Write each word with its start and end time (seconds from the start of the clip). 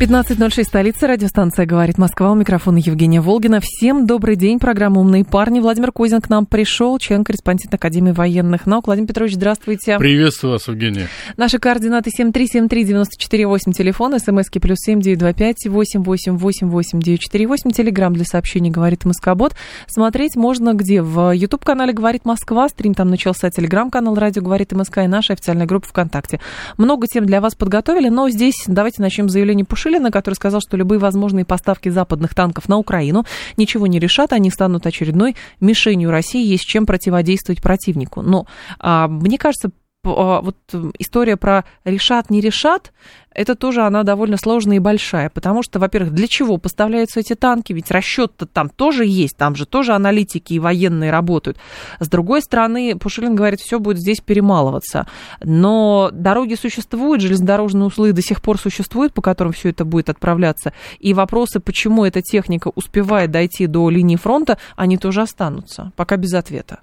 15.06, 0.00 0.62
столица, 0.62 1.08
радиостанция 1.08 1.66
«Говорит 1.66 1.98
Москва». 1.98 2.30
У 2.30 2.36
микрофона 2.36 2.78
Евгения 2.78 3.20
Волгина. 3.20 3.58
Всем 3.60 4.06
добрый 4.06 4.36
день. 4.36 4.60
Программа 4.60 5.00
«Умные 5.00 5.24
парни». 5.24 5.58
Владимир 5.58 5.90
Кузин 5.90 6.20
к 6.20 6.30
нам 6.30 6.46
пришел, 6.46 6.96
член-корреспондент 7.00 7.74
Академии 7.74 8.12
военных 8.12 8.66
наук. 8.66 8.86
Владимир 8.86 9.08
Петрович, 9.08 9.34
здравствуйте. 9.34 9.98
Приветствую 9.98 10.52
вас, 10.52 10.68
Евгения. 10.68 11.08
Наши 11.36 11.58
координаты 11.58 12.10
7373948, 12.16 13.72
телефон, 13.72 14.16
смски 14.20 14.60
плюс 14.60 14.78
7925 14.82 15.66
8888948, 15.66 17.72
телеграмм 17.72 18.14
для 18.14 18.24
сообщений 18.24 18.70
«Говорит 18.70 19.04
Москобот». 19.04 19.56
Смотреть 19.88 20.36
можно 20.36 20.74
где? 20.74 21.02
В 21.02 21.32
YouTube-канале 21.32 21.92
«Говорит 21.92 22.24
Москва», 22.24 22.68
стрим 22.68 22.94
там 22.94 23.10
начался, 23.10 23.50
телеграм-канал 23.50 24.14
«Радио 24.14 24.42
Говорит 24.42 24.70
МСК» 24.70 24.98
и 24.98 25.08
наша 25.08 25.32
официальная 25.32 25.66
группа 25.66 25.88
ВКонтакте. 25.88 26.38
Много 26.76 27.08
тем 27.08 27.26
для 27.26 27.40
вас 27.40 27.56
подготовили, 27.56 28.08
но 28.08 28.30
здесь 28.30 28.62
давайте 28.68 29.02
начнем 29.02 29.28
с 29.28 29.32
заявления 29.32 29.64
Пуши 29.64 29.87
Шилина, 29.88 30.10
который 30.10 30.34
сказал, 30.34 30.60
что 30.60 30.76
любые 30.76 30.98
возможные 30.98 31.46
поставки 31.46 31.88
западных 31.88 32.34
танков 32.34 32.68
на 32.68 32.76
Украину 32.76 33.24
ничего 33.56 33.86
не 33.86 33.98
решат, 33.98 34.34
они 34.34 34.50
станут 34.50 34.86
очередной 34.86 35.34
мишенью 35.60 36.10
России, 36.10 36.46
есть 36.46 36.64
чем 36.64 36.84
противодействовать 36.84 37.62
противнику. 37.62 38.20
Но 38.20 38.46
а, 38.78 39.08
мне 39.08 39.38
кажется, 39.38 39.70
вот 40.04 40.56
история 40.98 41.36
про 41.36 41.64
решат, 41.84 42.30
не 42.30 42.40
решат, 42.40 42.92
это 43.32 43.54
тоже 43.54 43.82
она 43.82 44.02
довольно 44.02 44.36
сложная 44.36 44.76
и 44.76 44.80
большая, 44.80 45.30
потому 45.30 45.62
что, 45.62 45.78
во-первых, 45.78 46.12
для 46.12 46.26
чего 46.26 46.56
поставляются 46.58 47.20
эти 47.20 47.34
танки, 47.34 47.72
ведь 47.72 47.90
расчет-то 47.90 48.46
там 48.46 48.68
тоже 48.68 49.06
есть, 49.06 49.36
там 49.36 49.54
же 49.54 49.66
тоже 49.66 49.92
аналитики 49.92 50.54
и 50.54 50.58
военные 50.58 51.10
работают. 51.10 51.58
С 52.00 52.08
другой 52.08 52.42
стороны, 52.42 52.96
Пушилин 52.96 53.34
говорит, 53.34 53.60
все 53.60 53.78
будет 53.78 53.98
здесь 53.98 54.20
перемалываться, 54.20 55.06
но 55.42 56.10
дороги 56.12 56.54
существуют, 56.54 57.20
железнодорожные 57.20 57.86
узлы 57.86 58.12
до 58.12 58.22
сих 58.22 58.40
пор 58.40 58.58
существуют, 58.58 59.14
по 59.14 59.22
которым 59.22 59.52
все 59.52 59.70
это 59.70 59.84
будет 59.84 60.08
отправляться, 60.10 60.72
и 60.98 61.14
вопросы, 61.14 61.60
почему 61.60 62.04
эта 62.04 62.22
техника 62.22 62.72
успевает 62.74 63.30
дойти 63.30 63.66
до 63.66 63.88
линии 63.90 64.16
фронта, 64.16 64.58
они 64.76 64.96
тоже 64.96 65.22
останутся, 65.22 65.92
пока 65.96 66.16
без 66.16 66.34
ответа. 66.34 66.80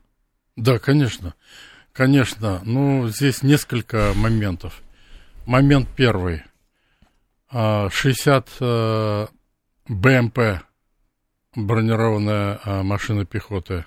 Да, 0.56 0.80
конечно. 0.80 1.34
Конечно, 1.96 2.60
ну, 2.66 3.08
здесь 3.08 3.42
несколько 3.42 4.12
моментов. 4.16 4.82
Момент 5.46 5.88
первый. 5.96 6.44
60 7.50 8.50
а, 8.60 9.28
э, 9.30 9.94
БМП, 9.94 10.40
бронированная 11.56 12.60
а, 12.66 12.84
машина 12.84 13.24
пехоты, 13.24 13.86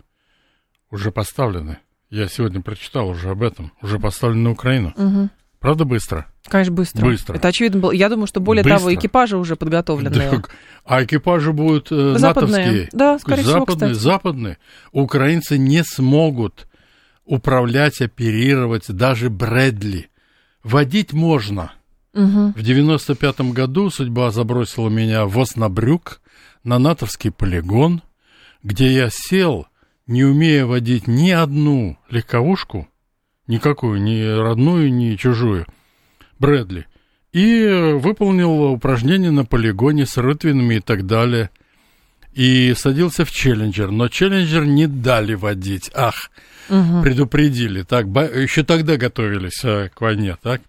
уже 0.91 1.11
поставлены. 1.13 1.81
Я 2.09 2.29
сегодня 2.29 2.63
прочитал 2.63 3.09
уже 3.09 3.29
об 3.29 3.43
этом. 3.43 3.73
Уже 3.83 3.99
поставлены 3.99 4.43
на 4.43 4.51
Украину. 4.53 4.95
Угу. 4.97 5.29
Правда, 5.59 5.85
быстро? 5.85 6.27
Конечно, 6.47 6.73
быстро. 6.73 7.05
Быстро. 7.05 7.35
Это 7.35 7.49
очевидно 7.49 7.81
было. 7.81 7.93
Я 7.93 8.09
думаю, 8.09 8.27
что 8.27 8.41
более 8.41 8.63
быстро. 8.63 8.79
того, 8.79 8.95
экипажи 8.95 9.37
уже 9.37 9.55
подготовлены. 9.55 10.15
Так, 10.15 10.51
а 10.87 11.05
экипажи 11.05 11.53
будут 11.53 11.89
э, 11.91 12.17
западные. 12.17 12.65
натовские. 12.67 12.89
Да, 12.93 13.19
скорее 13.19 13.43
западные, 13.43 13.91
всего, 13.93 14.11
западные. 14.11 14.59
Украинцы 14.93 15.59
не 15.59 15.85
смогут 15.85 16.68
управлять, 17.29 18.01
оперировать, 18.01 18.91
даже 18.91 19.31
Брэдли. 19.31 20.09
Водить 20.65 21.13
можно. 21.13 21.73
Угу. 22.15 22.55
В 22.57 22.63
95 22.63 23.53
году 23.53 23.91
судьба 23.91 24.31
забросила 24.31 24.89
меня 24.89 25.27
в 25.27 25.39
Оснабрюк 25.39 26.21
на 26.65 26.79
натовский 26.79 27.31
полигон, 27.31 28.03
где 28.63 28.91
я 28.93 29.09
сел, 29.13 29.67
не 30.07 30.25
умея 30.25 30.65
водить 30.65 31.07
ни 31.07 31.31
одну 31.31 31.99
легковушку, 32.09 32.89
никакую, 33.47 34.03
ни 34.03 34.23
родную, 34.23 34.93
ни 34.93 35.15
чужую, 35.17 35.67
Брэдли, 36.39 36.87
и 37.33 37.93
выполнил 38.01 38.73
упражнения 38.73 39.31
на 39.31 39.45
полигоне 39.45 40.07
с 40.07 40.17
рытвинами 40.17 40.77
и 40.77 40.81
так 40.81 41.07
далее. 41.07 41.51
И 42.33 42.73
садился 42.75 43.25
в 43.25 43.31
Челленджер, 43.33 43.91
но 43.91 44.09
Челленджер 44.09 44.65
не 44.65 44.87
дали 44.87 45.35
водить. 45.35 45.91
Ах, 45.95 46.31
угу. 46.69 47.03
предупредили. 47.03 47.83
Так, 47.83 48.07
еще 48.07 48.65
тогда 48.65 48.97
готовились 48.97 49.65
э, 49.65 49.91
к 49.95 50.01
войне, 50.01 50.37
так? 50.43 50.61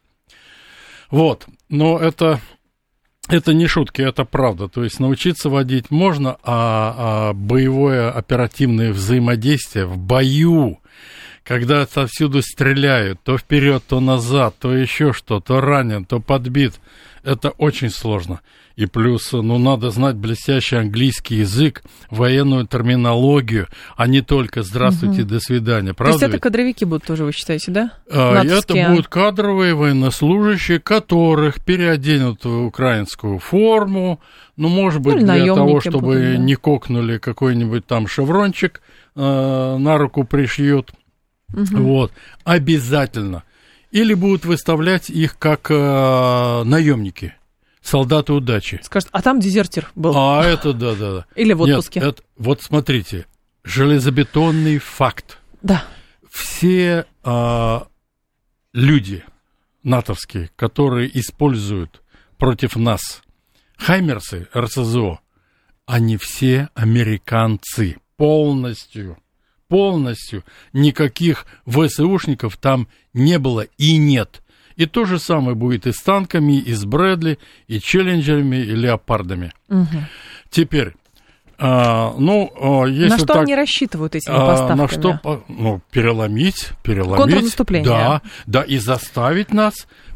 Вот, 1.11 1.47
но 1.69 1.97
это, 1.97 2.39
это 3.27 3.53
не 3.53 3.67
шутки, 3.67 4.01
это 4.01 4.25
правда. 4.25 4.67
То 4.67 4.83
есть 4.83 4.99
научиться 4.99 5.49
водить 5.49 5.89
можно, 5.89 6.37
а, 6.43 7.29
а 7.31 7.33
боевое 7.33 8.11
оперативное 8.11 8.93
взаимодействие 8.93 9.85
в 9.85 9.97
бою, 9.97 10.79
когда 11.49 11.81
отовсюду 11.81 12.43
стреляют, 12.43 13.21
то 13.23 13.35
вперед, 13.35 13.83
то 13.87 13.99
назад, 13.99 14.53
то 14.59 14.71
еще 14.71 15.13
что, 15.13 15.39
то 15.39 15.59
ранен, 15.59 16.05
то 16.05 16.19
подбит, 16.19 16.75
это 17.23 17.49
очень 17.49 17.89
сложно. 17.89 18.41
И 18.75 18.85
плюс, 18.85 19.31
ну, 19.31 19.57
надо 19.57 19.89
знать 19.89 20.15
блестящий 20.15 20.75
английский 20.75 21.37
язык, 21.37 21.81
военную 22.11 22.67
терминологию, 22.67 23.67
а 23.97 24.05
не 24.05 24.21
только 24.21 24.61
«здравствуйте, 24.61 25.23
угу. 25.23 25.29
до 25.29 25.39
свидания». 25.39 25.95
Правда 25.95 26.19
То 26.19 26.25
есть 26.25 26.35
это 26.35 26.39
кадровики 26.39 26.85
будут 26.85 27.05
тоже, 27.05 27.23
вы 27.25 27.31
считаете, 27.31 27.71
да? 27.71 27.93
А, 28.11 28.43
это 28.45 28.87
будут 28.87 29.07
кадровые 29.07 29.73
военнослужащие, 29.73 30.79
которых 30.79 31.65
переоденут 31.65 32.45
в 32.45 32.65
украинскую 32.65 33.39
форму, 33.39 34.21
ну, 34.55 34.67
может 34.69 35.01
быть, 35.01 35.15
ну, 35.15 35.21
для 35.21 35.47
того, 35.47 35.81
чтобы 35.81 35.99
будут, 35.99 36.21
да. 36.21 36.37
не 36.37 36.53
кокнули 36.53 37.17
какой-нибудь 37.17 37.87
там 37.87 38.07
шеврончик, 38.07 38.83
э, 39.15 39.77
на 39.79 39.97
руку 39.97 40.25
пришьют. 40.25 40.91
Угу. 41.53 41.83
Вот, 41.83 42.11
обязательно. 42.43 43.43
Или 43.91 44.13
будут 44.13 44.45
выставлять 44.45 45.09
их 45.09 45.37
как 45.39 45.71
э, 45.71 46.63
наемники 46.63 47.33
солдаты 47.81 48.33
удачи. 48.33 48.79
Скажет, 48.83 49.09
а 49.11 49.21
там 49.21 49.39
дезертир 49.39 49.91
был. 49.95 50.13
А 50.15 50.43
это 50.45 50.73
да, 50.73 50.95
да, 50.95 51.13
да. 51.13 51.25
Или 51.35 51.53
в 51.53 51.61
отпуске. 51.61 51.99
Нет, 51.99 52.09
это, 52.09 52.23
вот 52.37 52.61
смотрите, 52.61 53.25
железобетонный 53.63 54.77
факт. 54.77 55.39
Да. 55.61 55.83
Все 56.29 57.05
а, 57.23 57.87
люди 58.73 59.23
натовские, 59.83 60.51
которые 60.55 61.17
используют 61.19 62.01
против 62.37 62.75
нас 62.75 63.21
Хаймерсы, 63.77 64.47
РСЗО, 64.55 65.19
они 65.85 66.17
все 66.17 66.69
американцы 66.75 67.97
полностью. 68.17 69.17
Полностью. 69.69 70.43
Никаких 70.73 71.45
ВСУшников 71.65 72.57
там 72.57 72.87
не 73.13 73.39
было 73.39 73.65
и 73.77 73.97
нет. 73.97 74.41
И 74.75 74.85
то 74.85 75.05
же 75.05 75.19
самое 75.19 75.55
будет 75.55 75.87
и 75.87 75.91
с 75.91 76.01
танками, 76.01 76.57
и 76.57 76.73
с 76.73 76.85
Брэдли, 76.85 77.37
и 77.67 77.79
Челленджерами, 77.79 78.57
и 78.57 78.75
Леопардами. 78.75 79.53
Угу. 79.67 79.87
Теперь, 80.49 80.93
а, 81.57 82.15
ну, 82.17 82.51
а, 82.55 82.85
если 82.85 83.09
На 83.09 83.17
что 83.17 83.27
так, 83.27 83.43
они 83.43 83.55
рассчитывают 83.55 84.15
этими 84.15 84.33
поставками? 84.33 84.71
А, 84.71 84.75
на 84.75 84.87
что, 84.87 85.43
ну, 85.49 85.81
переломить, 85.91 86.69
переломить. 86.81 87.17
Контрнаступление. 87.17 87.89
Да, 87.89 88.21
да, 88.47 88.61
и 88.61 88.77
заставить 88.77 89.53
нас 89.53 89.73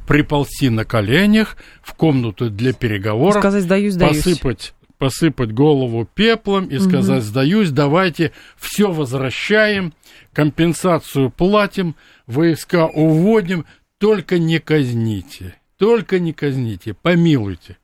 приползти 0.08 0.70
на 0.70 0.86
коленях 0.86 1.58
в 1.82 1.94
комнату 1.96 2.50
для 2.50 2.72
переговоров. 2.72 3.42
Сказать, 3.42 3.64
сдаюсь, 3.64 3.94
сдаюсь. 3.94 4.24
Посыпать 4.24 4.74
посыпать 5.04 5.52
голову 5.52 6.06
пеплом 6.06 6.68
и 6.68 6.80
сказать, 6.80 7.24
угу. 7.24 7.28
сдаюсь, 7.28 7.72
давайте 7.72 8.32
все 8.56 8.90
возвращаем, 8.90 9.94
компенсацию 10.32 11.30
платим, 11.30 11.96
войска 12.26 12.86
уводим, 12.86 13.66
только 13.98 14.40
не 14.40 14.60
казните, 14.60 15.56
только 15.78 16.20
не 16.20 16.32
казните, 16.32 16.94
помилуйте. 16.94 17.76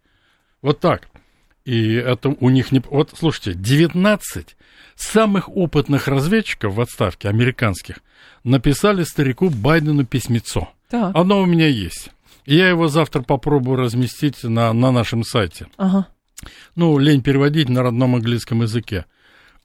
Вот 0.61 0.79
так. 0.79 1.09
И 1.65 1.91
это 1.91 2.29
у 2.39 2.49
них 2.49 2.71
не... 2.71 2.81
Вот, 2.89 3.11
слушайте, 3.17 3.53
19 3.53 4.55
самых 4.95 5.49
опытных 5.49 6.07
разведчиков 6.07 6.75
в 6.75 6.79
отставке, 6.79 7.27
американских, 7.27 7.97
написали 8.45 9.03
старику 9.03 9.49
Байдену 9.49 10.05
письмецо. 10.05 10.69
Да. 10.89 11.11
Оно 11.13 11.41
у 11.41 11.45
меня 11.45 11.67
есть. 11.67 12.11
Я 12.45 12.69
его 12.69 12.87
завтра 12.87 13.23
попробую 13.23 13.75
разместить 13.75 14.41
на, 14.45 14.71
на 14.71 14.93
нашем 14.93 15.25
сайте. 15.25 15.67
Ага. 15.75 16.07
Ну, 16.75 16.97
лень 16.97 17.21
переводить 17.21 17.69
на 17.69 17.83
родном 17.83 18.15
английском 18.15 18.61
языке. 18.61 19.05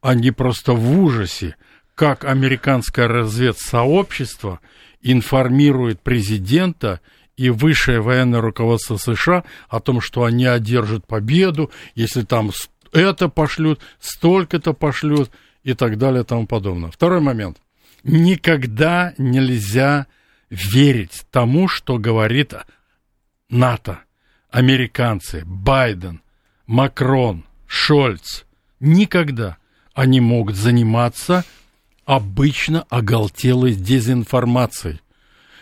Они 0.01 0.31
просто 0.31 0.73
в 0.73 1.01
ужасе, 1.01 1.57
как 1.95 2.25
американское 2.25 3.09
разведсообщество 3.09 4.61
информирует 5.01 6.01
президента 6.01 7.01
и 7.37 7.51
высшее 7.51 8.01
военное 8.01 8.41
руководство 8.41 8.97
США 8.97 9.45
о 9.69 9.81
том, 9.81 10.01
что 10.01 10.25
они 10.25 10.47
одержат 10.47 11.07
победу, 11.07 11.71
если 11.95 12.23
там 12.23 12.51
это 12.93 13.29
пошлют, 13.29 13.81
столько-то 13.99 14.73
пошлют 14.73 15.31
и 15.63 15.75
так 15.75 15.99
далее 15.99 16.23
и 16.23 16.27
тому 16.27 16.47
подобное. 16.47 16.91
Второй 16.91 17.21
момент. 17.21 17.59
Никогда 18.05 19.15
нельзя 19.19 20.07
верить 20.51 21.25
тому, 21.31 21.69
что 21.69 21.99
говорит 21.99 22.55
НАТО, 23.49 24.01
американцы, 24.51 25.43
Байден, 25.45 26.21
Макрон, 26.67 27.45
Шольц. 27.67 28.45
Никогда 28.81 29.57
они 29.95 30.21
могут 30.21 30.57
заниматься 30.57 31.45
обычно 32.05 32.85
оголтелой 32.91 33.75
дезинформацией. 33.75 35.01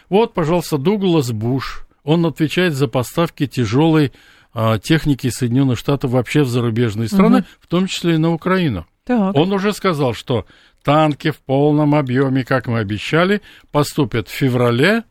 Вот, 0.09 0.35
пожалуйста, 0.35 0.79
Дуглас 0.79 1.31
Буш, 1.31 1.87
он 2.05 2.27
отвечает 2.27 2.75
за 2.75 2.89
поставки 2.89 3.47
тяжелой 3.47 4.13
а, 4.53 4.79
техники 4.79 5.29
Соединенных 5.31 5.79
Штатов 5.79 6.11
вообще 6.11 6.43
в 6.43 6.49
зарубежные 6.49 7.09
страны, 7.09 7.39
угу. 7.39 7.47
в 7.61 7.67
том 7.67 7.87
числе 7.87 8.15
и 8.15 8.19
на 8.19 8.33
Украину. 8.33 8.87
Так. 9.05 9.35
Он 9.35 9.53
уже 9.53 9.73
сказал, 9.73 10.15
что 10.15 10.47
танки 10.83 11.31
в 11.31 11.39
полном 11.39 11.95
объеме, 11.95 12.45
как 12.45 12.67
мы 12.67 12.81
обещали, 12.81 13.41
поступят 13.71 14.29
в 14.29 14.33
феврале, 14.33 15.05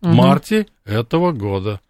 угу. 0.00 0.12
марте 0.12 0.66
этого 0.84 1.32
года. 1.32 1.80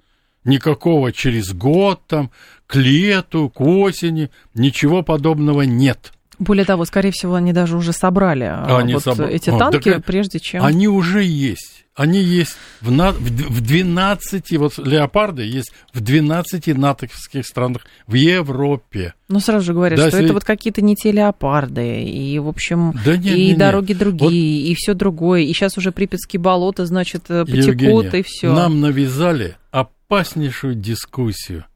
Никакого 0.44 1.12
через 1.12 1.52
год, 1.52 2.00
там, 2.06 2.30
к 2.66 2.76
лету, 2.76 3.48
к 3.48 3.60
осени, 3.60 4.30
ничего 4.54 5.02
подобного 5.02 5.62
нет. 5.62 6.12
Более 6.38 6.64
того, 6.64 6.84
скорее 6.84 7.12
всего, 7.12 7.34
они 7.34 7.52
даже 7.52 7.76
уже 7.76 7.92
собрали 7.92 8.44
а, 8.44 8.78
они 8.78 8.94
вот 8.94 9.04
собр... 9.04 9.26
эти 9.26 9.50
танки, 9.50 9.90
а, 9.90 10.00
прежде 10.00 10.40
чем... 10.40 10.64
Они 10.64 10.88
уже 10.88 11.22
есть. 11.22 11.81
Они 11.94 12.20
есть 12.20 12.56
в, 12.80 12.90
на... 12.90 13.12
в 13.12 13.60
12, 13.60 14.56
вот 14.56 14.78
леопарды 14.78 15.42
есть 15.42 15.72
в 15.92 16.00
12 16.00 16.68
натовских 16.68 17.46
странах 17.46 17.82
в 18.06 18.14
Европе. 18.14 19.12
Ну, 19.28 19.40
сразу 19.40 19.66
же 19.66 19.74
говорят, 19.74 19.98
да, 19.98 20.08
что 20.08 20.16
если... 20.16 20.24
это 20.24 20.34
вот 20.34 20.44
какие-то 20.44 20.80
не 20.80 20.96
те 20.96 21.12
леопарды, 21.12 22.02
и, 22.02 22.38
в 22.38 22.48
общем, 22.48 22.94
да 23.04 23.16
нет, 23.16 23.36
и 23.36 23.48
нет, 23.48 23.58
дороги 23.58 23.92
нет. 23.92 23.98
другие, 23.98 24.62
вот... 24.62 24.70
и 24.70 24.74
все 24.74 24.94
другое. 24.94 25.42
И 25.42 25.52
сейчас 25.52 25.76
уже 25.76 25.92
Припятские 25.92 26.40
болота, 26.40 26.86
значит, 26.86 27.24
э, 27.28 27.44
потекут, 27.44 27.66
Евгения, 27.66 28.20
и 28.20 28.22
все. 28.22 28.52
Нам 28.54 28.80
навязали 28.80 29.56
опаснейшую 29.70 30.74
дискуссию 30.74 31.66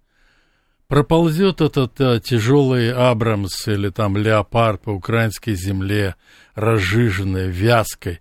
проползет 0.88 1.60
этот 1.60 2.00
а, 2.00 2.20
тяжелый 2.20 2.92
Абрамс 2.92 3.66
или 3.68 3.88
там 3.90 4.16
Леопард 4.16 4.82
по 4.82 4.90
украинской 4.90 5.54
земле, 5.54 6.14
разжиженной, 6.54 7.48
вязкой, 7.48 8.20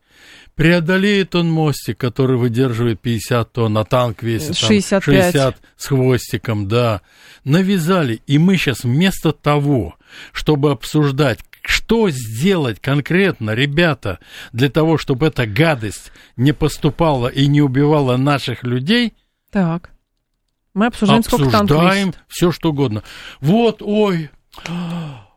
преодолеет 0.56 1.36
он 1.36 1.52
мостик, 1.52 1.98
который 1.98 2.38
выдерживает 2.38 3.00
50 3.02 3.52
тонн, 3.52 3.78
а 3.78 3.86
танк 3.86 4.24
весит 4.24 4.58
65. 4.58 5.04
60 5.04 5.58
с 5.78 5.86
хвостиком, 5.88 6.68
да. 6.68 7.02
Навязали, 7.44 8.22
и 8.26 8.38
мы 8.38 8.58
сейчас 8.58 8.84
вместо 8.84 9.32
того, 9.32 9.96
чтобы 10.32 10.72
обсуждать, 10.72 11.40
что 11.62 12.10
сделать 12.10 12.80
конкретно, 12.80 13.52
ребята, 13.52 14.20
для 14.54 14.70
того, 14.70 14.98
чтобы 14.98 15.28
эта 15.28 15.46
гадость 15.46 16.12
не 16.38 16.54
поступала 16.54 17.28
и 17.28 17.48
не 17.48 17.62
убивала 17.62 18.18
наших 18.18 18.64
людей, 18.64 19.14
так. 19.52 19.92
Мы 20.74 20.88
обсуждаем, 20.88 21.22
обсуждаем 21.22 21.54
сколько 21.54 21.74
танков 21.74 22.22
все 22.28 22.52
что 22.52 22.72
угодно. 22.72 23.04
Вот, 23.40 23.82
ой, 23.82 24.30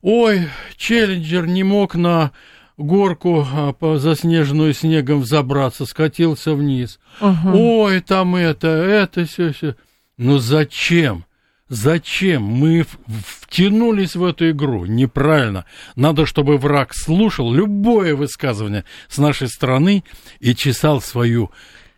ой, 0.03 0.49
Челленджер 0.77 1.47
не 1.47 1.63
мог 1.63 1.95
на 1.95 2.33
горку 2.79 3.47
а, 3.53 3.75
заснеженную 3.99 4.73
снегом 4.73 5.21
взобраться, 5.21 5.85
скатился 5.85 6.55
вниз. 6.55 6.99
Угу. 7.21 7.51
Ой, 7.53 8.01
там 8.01 8.37
это, 8.37 8.69
это 8.69 9.27
все, 9.27 9.53
все. 9.53 9.77
Но 10.17 10.39
зачем? 10.39 11.25
Зачем 11.69 12.45
мы 12.45 12.87
втянулись 13.07 14.17
в 14.17 14.25
эту 14.25 14.51
игру? 14.51 14.87
Неправильно. 14.87 15.67
Надо, 15.97 16.25
чтобы 16.25 16.57
враг 16.57 16.95
слушал 16.95 17.53
любое 17.53 18.17
высказывание 18.17 18.85
с 19.09 19.19
нашей 19.19 19.49
стороны 19.49 20.03
и 20.41 20.55
чесал 20.55 21.03
свою 21.03 21.51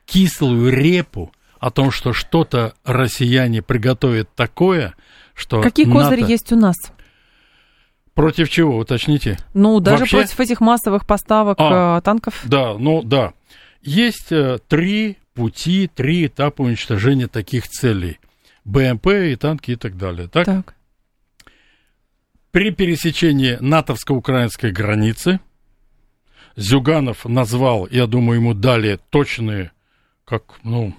кислую 0.06 0.72
репу 0.72 1.32
о 1.60 1.70
том, 1.70 1.92
что 1.92 2.12
что-то 2.12 2.74
россияне 2.84 3.62
приготовят 3.62 4.34
такое, 4.34 4.94
что 5.34 5.62
Какие 5.62 5.86
НАТО... 5.86 6.10
козыри 6.10 6.28
есть 6.28 6.50
у 6.50 6.56
нас? 6.56 6.74
Против 8.20 8.50
чего, 8.50 8.76
уточните? 8.76 9.38
Ну, 9.54 9.80
даже 9.80 10.00
Вообще... 10.00 10.18
против 10.18 10.40
этих 10.40 10.60
массовых 10.60 11.06
поставок 11.06 11.56
а, 11.58 11.98
э, 11.98 12.02
танков. 12.02 12.42
Да, 12.44 12.76
ну 12.76 13.02
да. 13.02 13.32
Есть 13.80 14.30
э, 14.30 14.58
три 14.68 15.16
пути, 15.32 15.88
три 15.88 16.26
этапа 16.26 16.60
уничтожения 16.60 17.28
таких 17.28 17.66
целей. 17.66 18.18
БМП 18.66 19.06
и 19.06 19.36
танки 19.36 19.70
и 19.70 19.76
так 19.76 19.96
далее. 19.96 20.28
Так? 20.28 20.44
так. 20.44 20.74
При 22.50 22.72
пересечении 22.72 23.56
натовско-украинской 23.58 24.70
границы 24.70 25.40
Зюганов 26.56 27.24
назвал, 27.24 27.88
я 27.90 28.06
думаю, 28.06 28.40
ему 28.40 28.52
дали 28.52 28.98
точные, 29.08 29.72
как, 30.26 30.42
ну, 30.62 30.94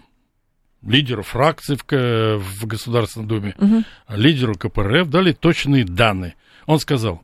лидеру 0.82 1.22
фракции 1.22 1.76
в, 1.76 2.40
в 2.40 2.66
Государственной 2.66 3.28
Думе, 3.28 3.54
угу. 3.60 3.84
лидеру 4.10 4.56
КПРФ 4.56 5.08
дали 5.08 5.34
точные 5.34 5.86
данные. 5.86 6.34
Он 6.66 6.80
сказал, 6.80 7.22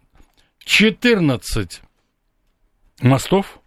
14 0.66 1.81
мостов, 3.01 3.60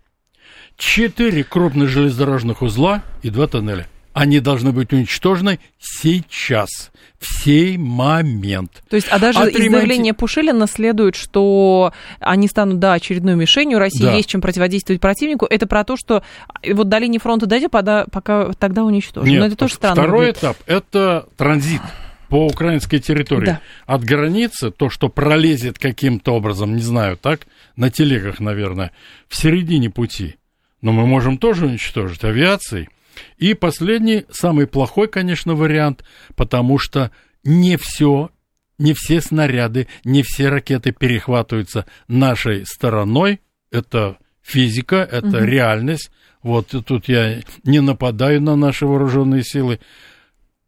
4 0.76 1.44
крупных 1.44 1.88
железнодорожных 1.88 2.62
узла 2.62 3.02
и 3.22 3.30
2 3.30 3.46
тоннеля. 3.46 3.86
Они 4.12 4.40
должны 4.40 4.72
быть 4.72 4.92
уничтожены 4.92 5.60
сейчас 5.78 6.90
в 7.20 7.42
сей 7.42 7.76
момент. 7.76 8.82
То 8.88 8.96
есть, 8.96 9.08
а 9.08 9.18
даже 9.18 9.38
Отремонти... 9.38 9.66
из 9.68 9.70
заявления 9.70 10.14
Пушилина 10.14 10.66
следует, 10.66 11.14
что 11.14 11.92
они 12.18 12.48
станут, 12.48 12.80
да, 12.80 12.94
очередной 12.94 13.36
мишенью, 13.36 13.78
России 13.78 14.02
да. 14.02 14.14
есть 14.14 14.28
чем 14.28 14.40
противодействовать 14.40 15.00
противнику. 15.00 15.46
Это 15.48 15.66
про 15.66 15.84
то, 15.84 15.96
что 15.96 16.24
вот 16.66 16.88
до 16.88 16.98
линии 16.98 17.18
фронта 17.18 17.46
дойдет, 17.46 17.70
пока, 17.70 18.06
пока 18.10 18.52
тогда 18.58 18.84
уничтожим. 18.84 19.30
Нет, 19.30 19.40
Но 19.40 19.46
это 19.46 19.56
тоже 19.56 19.74
странно. 19.74 20.02
Второй 20.02 20.26
будет. 20.26 20.38
этап– 20.38 20.56
это 20.66 21.28
транзит 21.36 21.82
по 22.30 22.46
украинской 22.46 22.98
территории. 22.98 23.46
Да. 23.46 23.60
От 23.86 24.04
границы, 24.04 24.70
то, 24.70 24.88
что 24.88 25.10
пролезет 25.10 25.78
каким-то 25.78 26.34
образом, 26.34 26.74
не 26.74 26.82
знаю, 26.82 27.18
так, 27.18 27.46
на 27.76 27.90
телегах, 27.90 28.40
наверное, 28.40 28.92
в 29.28 29.36
середине 29.36 29.90
пути. 29.90 30.36
Но 30.80 30.92
мы 30.92 31.06
можем 31.06 31.36
тоже 31.36 31.66
уничтожить 31.66 32.24
авиацией– 32.24 32.88
и 33.38 33.54
последний, 33.54 34.26
самый 34.30 34.66
плохой, 34.66 35.08
конечно, 35.08 35.54
вариант, 35.54 36.04
потому 36.36 36.78
что 36.78 37.10
не 37.44 37.76
все, 37.76 38.30
не 38.78 38.94
все 38.94 39.20
снаряды, 39.20 39.88
не 40.04 40.22
все 40.22 40.48
ракеты 40.48 40.92
перехватываются 40.92 41.86
нашей 42.08 42.66
стороной. 42.66 43.40
Это 43.70 44.18
физика, 44.42 44.96
это 44.96 45.28
угу. 45.28 45.44
реальность. 45.44 46.10
Вот 46.42 46.68
тут 46.68 47.08
я 47.08 47.40
не 47.64 47.80
нападаю 47.80 48.40
на 48.40 48.56
наши 48.56 48.86
вооруженные 48.86 49.42
силы. 49.42 49.80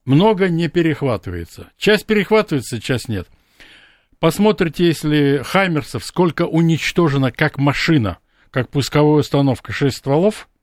Много 0.05 0.49
не 0.49 0.69
перехватывается. 0.69 1.71
Часть 1.77 2.07
перехватывается, 2.07 2.81
часть 2.81 3.09
нет. 3.09 3.29
Посмотрите, 4.19 4.87
если 4.87 5.43
Хаймерсов, 5.45 6.05
сколько 6.05 6.43
уничтожено 6.43 7.33
как 7.33 7.59
машина, 7.59 8.19
как 8.51 8.69
пусковая 8.69 9.21
установка, 9.21 9.73
6 9.73 9.97
стволов– 9.97 10.49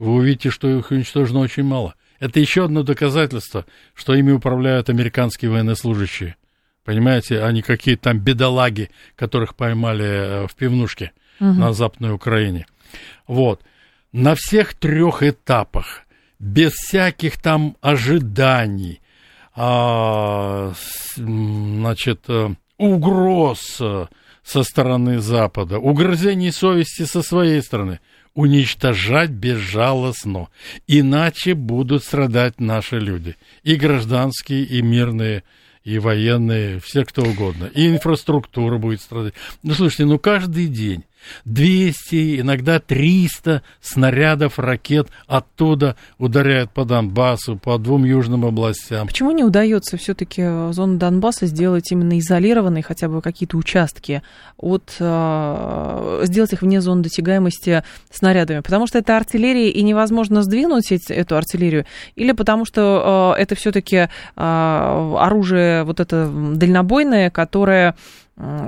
вы 0.00 0.14
увидите, 0.14 0.50
что 0.50 0.68
их 0.68 0.90
уничтожено 0.90 1.40
очень 1.40 1.62
мало. 1.62 1.94
Это 2.18 2.40
еще 2.40 2.64
одно 2.64 2.82
доказательство, 2.82 3.66
что 3.94 4.14
ими 4.14 4.32
управляют 4.32 4.88
американские 4.88 5.50
военнослужащие. 5.50 6.36
Понимаете, 6.84 7.42
а 7.42 7.52
не 7.52 7.60
какие-то 7.60 8.04
там 8.04 8.18
бедолаги, 8.18 8.90
которых 9.14 9.54
поймали 9.54 10.04
э, 10.06 10.46
в 10.46 10.56
пивнушке 10.56 11.12
угу. 11.38 11.52
на 11.52 11.74
Западной 11.74 12.14
Украине. 12.14 12.66
Вот. 13.26 13.60
На 14.10 14.34
всех 14.34 14.72
трех 14.74 15.22
этапах, 15.22 16.00
без 16.40 16.72
всяких 16.72 17.40
там 17.40 17.76
ожиданий, 17.80 19.00
а, 19.54 20.72
значит, 21.14 22.24
э, 22.28 22.54
угроз 22.78 23.76
э, 23.80 24.06
со 24.42 24.62
стороны 24.64 25.20
Запада, 25.20 25.78
угрызений 25.78 26.50
совести 26.50 27.04
со 27.04 27.22
своей 27.22 27.62
стороны– 27.62 28.00
уничтожать 28.34 29.30
безжалостно, 29.30 30.48
иначе 30.86 31.54
будут 31.54 32.04
страдать 32.04 32.60
наши 32.60 32.98
люди, 32.98 33.36
и 33.62 33.74
гражданские, 33.74 34.64
и 34.64 34.82
мирные, 34.82 35.42
и 35.84 35.98
военные, 35.98 36.80
все 36.80 37.04
кто 37.04 37.22
угодно, 37.22 37.66
и 37.66 37.88
инфраструктура 37.88 38.78
будет 38.78 39.00
страдать. 39.00 39.34
Ну, 39.62 39.74
слушайте, 39.74 40.04
ну 40.04 40.18
каждый 40.18 40.68
день 40.68 41.04
200, 41.44 42.40
иногда 42.40 42.80
300 42.80 43.62
снарядов, 43.80 44.58
ракет 44.58 45.08
оттуда 45.26 45.96
ударяют 46.18 46.70
по 46.70 46.84
Донбассу, 46.84 47.56
по 47.56 47.78
двум 47.78 48.04
южным 48.04 48.44
областям. 48.44 49.06
Почему 49.06 49.30
не 49.32 49.44
удается 49.44 49.96
все-таки 49.96 50.42
э, 50.42 50.72
зону 50.72 50.98
Донбасса 50.98 51.46
сделать 51.46 51.90
именно 51.92 52.18
изолированной, 52.18 52.82
хотя 52.82 53.08
бы 53.08 53.22
какие-то 53.22 53.56
участки, 53.56 54.22
от, 54.56 54.94
э, 54.98 56.20
сделать 56.24 56.52
их 56.52 56.62
вне 56.62 56.80
зоны 56.80 57.02
досягаемости 57.02 57.84
снарядами? 58.10 58.60
Потому 58.60 58.86
что 58.86 58.98
это 58.98 59.16
артиллерия, 59.16 59.70
и 59.70 59.82
невозможно 59.82 60.42
сдвинуть 60.42 60.90
эту 60.92 61.36
артиллерию, 61.36 61.86
или 62.16 62.32
потому 62.32 62.64
что 62.64 63.34
э, 63.36 63.42
это 63.42 63.54
все-таки 63.54 64.08
оружие 64.36 65.84
вот 65.84 66.00
это 66.00 66.30
дальнобойное, 66.54 67.30
которое 67.30 67.94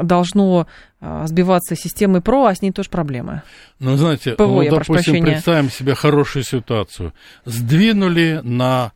должно 0.03 0.67
а, 1.01 1.27
сбиваться 1.27 1.77
системой 1.77 2.21
ПРО, 2.21 2.47
а 2.47 2.55
с 2.55 2.63
ней 2.63 2.73
тоже 2.73 2.91
проблемы. 2.91 3.43
Ну, 3.79 3.97
знаете, 3.97 4.33
ПВО, 4.33 4.63
ну, 4.63 4.71
допустим, 4.71 5.25
представим 5.25 5.71
себе 5.71 5.95
хорошую 5.95 6.45
ситуацию. 6.45 7.13
Сдвинули 7.45 8.41
на 8.43 8.93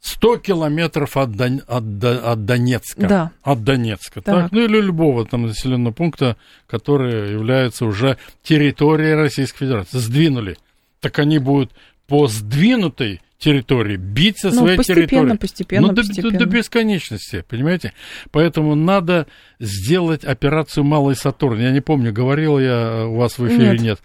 100 0.00 0.38
километров 0.38 1.16
от, 1.16 1.32
Дон, 1.32 1.62
от, 1.66 2.04
от 2.04 2.44
Донецка. 2.44 3.06
Да. 3.06 3.30
От 3.42 3.64
Донецка. 3.64 4.22
Так. 4.22 4.42
так. 4.44 4.52
Ну, 4.52 4.64
или 4.64 4.80
любого 4.80 5.26
там 5.26 5.42
населенного 5.46 5.92
пункта, 5.92 6.36
который 6.66 7.32
является 7.32 7.84
уже 7.84 8.16
территорией 8.42 9.14
Российской 9.14 9.58
Федерации. 9.58 9.98
Сдвинули. 9.98 10.56
Так 11.00 11.18
они 11.18 11.38
будут 11.38 11.72
по 12.06 12.28
сдвинутой 12.28 13.20
территории, 13.40 13.96
бить 13.96 14.38
со 14.38 14.50
ну, 14.50 14.60
своей 14.60 14.76
постепенно, 14.76 15.06
территории. 15.06 15.36
Постепенно, 15.38 15.86
ну, 15.88 15.94
постепенно. 15.94 16.30
До, 16.30 16.38
до, 16.38 16.44
до 16.44 16.50
бесконечности, 16.50 17.44
понимаете? 17.48 17.94
Поэтому 18.30 18.74
надо 18.74 19.26
сделать 19.58 20.24
операцию 20.24 20.84
«Малый 20.84 21.16
Сатурн». 21.16 21.58
Я 21.58 21.72
не 21.72 21.80
помню, 21.80 22.12
говорил 22.12 22.58
я 22.58 23.06
у 23.06 23.16
вас 23.16 23.38
в 23.38 23.48
эфире, 23.48 23.70
нет. 23.70 23.80
нет. 23.80 24.00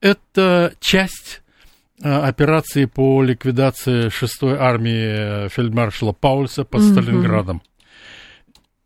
Это 0.00 0.74
часть 0.78 1.42
а, 2.02 2.28
операции 2.28 2.84
по 2.84 3.22
ликвидации 3.22 4.08
6-й 4.08 4.56
армии 4.56 5.48
фельдмаршала 5.48 6.12
Паульса 6.12 6.64
под 6.64 6.82
угу. 6.82 6.90
Сталинградом. 6.90 7.62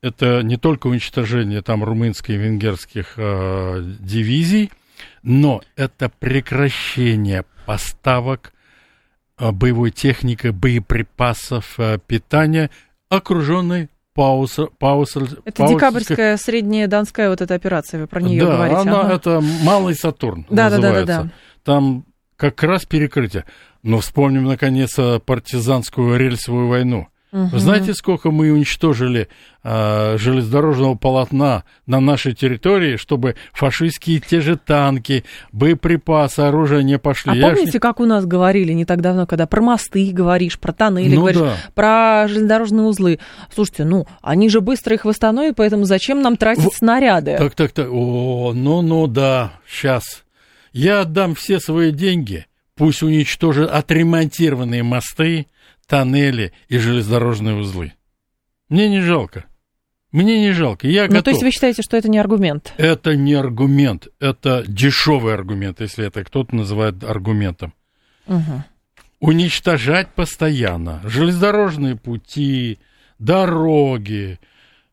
Это 0.03 0.43
не 0.43 0.57
только 0.57 0.87
уничтожение 0.87 1.63
там 1.63 1.85
румынских 1.85 2.37
и 2.37 2.39
венгерских 2.39 3.15
э, 3.17 3.83
дивизий, 3.99 4.71
но 5.23 5.61
это 5.77 6.09
прекращение 6.09 7.45
поставок 7.67 8.55
боевой 9.41 9.91
техникой, 9.91 10.53
боеприпасов, 10.53 11.75
а, 11.79 11.99
питания, 11.99 12.71
окруженной 13.09 13.89
пауса, 14.15 14.67
пауса, 14.79 15.21
это 15.21 15.35
паусовской... 15.53 15.75
декабрьская 15.75 16.37
средняя 16.37 16.87
донская 16.89 17.31
вот 17.31 17.41
эта 17.41 17.55
операция, 17.55 18.01
вы 18.01 18.07
про 18.07 18.21
нее 18.21 18.45
да, 18.45 18.53
говорите. 18.53 18.81
Она, 18.81 19.01
ага. 19.01 19.15
это 19.15 19.43
малый 19.63 19.95
Сатурн 19.95 20.47
да, 20.51 20.69
называется. 20.71 21.07
Да, 21.07 21.17
да, 21.17 21.23
да, 21.23 21.23
да. 21.25 21.31
Там 21.65 22.05
как 22.37 22.63
раз 22.63 22.85
перекрытие. 22.85 23.45
Но 23.83 24.01
вспомним, 24.01 24.45
наконец, 24.45 24.95
партизанскую 25.25 26.19
рельсовую 26.19 26.69
войну. 26.69 27.09
Угу. 27.33 27.47
Вы 27.53 27.59
знаете, 27.61 27.95
сколько 27.95 28.33
мы 28.33 28.51
уничтожили 28.51 29.29
э, 29.63 30.17
железнодорожного 30.19 30.97
полотна 30.97 31.63
на 31.87 32.01
нашей 32.01 32.35
территории, 32.35 32.97
чтобы 32.97 33.37
фашистские 33.53 34.19
те 34.19 34.41
же 34.41 34.57
танки, 34.57 35.25
боеприпасы, 35.53 36.41
оружие 36.41 36.83
не 36.83 36.99
пошли? 36.99 37.31
А 37.33 37.35
Я 37.37 37.51
помните, 37.51 37.73
не... 37.75 37.79
как 37.79 38.01
у 38.01 38.05
нас 38.05 38.27
говорили 38.27 38.73
не 38.73 38.85
так 38.85 39.01
давно, 39.01 39.27
когда 39.27 39.47
про 39.47 39.61
мосты 39.61 40.11
говоришь, 40.13 40.59
про 40.59 40.73
тоннели 40.73 41.15
ну, 41.15 41.21
говоришь, 41.21 41.41
да. 41.41 41.57
про 41.75 42.27
железнодорожные 42.27 42.87
узлы? 42.87 43.21
Слушайте, 43.55 43.85
ну, 43.85 44.07
они 44.23 44.49
же 44.49 44.61
быстро 44.61 44.97
их 44.97 45.05
восстановят, 45.05 45.55
поэтому 45.55 45.85
зачем 45.85 46.23
нам 46.23 46.37
тратить 46.37 46.73
в... 46.73 46.77
снаряды? 46.77 47.37
Так, 47.39 47.55
так, 47.55 47.71
так. 47.71 47.89
О, 47.91 48.53
ну-ну, 48.53 49.07
да, 49.07 49.53
сейчас. 49.69 50.25
Я 50.73 51.03
отдам 51.03 51.37
все 51.37 51.61
свои 51.61 51.93
деньги, 51.93 52.47
пусть 52.75 53.05
уничтожат 53.05 53.71
отремонтированные 53.71 54.83
мосты, 54.83 55.47
тоннели 55.91 56.53
и 56.69 56.79
железнодорожные 56.79 57.57
узлы. 57.57 57.95
Мне 58.69 58.89
не 58.89 59.01
жалко. 59.01 59.47
Мне 60.13 60.41
не 60.41 60.53
жалко, 60.53 60.87
я 60.89 61.03
ну, 61.03 61.09
готов. 61.09 61.25
то 61.25 61.31
есть 61.31 61.43
вы 61.43 61.51
считаете, 61.51 61.83
что 61.83 61.97
это 61.97 62.09
не 62.09 62.19
аргумент? 62.19 62.73
Это 62.79 63.17
не 63.17 63.35
аргумент, 63.35 64.09
это 64.19 64.65
дешевый 64.67 65.35
аргумент, 65.35 65.81
если 65.81 66.07
это 66.07 66.25
кто-то 66.25 66.55
называет 66.55 67.05
аргументом. 67.05 67.75
Угу. 68.27 68.65
Уничтожать 69.21 70.09
постоянно 70.15 71.01
железнодорожные 71.05 71.97
пути, 71.97 72.79
дороги, 73.19 74.39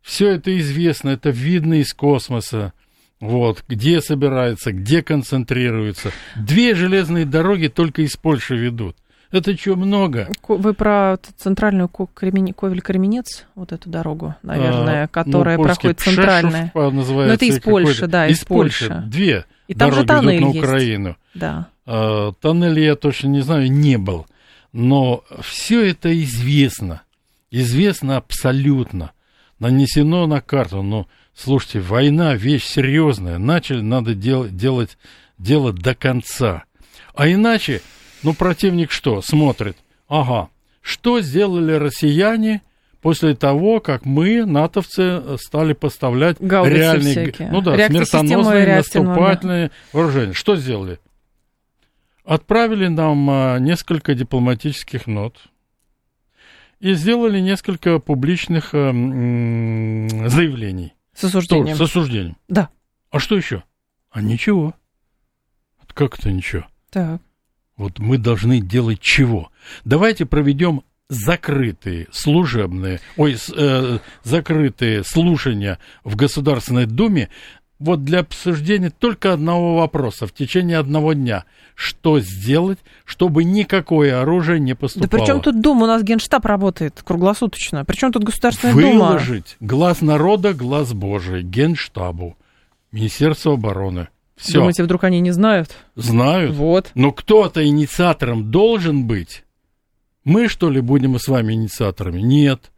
все 0.01 0.29
это 0.29 0.57
известно, 0.59 1.09
это 1.09 1.29
видно 1.29 1.75
из 1.75 1.93
космоса. 1.93 2.73
Вот, 3.19 3.63
где 3.67 4.01
собирается, 4.01 4.71
где 4.71 5.01
концентрируется. 5.01 6.11
Две 6.35 6.75
железные 6.75 7.25
дороги 7.25 7.67
только 7.67 8.03
из 8.03 8.15
Польши 8.15 8.55
ведут. 8.55 8.95
Это 9.31 9.57
что, 9.57 9.75
много? 9.75 10.29
Вы 10.48 10.74
про 10.74 11.17
центральную 11.38 11.89
Ковель-Кременец, 11.89 13.46
вот 13.55 13.74
эту 13.74 13.89
дорогу, 13.89 14.36
наверное, 14.41 15.03
а, 15.03 15.07
которая 15.07 15.57
ну, 15.57 15.63
проходит 15.63 16.00
центральная. 16.00 16.72
называется. 16.74 17.27
Но 17.27 17.34
это 17.34 17.46
из 17.46 17.60
Польши, 17.60 18.07
да, 18.07 18.27
из, 18.27 18.38
из 18.38 18.46
Польши. 18.46 18.88
Польши. 18.88 19.03
Две 19.07 19.46
И 19.67 19.74
там 19.74 19.89
дороги 19.89 20.01
же 20.01 20.07
тоннель 20.07 20.39
идут 20.39 20.53
на 20.53 20.60
Украину. 20.60 21.07
Есть. 21.10 21.19
Да. 21.34 21.67
А, 21.86 22.31
тоннели 22.34 22.81
я 22.81 22.96
точно 22.96 23.27
не 23.27 23.41
знаю, 23.41 23.72
не 23.72 23.98
был. 23.98 24.25
Но 24.72 25.24
все 25.41 25.89
это 25.89 26.13
известно. 26.24 27.01
Известно 27.51 28.17
абсолютно. 28.17 29.12
Нанесено 29.60 30.25
на 30.27 30.39
карту. 30.39 30.84
Но, 30.84 31.07
слушайте, 31.34 31.81
война 31.81 32.36
вещь 32.36 32.65
серьезная. 32.65 33.39
Начали, 33.39 33.81
надо 33.81 34.13
дел, 34.13 34.48
делать 34.48 34.98
дело 35.38 35.74
до 35.74 35.96
конца. 35.96 36.63
А 37.13 37.27
иначе 37.29 37.81
ну, 38.27 38.34
противник 38.34 38.91
что? 38.91 39.22
Смотрит. 39.22 39.77
Ага. 40.10 40.50
Что 40.81 41.22
сделали 41.22 41.74
россияне 41.74 42.62
после 43.01 43.36
того, 43.36 43.79
как 43.79 44.03
мы, 44.03 44.46
натовцы, 44.46 45.38
стали 45.38 45.72
поставлять 45.72 46.36
Гаубицы 46.41 46.75
реальные, 46.77 47.12
всякие. 47.13 47.50
ну 47.51 47.62
да, 47.62 47.75
смертоносные 47.88 48.75
наступательные 48.75 49.72
вооружения? 49.93 50.34
Что 50.34 50.57
сделали? 50.57 51.00
Отправили 52.25 52.88
нам 52.88 53.29
а, 53.29 53.57
несколько 53.60 54.13
дипломатических 54.13 55.07
нот 55.07 55.38
и 56.81 56.93
сделали 56.96 57.39
несколько 57.39 58.00
публичных 58.00 58.74
м- 58.75 60.29
заявлений. 60.29 60.93
С 61.13 61.24
осуждением. 61.24 61.75
Что, 61.77 61.88
с 61.88 61.89
осуждением. 61.91 62.36
Да. 62.50 62.67
А 63.10 63.19
что 63.19 63.38
еще? 63.38 63.63
А 64.12 64.22
ничего. 64.22 64.74
Как 65.93 66.19
это 66.19 66.29
ничего? 66.29 66.65
Так. 66.91 67.22
Вот 67.77 68.00
мы 68.00 68.17
должны 68.17 68.60
делать 68.60 69.00
чего? 69.00 69.51
Давайте 69.86 70.25
проведем 70.25 70.81
закрытые 71.10 72.07
служебные, 72.12 73.00
ой, 73.15 73.38
э, 73.55 74.00
закрытые 74.24 75.03
слушания 75.03 75.79
в 76.03 76.15
Государственной 76.15 76.86
Думе 76.86 77.29
вот 77.79 78.03
для 78.03 78.19
обсуждения 78.19 78.89
только 78.89 79.34
одного 79.34 79.75
вопроса 79.75 80.25
в 80.25 80.34
течение 80.34 80.79
одного 80.79 81.13
дня. 81.13 81.46
Что 81.75 82.19
сделать, 82.19 82.79
чтобы 83.05 83.43
никакое 83.43 84.19
оружие 84.19 84.60
не 84.60 84.74
поступало? 84.74 85.10
Да 85.10 85.17
при 85.17 85.25
чем 85.25 85.41
тут 85.41 85.62
Дума? 85.62 85.84
У 85.84 85.88
нас 85.88 86.01
Генштаб 86.01 86.46
работает 86.46 87.01
круглосуточно. 87.03 87.86
Причем 87.86 88.12
тут 88.12 88.24
Государственная 88.24 88.74
Выложить 88.74 88.93
Дума? 88.93 89.07
Выложить 89.10 89.57
глаз 89.60 90.01
народа, 90.01 90.53
глаз 90.53 90.93
Божий, 90.93 91.43
Генштабу, 91.43 92.36
Министерству 92.91 93.53
обороны, 93.53 94.07
все. 94.38 94.60
Думаете, 94.60 94.84
вдруг 94.84 95.03
они 95.03 95.20
не 95.20 95.32
знают? 95.32 95.72
Знают. 95.96 96.56
Вот. 96.56 96.91
Но 96.94 97.12
кто-то 97.12 97.65
инициатором 97.65 98.51
должен 98.51 99.06
быть. 99.06 99.44
Мы, 100.24 100.48
что 100.48 100.70
ли, 100.70 100.79
будем 100.79 101.17
с 101.20 101.27
вами 101.27 101.53
инициаторами? 101.53 102.22
Нет. 102.22 102.72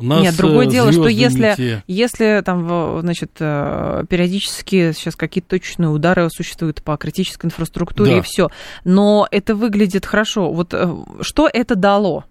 У 0.00 0.02
нас 0.02 0.22
Нет, 0.22 0.36
другое 0.36 0.66
э, 0.66 0.70
дело, 0.70 0.92
что 0.92 1.08
если, 1.08 1.82
если 1.86 2.42
там, 2.42 3.00
значит, 3.02 3.32
э, 3.38 4.04
периодически 4.08 4.92
сейчас 4.92 5.14
какие-то 5.14 5.50
точные 5.50 5.90
удары 5.90 6.26
существуют 6.30 6.82
по 6.82 6.96
критической 6.96 7.48
инфраструктуре 7.48 8.12
да. 8.12 8.18
и 8.18 8.22
все, 8.22 8.48
но 8.84 9.28
это 9.30 9.54
выглядит 9.54 10.06
хорошо. 10.06 10.52
Вот 10.52 10.72
э, 10.72 10.90
что 11.20 11.50
это 11.52 11.74
дало? 11.74 12.24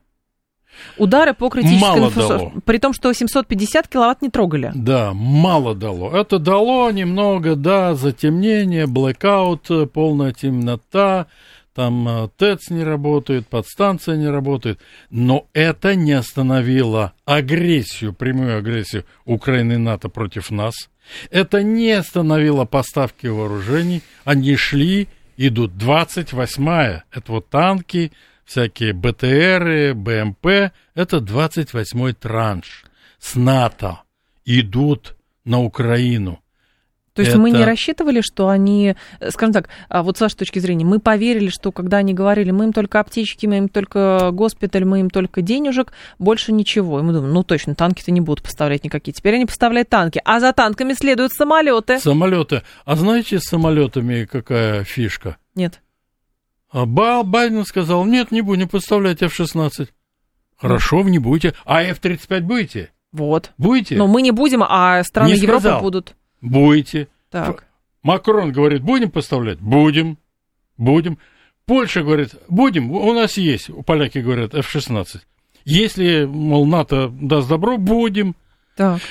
Удары 0.97 1.33
по 1.33 1.49
критической 1.49 1.99
инфраструктуре. 1.99 2.61
При 2.65 2.77
том, 2.77 2.93
что 2.93 3.11
750 3.13 3.87
киловатт 3.87 4.21
не 4.21 4.29
трогали. 4.29 4.71
Да, 4.73 5.13
мало 5.13 5.75
дало. 5.75 6.15
Это 6.15 6.39
дало 6.39 6.91
немного, 6.91 7.55
да, 7.55 7.95
затемнение, 7.95 8.87
блэкаут, 8.87 9.69
полная 9.93 10.33
темнота, 10.33 11.27
там 11.79 12.07
э, 12.09 12.27
ТЭЦ 12.35 12.71
не 12.71 12.83
работает, 12.83 13.47
подстанция 13.47 14.17
не 14.17 14.27
работает. 14.27 14.81
Но 15.09 15.47
это 15.53 15.95
не 15.95 16.11
остановило 16.11 17.13
агрессию, 17.23 18.11
прямую 18.11 18.57
агрессию 18.57 19.05
Украины 19.23 19.73
и 19.73 19.77
НАТО 19.77 20.09
против 20.09 20.51
нас. 20.51 20.89
Это 21.31 21.63
не 21.63 21.91
остановило 21.91 22.65
поставки 22.65 23.27
вооружений. 23.27 24.01
Они 24.25 24.57
шли, 24.57 25.07
идут 25.37 25.71
28-я. 25.71 27.03
Это 27.11 27.31
вот 27.31 27.47
танки, 27.47 28.11
всякие 28.49 28.93
БТРы, 28.93 29.93
БМП, 29.93 30.73
это 30.95 31.17
28-й 31.17 32.13
транш 32.13 32.85
с 33.19 33.35
НАТО 33.35 34.01
идут 34.43 35.15
на 35.45 35.61
Украину. 35.61 36.39
То 37.13 37.21
есть 37.21 37.33
это... 37.33 37.41
мы 37.41 37.51
не 37.51 37.63
рассчитывали, 37.65 38.21
что 38.21 38.47
они, 38.47 38.95
э, 39.19 39.31
скажем 39.31 39.53
так, 39.53 39.69
а 39.89 40.03
вот 40.03 40.17
с 40.17 40.21
вашей 40.21 40.37
точки 40.37 40.57
зрения, 40.59 40.85
мы 40.85 40.99
поверили, 40.99 41.49
что 41.49 41.71
когда 41.71 41.97
они 41.97 42.13
говорили, 42.13 42.49
мы 42.51 42.65
им 42.65 42.73
только 42.73 42.99
аптечки, 42.99 43.45
мы 43.45 43.57
им 43.57 43.69
только 43.69 44.29
госпиталь, 44.31 44.85
мы 44.85 45.01
им 45.01 45.09
только 45.09 45.41
денежек, 45.41 45.91
больше 46.17 46.51
ничего. 46.51 46.99
И 46.99 47.03
мы 47.03 47.13
думаем, 47.13 47.33
ну 47.33 47.43
точно, 47.43 47.75
танки-то 47.75 48.11
не 48.11 48.21
будут 48.21 48.43
поставлять 48.43 48.83
никакие. 48.83 49.13
Теперь 49.13 49.35
они 49.35 49.45
поставляют 49.45 49.89
танки, 49.89 50.21
а 50.23 50.39
за 50.39 50.53
танками 50.53 50.93
следуют 50.93 51.33
самолеты. 51.33 51.99
Самолеты. 51.99 52.63
А 52.85 52.95
знаете, 52.95 53.39
с 53.39 53.43
самолетами 53.43 54.25
какая 54.25 54.83
фишка? 54.85 55.37
Нет. 55.55 55.81
А 56.71 56.85
Байден 56.85 57.65
сказал, 57.65 58.05
нет, 58.05 58.31
не 58.31 58.41
будем 58.41 58.69
поставлять 58.69 59.21
F-16. 59.21 59.89
Хорошо, 60.57 61.01
вы 61.01 61.11
не 61.11 61.19
будете. 61.19 61.55
А 61.65 61.81
F-35 61.83 62.41
будете? 62.41 62.91
Вот. 63.11 63.51
Будете? 63.57 63.95
Но 63.95 64.07
мы 64.07 64.21
не 64.21 64.31
будем, 64.31 64.63
а 64.63 65.03
страны 65.03 65.31
не 65.31 65.39
Европы 65.39 65.61
сказал. 65.61 65.81
будут. 65.81 66.15
Будете. 66.41 67.07
Так. 67.31 67.65
Макрон 68.03 68.51
говорит, 68.51 68.83
будем 68.83 69.09
поставлять? 69.09 69.59
Будем. 69.59 70.17
Будем. 70.77 71.17
Польша 71.65 72.01
говорит, 72.01 72.35
будем, 72.47 72.91
у 72.91 73.13
нас 73.13 73.37
есть, 73.37 73.69
поляки 73.85 74.19
говорят, 74.19 74.55
F-16. 74.55 75.21
Если, 75.65 76.25
мол, 76.25 76.65
НАТО 76.65 77.09
даст 77.09 77.47
добро, 77.47 77.77
будем. 77.77 78.35
Так. 78.75 79.01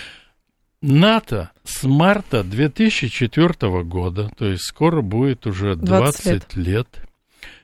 НАТО 0.81 1.51
с 1.65 1.85
марта 1.85 2.43
2004 2.43 3.83
года, 3.85 4.31
то 4.37 4.47
есть 4.47 4.65
скоро 4.65 5.03
будет 5.03 5.47
уже 5.47 5.77
20, 5.77 5.87
20 5.87 6.27
лет, 6.27 6.57
лет 6.57 7.08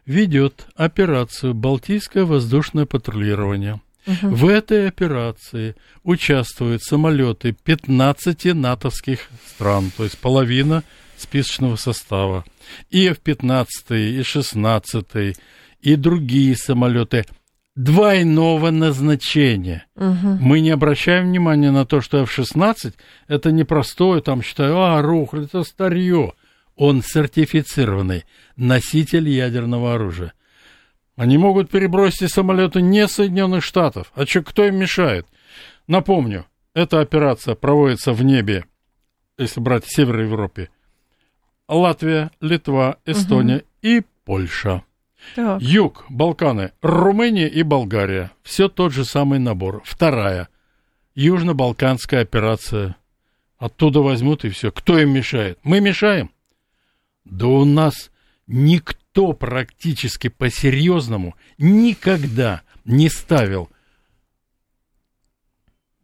ведет 0.07 0.67
операцию 0.75 1.55
«Балтийское 1.55 2.25
воздушное 2.25 2.87
патрулирование». 2.87 3.81
Угу. 4.07 4.35
В 4.35 4.49
этой 4.49 4.87
операции 4.87 5.77
участвуют 6.03 6.83
самолеты 6.83 7.57
15 7.65 8.55
натовских 8.55 9.31
стран, 9.47 9.91
то 9.97 10.05
есть 10.05 10.19
половина 10.19 10.83
списочного 11.17 11.77
состава. 11.77 12.45
И 12.91 13.07
F-15, 13.07 14.19
и 14.19 14.23
16, 14.23 15.37
и 15.81 15.97
другие 15.97 16.57
самолеты 16.57 17.25
двойного 17.77 18.71
назначения. 18.71 19.87
Угу. 19.97 20.39
Мы 20.41 20.61
не 20.61 20.71
обращаем 20.71 21.27
внимания 21.27 21.71
на 21.71 21.87
то, 21.87 22.01
что 22.01 22.23
F-16 22.23 22.95
это 23.27 23.53
не 23.53 23.65
простое, 23.65 24.21
там 24.21 24.43
считаю, 24.43 24.79
а, 24.81 25.03
рухль, 25.03 25.45
это 25.45 25.63
старье 25.65 26.35
он 26.76 27.02
сертифицированный 27.02 28.25
носитель 28.57 29.28
ядерного 29.28 29.95
оружия. 29.95 30.33
Они 31.16 31.38
могут 31.38 31.71
перебросить 31.71 32.33
самолеты 32.33 32.83
не 32.83 33.07
Соединенных 33.07 33.62
Штатов. 33.62 34.11
А 34.14 34.26
что, 34.26 34.43
кто 34.43 34.64
им 34.64 34.76
мешает? 34.76 35.26
Напомню, 35.87 36.47
эта 36.75 37.00
операция 37.00 37.54
проводится 37.54 38.12
в 38.12 38.23
небе, 38.25 38.64
если 39.38 39.61
брать 39.61 39.85
Северной 39.87 40.25
Европе. 40.25 40.71
Латвия, 41.69 42.31
Литва, 42.40 42.99
Эстония 43.07 43.59
угу. 43.59 43.64
и 43.83 44.02
Польша. 44.25 44.83
Так. 45.35 45.62
Юг, 45.62 46.04
Балканы, 46.09 46.73
Румыния 46.83 47.49
и 47.49 47.62
Болгария. 47.62 48.33
Все 48.43 48.69
тот 48.69 48.93
же 48.93 49.04
самый 49.04 49.38
набор. 49.38 49.83
Вторая. 49.85 50.49
Южно-Балканская 51.14 52.21
операция. 52.21 52.97
Оттуда 53.57 54.00
возьмут 54.00 54.45
и 54.45 54.50
все. 54.50 54.71
Кто 54.71 54.99
им 54.99 55.11
мешает? 55.11 55.59
Мы 55.62 55.81
мешаем. 55.81 56.31
Да 57.25 57.47
у 57.47 57.64
нас 57.64 58.11
никто 58.47 59.33
практически 59.33 60.28
по-серьезному 60.28 61.35
никогда 61.59 62.62
не 62.85 63.09
ставил 63.09 63.71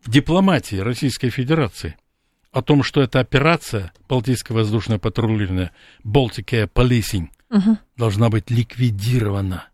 в 0.02 0.10
дипломатии 0.10 0.76
Российской 0.76 1.30
Федерации 1.30 1.96
о 2.52 2.62
том, 2.62 2.82
что 2.82 3.02
эта 3.02 3.20
операция 3.20 3.92
Балтийское 4.08 4.56
воздушное 4.56 4.98
патрулирование 4.98 5.72
Baltic 6.04 6.46
Air 6.46 6.70
Policing 6.72 7.28
угу. 7.50 7.78
должна 7.96 8.28
быть 8.28 8.50
ликвидирована. 8.50 9.68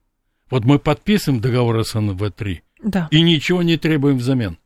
Вот 0.50 0.64
мы 0.64 0.78
подписываем 0.78 1.40
договор 1.40 1.80
СНВ-3 1.80 2.60
да. 2.82 3.08
и 3.10 3.22
ничего 3.22 3.62
не 3.62 3.76
требуем 3.76 4.18
взамен. 4.18 4.58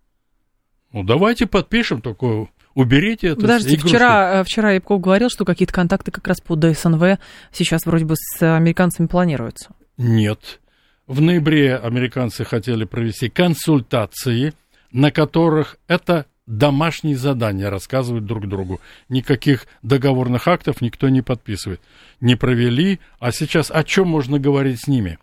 Ну, 0.92 1.04
давайте 1.04 1.46
подпишем 1.46 2.02
такое 2.02 2.48
Уберите 2.80 3.28
это. 3.28 3.42
Подождите, 3.42 3.86
вчера, 3.86 4.40
э, 4.40 4.44
вчера 4.44 4.72
Япков 4.72 5.02
говорил, 5.02 5.28
что 5.28 5.44
какие-то 5.44 5.74
контакты 5.74 6.10
как 6.10 6.26
раз 6.26 6.40
по 6.40 6.56
ДСНВ 6.56 7.18
сейчас 7.52 7.84
вроде 7.84 8.06
бы 8.06 8.14
с 8.16 8.56
американцами 8.56 9.06
планируются. 9.06 9.70
Нет. 9.98 10.60
В 11.06 11.20
ноябре 11.20 11.76
американцы 11.76 12.44
хотели 12.44 12.84
провести 12.84 13.28
консультации, 13.28 14.54
на 14.92 15.10
которых 15.10 15.76
это 15.88 16.24
домашние 16.46 17.16
задания 17.16 17.70
рассказывают 17.70 18.26
друг 18.26 18.48
другу. 18.48 18.80
Никаких 19.08 19.66
договорных 19.82 20.48
актов 20.48 20.80
никто 20.80 21.08
не 21.08 21.22
подписывает. 21.22 21.80
Не 22.20 22.36
провели, 22.36 23.00
а 23.18 23.32
сейчас 23.32 23.70
о 23.70 23.84
чем 23.84 24.08
можно 24.08 24.38
говорить 24.38 24.80
с 24.80 24.86
ними? 24.86 25.18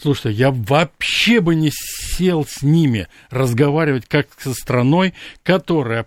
Слушайте, 0.00 0.38
я 0.38 0.50
вообще 0.50 1.40
бы 1.40 1.54
не 1.54 1.70
сел 1.72 2.44
с 2.44 2.62
ними 2.62 3.08
разговаривать 3.30 4.06
как 4.06 4.28
со 4.38 4.52
страной, 4.52 5.14
которая 5.42 6.06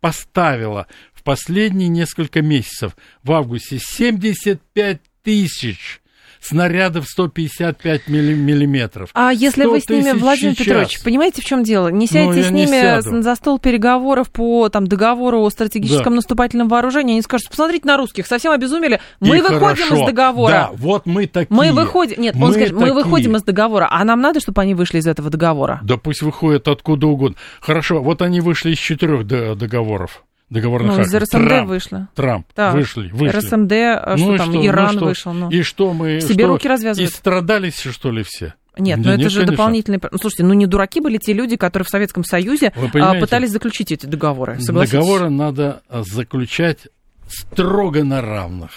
поставила 0.00 0.86
в 1.12 1.22
последние 1.22 1.88
несколько 1.88 2.42
месяцев 2.42 2.96
в 3.22 3.32
августе 3.32 3.78
75 3.78 5.00
тысяч 5.22 6.00
снарядов 6.40 7.06
155 7.06 8.08
миллиметров. 8.08 9.10
А 9.14 9.32
если 9.32 9.64
вы 9.64 9.80
с 9.80 9.88
ними, 9.88 10.12
Владимир 10.12 10.54
сейчас. 10.54 10.66
Петрович, 10.66 11.02
понимаете, 11.02 11.42
в 11.42 11.44
чем 11.44 11.62
дело? 11.62 11.88
Не 11.88 12.06
сядете 12.06 12.42
ну, 12.42 12.48
с 12.48 12.50
ними 12.50 13.22
за 13.22 13.34
стол 13.34 13.58
переговоров 13.58 14.30
по 14.30 14.68
там, 14.68 14.86
договору 14.86 15.40
о 15.40 15.50
стратегическом 15.50 16.12
да. 16.12 16.16
наступательном 16.16 16.68
вооружении, 16.68 17.12
они 17.12 17.22
скажут, 17.22 17.48
посмотрите 17.48 17.86
на 17.86 17.96
русских, 17.96 18.26
совсем 18.26 18.52
обезумели, 18.52 19.00
мы 19.20 19.38
И 19.38 19.40
выходим 19.40 19.86
хорошо. 19.86 19.96
из 19.96 20.06
договора. 20.06 20.50
Да, 20.50 20.70
вот 20.74 21.06
мы 21.06 21.26
такие. 21.26 21.54
Мы 21.54 21.72
выходим, 21.72 22.20
нет, 22.20 22.34
мы 22.34 22.46
он 22.46 22.52
скажет, 22.52 22.76
такие. 22.76 22.92
мы 22.92 22.94
выходим 22.94 23.36
из 23.36 23.42
договора, 23.42 23.88
а 23.90 24.04
нам 24.04 24.20
надо, 24.20 24.40
чтобы 24.40 24.62
они 24.62 24.74
вышли 24.74 24.98
из 24.98 25.06
этого 25.06 25.30
договора? 25.30 25.80
Да 25.82 25.96
пусть 25.96 26.22
выходят 26.22 26.68
откуда 26.68 27.06
угодно. 27.06 27.36
Хорошо, 27.60 28.02
вот 28.02 28.22
они 28.22 28.40
вышли 28.40 28.72
из 28.72 28.78
четырех 28.78 29.26
договоров 29.26 30.25
договорных 30.50 30.96
ну, 30.96 31.02
из 31.02 31.14
РСМД 31.14 31.30
Трамп, 31.30 31.68
вышло. 31.68 32.08
Трамп, 32.14 32.46
так. 32.54 32.74
вышли, 32.74 33.08
вышли. 33.08 33.36
РСМД, 33.36 33.72
а 33.72 34.14
ну 34.16 34.34
что 34.34 34.36
там, 34.36 34.52
что, 34.52 34.66
Иран 34.66 34.86
ну 34.86 34.98
что? 34.98 35.04
вышел. 35.06 35.32
Ну. 35.32 35.50
И 35.50 35.62
что 35.62 35.92
мы... 35.92 36.20
Себе 36.20 36.44
что, 36.44 36.46
руки 36.48 36.68
развязывают. 36.68 37.12
И 37.12 37.14
страдались, 37.14 37.80
что 37.80 38.10
ли, 38.10 38.22
все? 38.22 38.54
Нет, 38.78 38.98
но 38.98 39.04
ну, 39.04 39.10
это 39.12 39.30
же 39.30 39.40
конечно. 39.40 39.56
дополнительный... 39.56 40.00
Ну, 40.10 40.18
слушайте, 40.18 40.44
ну 40.44 40.52
не 40.52 40.66
дураки 40.66 41.00
были 41.00 41.18
те 41.18 41.32
люди, 41.32 41.56
которые 41.56 41.86
в 41.86 41.88
Советском 41.88 42.24
Союзе 42.24 42.72
а, 42.76 43.14
пытались 43.18 43.50
заключить 43.50 43.90
эти 43.92 44.06
договоры, 44.06 44.58
Договоры 44.58 45.30
надо 45.30 45.82
а, 45.88 46.02
заключать 46.02 46.88
строго 47.28 48.04
на 48.04 48.20
равных. 48.20 48.70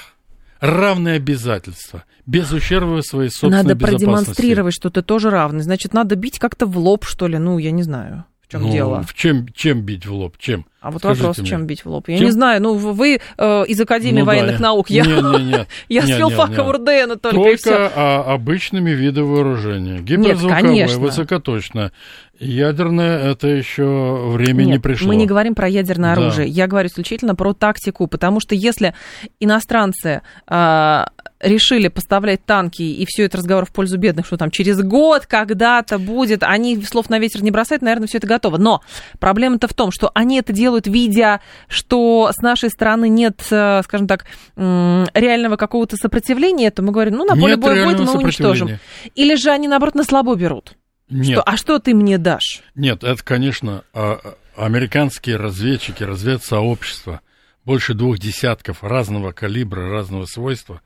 Равные 0.62 1.16
обязательства, 1.16 2.04
без 2.26 2.52
ущерба 2.52 3.02
своей 3.02 3.30
собственной 3.30 3.64
Надо 3.64 3.78
продемонстрировать, 3.78 4.74
что 4.74 4.90
ты 4.90 5.02
тоже 5.02 5.30
равный. 5.30 5.62
Значит, 5.62 5.94
надо 5.94 6.16
бить 6.16 6.38
как-то 6.38 6.66
в 6.66 6.78
лоб, 6.78 7.06
что 7.06 7.28
ли, 7.28 7.38
ну, 7.38 7.58
я 7.60 7.72
не 7.72 7.84
знаю 7.84 8.26
в 8.50 8.52
чем 8.52 8.64
ну, 8.64 8.72
дело. 8.72 9.04
В 9.04 9.14
чем, 9.14 9.48
чем 9.54 9.82
бить 9.82 10.08
в 10.08 10.14
лоб? 10.14 10.36
Чем? 10.40 10.66
А 10.82 10.90
вот 10.90 11.02
Скажите 11.02 11.22
вопрос, 11.22 11.38
мне. 11.38 11.48
чем 11.48 11.68
бить 11.68 11.86
в 11.86 11.90
лоб? 11.90 12.10
Я 12.10 12.18
чем? 12.18 12.26
не 12.26 12.32
знаю, 12.32 12.60
ну 12.64 12.74
вы 12.74 13.20
э, 13.38 13.66
из 13.68 13.80
Академии 13.80 14.22
ну, 14.22 14.26
военных 14.26 14.58
да, 14.58 14.64
наук, 14.64 14.90
я, 14.90 15.06
не, 15.06 15.12
не, 15.12 15.44
не, 15.44 15.68
я 15.90 16.02
с 16.02 16.08
филфака 16.08 16.64
УРДН 16.64 17.20
только, 17.22 17.30
только 17.30 17.50
и 17.52 17.56
все. 17.58 17.92
А, 17.96 18.34
обычными 18.34 18.90
видами 18.90 19.26
вооружения. 19.26 20.00
Гиперзвуковое, 20.00 20.88
высокоточное. 20.98 21.92
Ядерное 22.40 23.20
это 23.20 23.50
еще 23.50 24.32
время 24.32 24.64
Нет, 24.64 24.68
не 24.68 24.80
пришло. 24.80 25.10
Мы 25.10 25.16
не 25.16 25.28
говорим 25.28 25.54
про 25.54 25.68
ядерное 25.68 26.16
да. 26.16 26.22
оружие. 26.22 26.48
Я 26.48 26.66
говорю 26.66 26.88
исключительно 26.88 27.36
про 27.36 27.54
тактику, 27.54 28.08
потому 28.08 28.40
что 28.40 28.56
если 28.56 28.96
иностранцы 29.40 30.24
э, 30.48 31.06
решили 31.40 31.88
поставлять 31.88 32.46
танки, 32.46 32.82
и 32.82 33.06
все 33.08 33.24
это 33.26 33.38
разговор 33.38 33.66
в 33.66 33.72
пользу 33.72 33.98
бедных, 33.98 34.26
что 34.26 34.38
там 34.38 34.52
через 34.52 34.82
год 34.82 35.26
когда-то 35.26 35.98
будет, 35.98 36.44
они 36.44 36.82
слов 36.84 37.10
на 37.10 37.20
ветер 37.20 37.44
не 37.44 37.52
бросают, 37.52 37.82
наверное, 37.82 38.08
все 38.08 38.18
это 38.18 38.28
готово. 38.28 38.58
Но 38.58 38.82
проблема-то 39.20 39.68
в 39.68 39.74
том, 39.74 39.92
что 39.92 40.12
они 40.14 40.40
это 40.40 40.54
делают, 40.54 40.88
видя, 40.88 41.42
что 41.68 42.32
с 42.34 42.42
нашей 42.42 42.70
стороны 42.70 43.10
нет, 43.10 43.42
э, 43.52 43.82
скажем 43.84 44.08
так, 44.08 44.26
реального 44.56 45.56
какого-то 45.56 45.96
сопротивления, 45.96 46.72
то 46.72 46.82
мы 46.82 46.92
говорим, 46.92 47.16
ну, 47.16 47.26
на 47.26 47.36
поле 47.36 47.56
нет 47.56 47.60
боя 47.60 47.86
будет, 47.86 48.00
мы 48.00 48.14
уничтожим. 48.20 48.80
Или 49.16 49.36
же 49.36 49.52
они, 49.52 49.68
наоборот, 49.68 49.96
на 49.96 50.04
слабо 50.04 50.36
берут. 50.36 50.74
Нет. 51.10 51.38
Что, 51.38 51.44
а 51.44 51.58
что 51.58 51.80
ты 51.80 51.96
мне 51.96 52.18
дашь? 52.18 52.62
Нет, 52.76 53.04
это, 53.04 53.24
конечно, 53.24 53.84
а, 53.94 54.20
а, 54.56 54.66
американские 54.66 55.38
разведчики, 55.38 56.04
разведсообщества, 56.04 57.22
больше 57.66 57.94
двух 57.94 58.20
десятков 58.20 58.84
разного 58.84 59.32
калибра, 59.32 59.90
разного 59.90 60.26
свойства, 60.26 60.82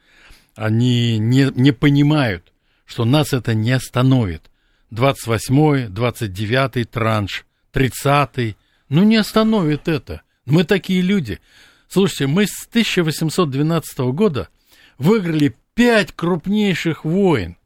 они 0.56 1.18
не, 1.18 1.52
не 1.56 1.72
понимают, 1.72 2.52
что 2.86 3.06
нас 3.06 3.34
это 3.34 3.54
не 3.54 3.72
остановит. 3.72 4.50
28-й, 4.92 5.88
29-й 5.88 6.84
транш, 6.86 7.46
30-й, 7.74 8.56
ну 8.90 9.04
не 9.04 9.16
остановит 9.16 9.88
это. 9.88 10.22
Мы 10.46 10.64
такие 10.64 11.02
люди. 11.02 11.40
Слушайте, 11.88 12.28
мы 12.28 12.46
с 12.46 12.68
1812 12.68 14.00
года 14.14 14.50
выиграли 14.98 15.56
пять 15.74 16.12
крупнейших 16.12 17.06
войн. 17.06 17.58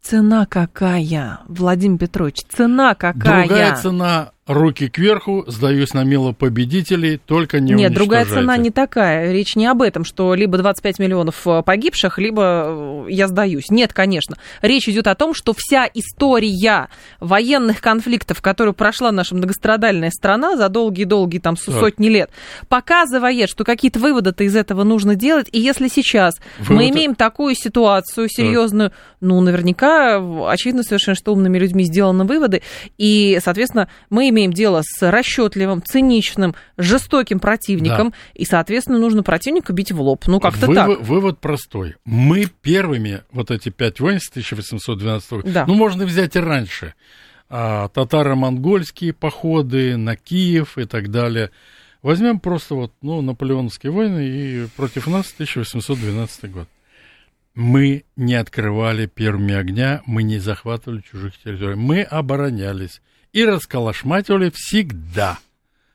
Цена 0.00 0.46
какая, 0.46 1.40
Владимир 1.48 1.98
Петрович, 1.98 2.42
цена 2.48 2.94
какая? 2.94 3.46
Другая 3.48 3.76
цена 3.76 4.32
руки 4.46 4.88
кверху, 4.88 5.44
сдаюсь 5.46 5.94
на 5.94 6.04
мило 6.04 6.32
победителей, 6.32 7.18
только 7.24 7.60
не 7.60 7.72
Нет, 7.72 7.94
другая 7.94 8.26
цена 8.26 8.56
не 8.56 8.70
такая. 8.70 9.32
Речь 9.32 9.56
не 9.56 9.66
об 9.66 9.80
этом, 9.80 10.04
что 10.04 10.34
либо 10.34 10.58
25 10.58 10.98
миллионов 10.98 11.46
э, 11.46 11.62
погибших, 11.62 12.18
либо 12.18 12.64
э, 12.66 13.06
я 13.08 13.28
сдаюсь. 13.28 13.70
Нет, 13.70 13.94
конечно. 13.94 14.36
Речь 14.60 14.88
идет 14.88 15.06
о 15.06 15.14
том, 15.14 15.32
что 15.32 15.54
вся 15.56 15.88
история 15.94 16.88
военных 17.20 17.80
конфликтов, 17.80 18.42
которую 18.42 18.74
прошла 18.74 19.12
наша 19.12 19.34
многострадальная 19.34 20.10
страна 20.10 20.56
за 20.56 20.68
долгие-долгие 20.68 21.38
там 21.38 21.56
сотни 21.56 22.08
лет, 22.08 22.30
показывает, 22.68 23.48
что 23.48 23.64
какие-то 23.64 23.98
выводы-то 23.98 24.44
из 24.44 24.56
этого 24.56 24.84
нужно 24.84 25.14
делать. 25.14 25.48
И 25.52 25.60
если 25.60 25.88
сейчас 25.88 26.34
Вывод... 26.58 26.76
мы 26.76 26.90
имеем 26.90 27.14
такую 27.14 27.54
ситуацию 27.54 28.28
серьезную, 28.28 28.90
так. 28.90 28.98
ну, 29.20 29.40
наверняка, 29.40 30.16
очевидно 30.50 30.82
совершенно, 30.82 31.14
что 31.14 31.32
умными 31.32 31.56
людьми 31.56 31.84
сделаны 31.84 32.24
выводы, 32.24 32.62
и, 32.98 33.38
соответственно, 33.42 33.88
мы 34.10 34.33
имеем 34.34 34.52
дело 34.52 34.82
с 34.84 35.10
расчетливым, 35.10 35.82
циничным, 35.82 36.54
жестоким 36.76 37.40
противником, 37.40 38.10
да. 38.10 38.16
и, 38.34 38.44
соответственно, 38.44 38.98
нужно 38.98 39.22
противника 39.22 39.72
бить 39.72 39.92
в 39.92 40.00
лоб. 40.00 40.26
Ну, 40.26 40.40
как-то 40.40 40.66
Вы, 40.66 40.74
так. 40.74 41.00
Вывод 41.00 41.40
простой. 41.40 41.96
Мы 42.04 42.46
первыми, 42.60 43.22
вот 43.32 43.50
эти 43.50 43.70
пять 43.70 44.00
войн 44.00 44.20
с 44.20 44.28
1812 44.28 45.30
года, 45.30 45.50
да. 45.50 45.64
ну, 45.66 45.74
можно 45.74 46.04
взять 46.04 46.36
и 46.36 46.40
раньше, 46.40 46.94
а, 47.48 47.88
татаро-монгольские 47.88 49.12
походы 49.12 49.96
на 49.96 50.16
Киев 50.16 50.76
и 50.76 50.84
так 50.84 51.10
далее. 51.10 51.50
Возьмем 52.02 52.38
просто 52.38 52.74
вот, 52.74 52.92
ну, 53.00 53.22
наполеоновские 53.22 53.92
войны 53.92 54.26
и 54.26 54.66
против 54.76 55.06
нас 55.06 55.32
1812 55.32 56.50
год. 56.50 56.68
Мы 57.54 58.04
не 58.16 58.34
открывали 58.34 59.06
первыми 59.06 59.54
огня, 59.54 60.02
мы 60.04 60.24
не 60.24 60.38
захватывали 60.38 61.00
чужих 61.00 61.38
территорий, 61.38 61.76
мы 61.76 62.02
оборонялись 62.02 63.00
и 63.34 63.44
расколошмативали 63.44 64.50
всегда. 64.54 65.38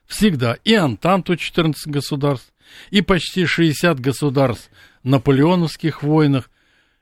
Всегда. 0.06 0.56
И 0.64 0.74
Антанту 0.74 1.34
14 1.36 1.88
государств, 1.88 2.52
и 2.90 3.02
почти 3.02 3.46
60 3.46 3.98
государств 3.98 4.70
в 5.02 5.08
наполеоновских 5.08 6.04
войнах, 6.04 6.48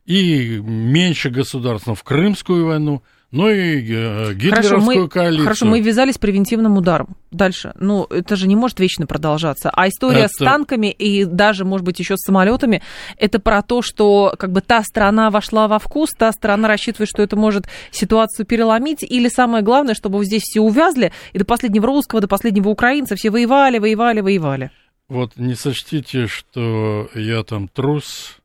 и 0.07 0.57
меньше 0.59 1.29
государств, 1.29 1.89
в 1.89 2.03
Крымскую 2.03 2.65
войну– 2.65 3.03
ну 3.31 3.51
и 3.51 3.83
э, 3.93 4.33
гитлеровскую 4.33 4.81
хорошо, 4.81 4.81
мы, 4.81 5.09
коалицию. 5.09 5.45
Хорошо, 5.45 5.67
мы 5.67 5.81
ввязались 5.81 6.17
превентивным 6.17 6.79
ударом. 6.79 7.15
Дальше. 7.31 7.75
Ну, 7.79 8.05
это 8.05 8.37
же 8.37 8.49
не 8.49 8.57
может 8.57 8.81
вечно 8.81 9.07
продолжаться. 9.07 9.71
А 9.71 9.87
история 9.87 10.21
это... 10.21 10.29
с 10.29 10.37
танками 10.39 10.91
и 10.91 11.27
даже, 11.27 11.67
может 11.67 11.85
быть, 11.85 11.99
еще 11.99 12.17
с 12.17 12.25
самолетами, 12.25 12.83
это 13.19 13.39
про 13.39 13.61
то, 13.61 13.83
что 13.83 14.35
как 14.39 14.51
бы 14.53 14.63
та 14.63 14.83
страна 14.83 15.29
вошла 15.29 15.69
во 15.69 15.79
вкус, 15.79 16.11
та 16.17 16.33
страна 16.33 16.69
рассчитывает, 16.69 17.11
что 17.11 17.23
это 17.23 17.37
может 17.37 17.67
ситуацию 17.91 18.47
переломить, 18.47 19.03
или 19.03 19.29
самое 19.29 19.63
главное, 19.63 19.95
чтобы 19.95 20.25
здесь 20.25 20.43
все 20.43 20.63
увязли, 20.63 21.13
и 21.35 21.39
до 21.39 21.45
последнего 21.45 21.87
русского, 21.87 22.23
до 22.23 22.29
последнего 22.29 22.71
украинца 22.71 23.15
все 23.15 23.29
воевали, 23.29 23.79
воевали, 23.79 24.21
воевали. 24.21 24.71
Вот 25.09 25.37
не 25.37 25.55
сочтите, 25.55 26.29
что 26.29 27.11
я 27.15 27.43
там 27.43 27.69
трус 27.69 28.39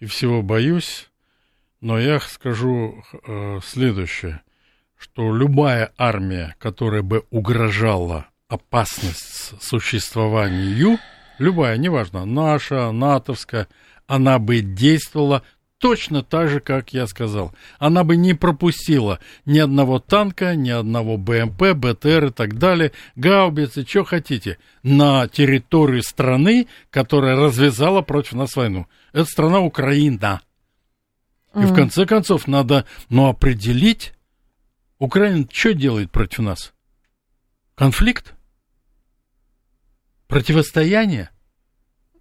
и 0.00 0.06
всего 0.06 0.40
боюсь. 0.40 1.10
Но 1.84 1.98
я 1.98 2.18
скажу 2.18 3.04
э, 3.12 3.60
следующее, 3.62 4.40
что 4.98 5.36
любая 5.36 5.92
армия, 5.98 6.56
которая 6.58 7.02
бы 7.02 7.26
угрожала 7.28 8.28
опасность 8.48 9.52
существованию, 9.62 10.98
любая, 11.38 11.76
неважно, 11.76 12.24
наша, 12.24 12.90
натовская, 12.90 13.68
она 14.06 14.38
бы 14.38 14.60
действовала 14.60 15.42
точно 15.76 16.22
так 16.22 16.48
же, 16.48 16.60
как 16.60 16.94
я 16.94 17.06
сказал. 17.06 17.52
Она 17.78 18.02
бы 18.02 18.16
не 18.16 18.32
пропустила 18.32 19.18
ни 19.44 19.58
одного 19.58 19.98
танка, 19.98 20.56
ни 20.56 20.70
одного 20.70 21.18
БМП, 21.18 21.74
БТР 21.74 22.24
и 22.24 22.30
так 22.30 22.56
далее, 22.56 22.92
гаубицы, 23.14 23.84
что 23.86 24.04
хотите, 24.04 24.56
на 24.82 25.28
территории 25.28 26.00
страны, 26.00 26.66
которая 26.88 27.36
развязала 27.36 28.00
против 28.00 28.32
нас 28.32 28.56
войну. 28.56 28.86
Это 29.12 29.26
страна 29.26 29.60
Украина. 29.60 30.40
И 31.56 31.66
в 31.66 31.74
конце 31.74 32.06
концов 32.06 32.48
надо, 32.48 32.84
ну, 33.08 33.28
определить, 33.28 34.12
Украина 34.98 35.46
что 35.50 35.74
делает 35.74 36.10
против 36.10 36.40
нас? 36.40 36.72
Конфликт? 37.74 38.34
Противостояние? 40.26 41.30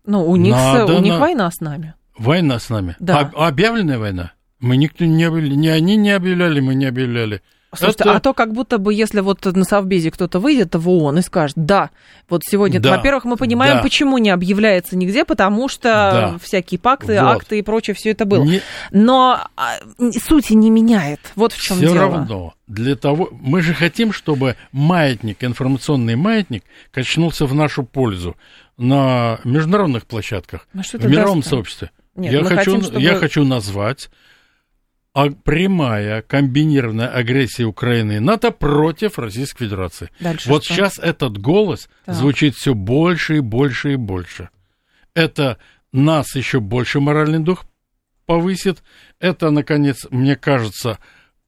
Ну, 0.05 0.25
у 0.25 0.35
них, 0.35 0.53
надо 0.53 0.95
у 0.95 0.99
них 0.99 1.13
на... 1.13 1.19
война 1.19 1.49
с 1.49 1.61
нами. 1.61 1.95
Война 2.17 2.59
с 2.59 2.69
нами? 2.69 2.95
Да. 2.99 3.31
А, 3.35 3.47
объявленная 3.47 3.97
война? 3.97 4.33
Мы 4.59 4.77
никто 4.77 5.05
не 5.05 5.23
объявляли, 5.23 5.55
ни 5.55 5.67
они 5.67 5.95
не 5.95 6.11
объявляли, 6.11 6.59
мы 6.59 6.75
не 6.75 6.85
объявляли. 6.85 7.41
Слушайте, 7.75 8.03
это... 8.03 8.15
а 8.15 8.19
то 8.19 8.33
как 8.33 8.53
будто 8.53 8.77
бы, 8.77 8.93
если 8.93 9.19
вот 9.21 9.43
на 9.45 9.63
Совбезе 9.63 10.11
кто-то 10.11 10.39
выйдет 10.39 10.75
в 10.75 10.89
ООН 10.89 11.19
и 11.19 11.21
скажет, 11.21 11.55
да, 11.57 11.89
вот 12.29 12.43
сегодня, 12.45 12.79
да. 12.79 12.95
во-первых, 12.95 13.25
мы 13.25 13.35
понимаем, 13.35 13.77
да. 13.77 13.83
почему 13.83 14.17
не 14.17 14.29
объявляется 14.29 14.95
нигде, 14.95 15.25
потому 15.25 15.67
что 15.67 15.83
да. 15.83 16.35
всякие 16.41 16.79
пакты, 16.79 17.19
вот. 17.19 17.37
акты 17.37 17.59
и 17.59 17.61
прочее, 17.61 17.95
все 17.95 18.11
это 18.11 18.25
было. 18.25 18.43
Не... 18.43 18.61
Но 18.91 19.47
а, 19.55 19.77
сути 20.27 20.53
не 20.53 20.69
меняет. 20.69 21.19
Вот 21.35 21.53
в 21.53 21.61
чем 21.61 21.79
дело. 21.79 21.91
Все 21.91 21.99
равно. 21.99 22.53
Для 22.67 22.95
того, 22.95 23.29
мы 23.31 23.61
же 23.61 23.73
хотим, 23.73 24.13
чтобы 24.13 24.55
маятник, 24.71 25.43
информационный 25.43 26.15
маятник, 26.15 26.63
качнулся 26.91 27.45
в 27.45 27.53
нашу 27.53 27.83
пользу 27.83 28.37
на 28.77 29.39
международных 29.43 30.05
площадках, 30.05 30.67
ну, 30.73 30.81
в 30.81 31.05
мировом 31.05 31.39
даст, 31.39 31.49
сообществе. 31.49 31.91
Нет, 32.15 32.33
я, 32.33 32.43
хочу, 32.43 32.55
хотим, 32.55 32.81
чтобы... 32.83 33.01
я 33.01 33.15
хочу 33.15 33.43
назвать 33.43 34.09
а 34.09 34.11
прямая 35.13 36.23
комбинированная 36.23 37.07
агрессия 37.07 37.65
Украины 37.65 38.13
и 38.13 38.19
НАТО 38.19 38.51
против 38.51 39.19
Российской 39.19 39.65
Федерации. 39.65 40.09
Дальше 40.19 40.49
вот 40.49 40.63
что? 40.63 40.73
сейчас 40.73 40.97
этот 40.97 41.37
голос 41.37 41.87
так. 42.05 42.15
звучит 42.15 42.55
все 42.55 42.73
больше 42.73 43.37
и 43.37 43.39
больше 43.39 43.93
и 43.93 43.95
больше. 43.95 44.49
Это 45.13 45.59
нас 45.91 46.35
еще 46.35 46.59
больше 46.59 46.99
моральный 46.99 47.39
дух 47.39 47.65
повысит. 48.25 48.81
Это, 49.19 49.51
наконец, 49.51 50.07
мне 50.09 50.35
кажется, 50.35 50.97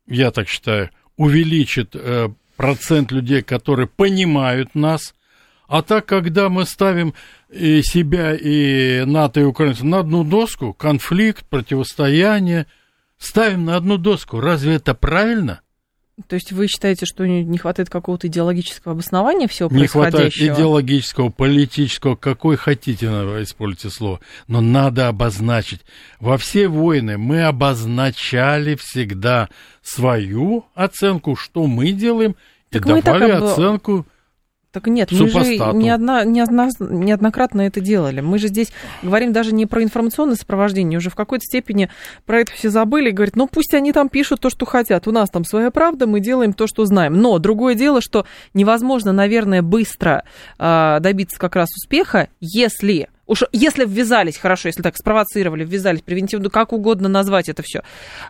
я 0.08 0.30
так 0.30 0.48
считаю, 0.48 0.92
увеличит 1.18 1.96
э, 1.96 2.30
процент 2.58 3.12
людей, 3.12 3.42
которые 3.42 3.88
понимают 3.88 4.76
нас. 4.76 5.16
А 5.68 5.82
так, 5.82 6.06
когда 6.06 6.50
мы 6.50 6.66
ставим 6.66 7.16
и 7.50 7.82
себя, 7.82 8.36
и 8.36 9.04
НАТО, 9.06 9.40
и 9.40 9.44
украинцев 9.44 9.84
на 9.86 10.00
одну 10.00 10.24
доску, 10.24 10.72
конфликт, 10.74 11.48
противостояние– 11.50 12.68
ставим 13.18 13.66
на 13.66 13.76
одну 13.76 13.98
доску. 13.98 14.40
Разве 14.40 14.76
это 14.76 14.94
правильно? 14.94 15.62
То 16.28 16.36
есть 16.36 16.54
вы 16.54 16.68
считаете, 16.68 17.06
что 17.06 17.28
не 17.28 17.58
хватает 17.58 17.90
какого-то 17.90 18.28
идеологического 18.28 18.94
обоснования 18.94 19.50
всего 19.50 19.68
не 19.70 19.80
происходящего? 19.80 20.24
Не 20.24 20.30
хватает 20.30 20.58
идеологического, 20.58 21.30
политического, 21.30 22.16
какой 22.16 22.56
хотите, 22.56 23.08
используйте 23.08 23.90
слово. 23.90 24.22
Но 24.48 24.62
надо 24.62 25.10
обозначить. 25.10 25.82
Во 26.22 26.38
все 26.38 26.70
войны 26.70 27.18
мы 27.18 27.44
обозначали 27.44 28.76
всегда 28.76 29.50
свою 29.82 30.66
оценку, 30.74 31.36
что 31.36 31.68
мы 31.68 31.92
делаем, 31.92 32.38
так 32.70 32.86
и 32.86 33.02
давали 33.02 33.32
оценку 33.32 34.06
так 34.76 34.88
нет, 34.88 35.10
мы 35.14 35.30
же 35.30 35.58
не 35.74 35.90
одна, 35.90 36.26
не 36.26 36.42
одна, 36.42 36.68
неоднократно 36.80 37.62
это 37.62 37.80
делали. 37.80 38.20
Мы 38.20 38.40
же 38.40 38.50
здесь 38.50 38.74
говорим 39.02 39.32
даже 39.32 39.54
не 39.54 39.66
про 39.66 39.82
информационное 39.82 40.36
сопровождение, 40.36 40.98
уже 40.98 41.10
в 41.10 41.16
какой-то 41.16 41.46
степени 41.46 41.90
про 42.26 42.42
это 42.42 42.52
все 42.52 42.70
забыли. 42.70 43.12
Говорят, 43.12 43.38
ну 43.38 43.48
пусть 43.48 43.74
они 43.74 43.94
там 43.94 44.10
пишут 44.10 44.42
то, 44.42 44.50
что 44.50 44.66
хотят. 44.66 45.08
У 45.08 45.14
нас 45.14 45.30
там 45.30 45.46
своя 45.46 45.72
правда, 45.72 46.08
мы 46.08 46.20
делаем 46.20 46.52
то, 46.52 46.68
что 46.68 46.84
знаем. 46.84 47.14
Но 47.14 47.40
другое 47.40 47.76
дело, 47.76 48.02
что 48.02 48.26
невозможно, 48.54 49.14
наверное, 49.14 49.62
быстро 49.62 50.26
э, 50.60 50.98
добиться 51.00 51.40
как 51.40 51.56
раз 51.56 51.70
успеха, 51.78 52.28
если 52.42 53.08
Уж 53.28 53.44
если 53.52 53.86
ввязались, 53.86 54.38
хорошо, 54.38 54.68
если 54.70 54.84
так 54.84 54.96
спровоцировали, 54.98 55.66
ввязались 55.66 56.02
превентивно, 56.02 56.50
как 56.50 56.74
угодно 56.74 57.10
назвать 57.10 57.50
это 57.50 57.64
все. 57.64 57.82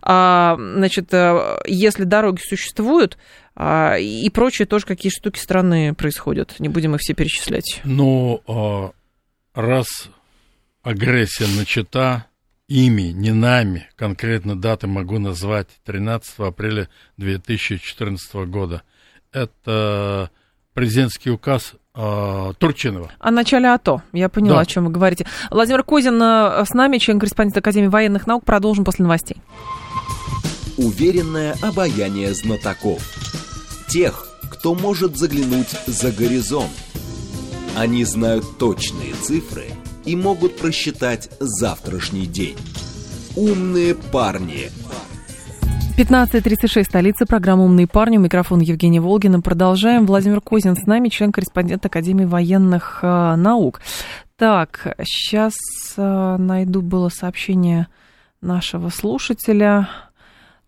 А, 0.02 0.56
значит, 0.58 1.14
э, 1.14 1.58
если 1.66 2.06
дороги 2.06 2.40
существуют, 2.42 3.18
и 3.58 4.30
прочие 4.30 4.66
тоже 4.66 4.86
какие 4.86 5.12
штуки 5.12 5.40
странные 5.40 5.94
происходят. 5.94 6.60
Не 6.60 6.70
будем 6.70 6.96
их 6.96 7.02
все 7.02 7.14
перечислять. 7.14 7.82
Ну, 7.86 8.42
а, 8.48 8.92
раз 9.54 9.88
агрессия 10.84 11.48
начата 11.58 12.26
ими, 12.68 13.12
не 13.14 13.32
нами, 13.32 13.88
конкретно 13.96 14.60
даты 14.60 14.88
могу 14.88 15.20
назвать 15.20 15.68
13 15.86 16.40
апреля 16.40 16.90
2014 17.18 18.34
года. 18.48 18.84
Это 19.32 20.30
президентский 20.74 21.32
указ 21.32 21.74
э, 21.96 22.54
Турчинова. 22.58 23.12
О 23.20 23.32
начале 23.32 23.70
АТО. 23.70 24.02
Я 24.14 24.30
поняла, 24.30 24.58
да. 24.58 24.62
о 24.62 24.66
чем 24.66 24.86
вы 24.86 24.92
говорите. 24.92 25.26
Владимир 25.50 25.84
Козин 25.84 26.22
э, 26.22 26.66
с 26.66 26.74
нами, 26.74 26.98
член-корреспондент 26.98 27.58
Академии 27.58 27.88
военных 27.88 28.28
наук. 28.28 28.46
Продолжим 28.46 28.84
после 28.84 29.04
новостей. 29.04 29.38
Уверенное 30.78 31.56
обаяние 31.62 32.34
знатоков. 32.34 33.02
Тех, 33.88 34.28
кто 34.52 34.76
может 34.76 35.18
заглянуть 35.18 35.70
за 35.88 36.12
горизонт. 36.12 36.72
Они 37.78 38.04
знают 38.04 38.58
точные 38.58 39.14
цифры 39.14 39.68
и 40.06 40.16
могут 40.16 40.58
просчитать 40.58 41.30
завтрашний 41.40 42.26
день. 42.26 42.58
Умные 43.36 43.96
парни. 43.96 44.70
15.36, 45.98 46.84
столица, 46.84 47.26
программа 47.26 47.64
«Умные 47.64 47.88
парни», 47.88 48.18
микрофон 48.18 48.60
Евгения 48.60 49.00
Волгина. 49.00 49.40
Продолжаем. 49.40 50.06
Владимир 50.06 50.42
Козин 50.42 50.76
с 50.76 50.86
нами, 50.86 51.08
член-корреспондент 51.08 51.86
Академии 51.86 52.26
военных 52.26 53.00
э, 53.02 53.36
наук. 53.36 53.80
Так, 54.36 54.98
сейчас 55.06 55.54
э, 55.96 56.36
найду 56.38 56.82
было 56.82 57.08
сообщение 57.08 57.88
нашего 58.42 58.90
слушателя. 58.90 59.88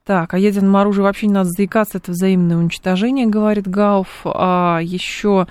Так, 0.07 0.33
о 0.33 0.37
ядерном 0.37 0.77
оружии 0.77 1.01
вообще 1.01 1.27
не 1.27 1.33
надо 1.33 1.49
заикаться, 1.49 1.97
это 1.97 2.13
взаимное 2.13 2.55
уничтожение, 2.55 3.25
говорит 3.25 3.67
Гауф. 3.67 4.21
А 4.23 4.79
еще 4.81 5.47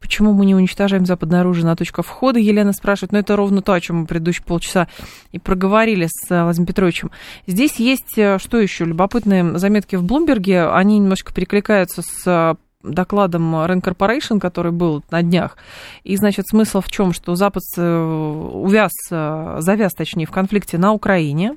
почему 0.00 0.32
мы 0.32 0.46
не 0.46 0.56
уничтожаем 0.56 1.06
западное 1.06 1.42
оружие 1.42 1.64
на 1.64 1.76
точках 1.76 2.06
входа, 2.06 2.40
Елена 2.40 2.72
спрашивает, 2.72 3.12
но 3.12 3.20
это 3.20 3.36
ровно 3.36 3.62
то, 3.62 3.72
о 3.72 3.80
чем 3.80 3.98
мы 3.98 4.06
предыдущие 4.06 4.44
полчаса 4.44 4.88
и 5.30 5.38
проговорили 5.38 6.08
с 6.10 6.28
э, 6.28 6.42
Владимиром 6.42 6.66
Петровичем. 6.66 7.10
Здесь 7.46 7.76
есть, 7.76 8.18
э, 8.18 8.38
что 8.40 8.58
еще, 8.58 8.84
любопытные 8.84 9.56
заметки 9.58 9.94
в 9.94 10.02
Блумберге, 10.02 10.66
они 10.66 10.98
немножко 10.98 11.32
перекликаются 11.32 12.02
с 12.02 12.26
э, 12.26 12.56
докладом 12.82 13.54
Rand 13.54 13.82
Corporation, 13.82 14.40
который 14.40 14.72
был 14.72 15.02
на 15.10 15.22
днях. 15.22 15.56
И, 16.04 16.16
значит, 16.16 16.46
смысл 16.48 16.80
в 16.80 16.90
чем, 16.90 17.12
что 17.12 17.34
Запад 17.34 17.62
увяз, 17.76 18.92
завяз, 19.10 19.92
точнее, 19.94 20.26
в 20.26 20.30
конфликте 20.30 20.78
на 20.78 20.92
Украине. 20.92 21.56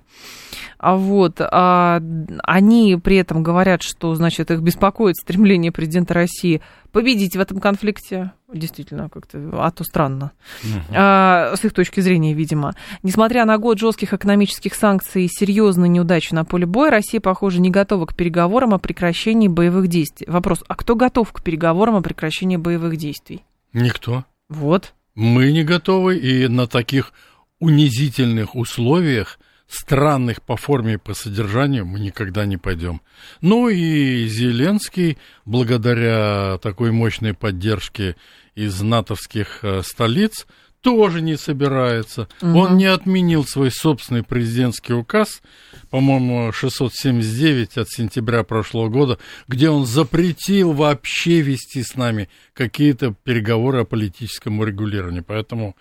А 0.77 0.95
вот, 0.95 1.37
а 1.39 2.01
они 2.43 2.99
при 3.01 3.17
этом 3.17 3.41
говорят, 3.41 3.81
что, 3.81 4.13
значит, 4.15 4.51
их 4.51 4.59
беспокоит 4.59 5.15
стремление 5.15 5.71
президента 5.71 6.13
России 6.13 6.61
победить 6.93 7.35
в 7.35 7.39
этом 7.39 7.59
конфликте. 7.59 8.31
Действительно, 8.53 9.09
как-то, 9.09 9.49
а 9.53 9.71
то 9.71 9.83
странно. 9.83 10.31
Угу. 10.63 10.95
А, 10.95 11.55
с 11.57 11.65
их 11.65 11.73
точки 11.73 11.99
зрения, 11.99 12.33
видимо. 12.33 12.75
Несмотря 13.01 13.45
на 13.45 13.57
год 13.57 13.79
жестких 13.79 14.13
экономических 14.13 14.75
санкций 14.75 15.25
и 15.25 15.27
серьезные 15.27 15.89
неудачи 15.89 16.33
на 16.33 16.45
поле 16.45 16.67
боя, 16.67 16.91
Россия, 16.91 17.19
похоже, 17.19 17.59
не 17.59 17.71
готова 17.71 18.05
к 18.05 18.15
переговорам 18.15 18.75
о 18.75 18.77
прекращении 18.77 19.47
боевых 19.47 19.87
действий. 19.87 20.27
Вопрос, 20.29 20.63
а 20.67 20.75
кто 20.75 20.95
готов 20.95 21.33
к 21.33 21.41
переговорам 21.41 21.95
о 21.95 22.01
прекращении 22.01 22.57
боевых 22.57 22.95
действий? 22.95 23.43
Никто. 23.73 24.23
Вот. 24.47 24.93
Мы 25.15 25.51
не 25.51 25.63
готовы, 25.63 26.17
и 26.17 26.47
на 26.47 26.67
таких 26.67 27.11
унизительных 27.59 28.55
условиях 28.55 29.39
странных 29.73 30.41
по 30.41 30.55
форме 30.55 30.93
и 30.93 30.97
по 30.97 31.13
содержанию 31.13 31.85
мы 31.85 31.99
никогда 31.99 32.45
не 32.45 32.57
пойдем. 32.57 33.01
Ну 33.41 33.69
и 33.69 34.27
Зеленский, 34.27 35.17
благодаря 35.45 36.57
такой 36.61 36.91
мощной 36.91 37.33
поддержке 37.33 38.15
из 38.55 38.81
натовских 38.81 39.59
э, 39.63 39.81
столиц, 39.83 40.45
тоже 40.83 41.21
не 41.21 41.37
собирается. 41.37 42.27
Угу. 42.41 42.57
Он 42.57 42.77
не 42.77 42.85
отменил 42.85 43.45
свой 43.45 43.71
собственный 43.71 44.21
президентский 44.21 44.93
указ, 44.93 45.41
по-моему, 45.89 46.51
679 46.51 47.77
от 47.77 47.89
сентября 47.89 48.43
прошлого 48.43 48.89
года, 48.89 49.17
где 49.47 49.69
он 49.69 49.85
запретил 49.85 50.73
вообще 50.73 51.39
вести 51.39 51.83
с 51.83 51.95
нами 51.95 52.29
какие-то 52.53 53.15
переговоры 53.23 53.81
о 53.81 53.85
политическом 53.85 54.59
урегулировании. 54.59 55.21
Поэтому 55.21 55.75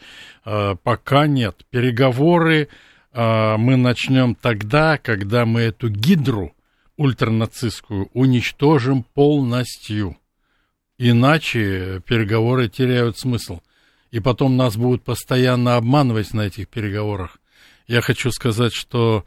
э, 0.45 0.77
пока 0.83 1.27
нет. 1.27 1.67
Переговоры 1.71 2.69
а, 3.13 3.57
мы 3.59 3.77
начнем 3.77 4.35
тогда, 4.35 4.99
когда 4.99 5.45
мы 5.45 5.63
эту 5.63 5.89
гидру 5.89 6.55
ультранацистскую 6.97 8.09
уничтожим 8.13 9.03
полностью. 9.03 10.17
Иначе 10.99 12.01
переговоры 12.07 12.69
теряют 12.69 13.19
смысл. 13.19 13.61
И 14.11 14.21
потом 14.21 14.57
нас 14.57 14.77
будут 14.77 15.05
постоянно 15.05 15.77
обманывать 15.77 16.35
на 16.35 16.43
этих 16.43 16.69
переговорах. 16.69 17.39
Я 17.87 18.03
хочу 18.03 18.31
сказать, 18.31 18.73
что 18.73 19.25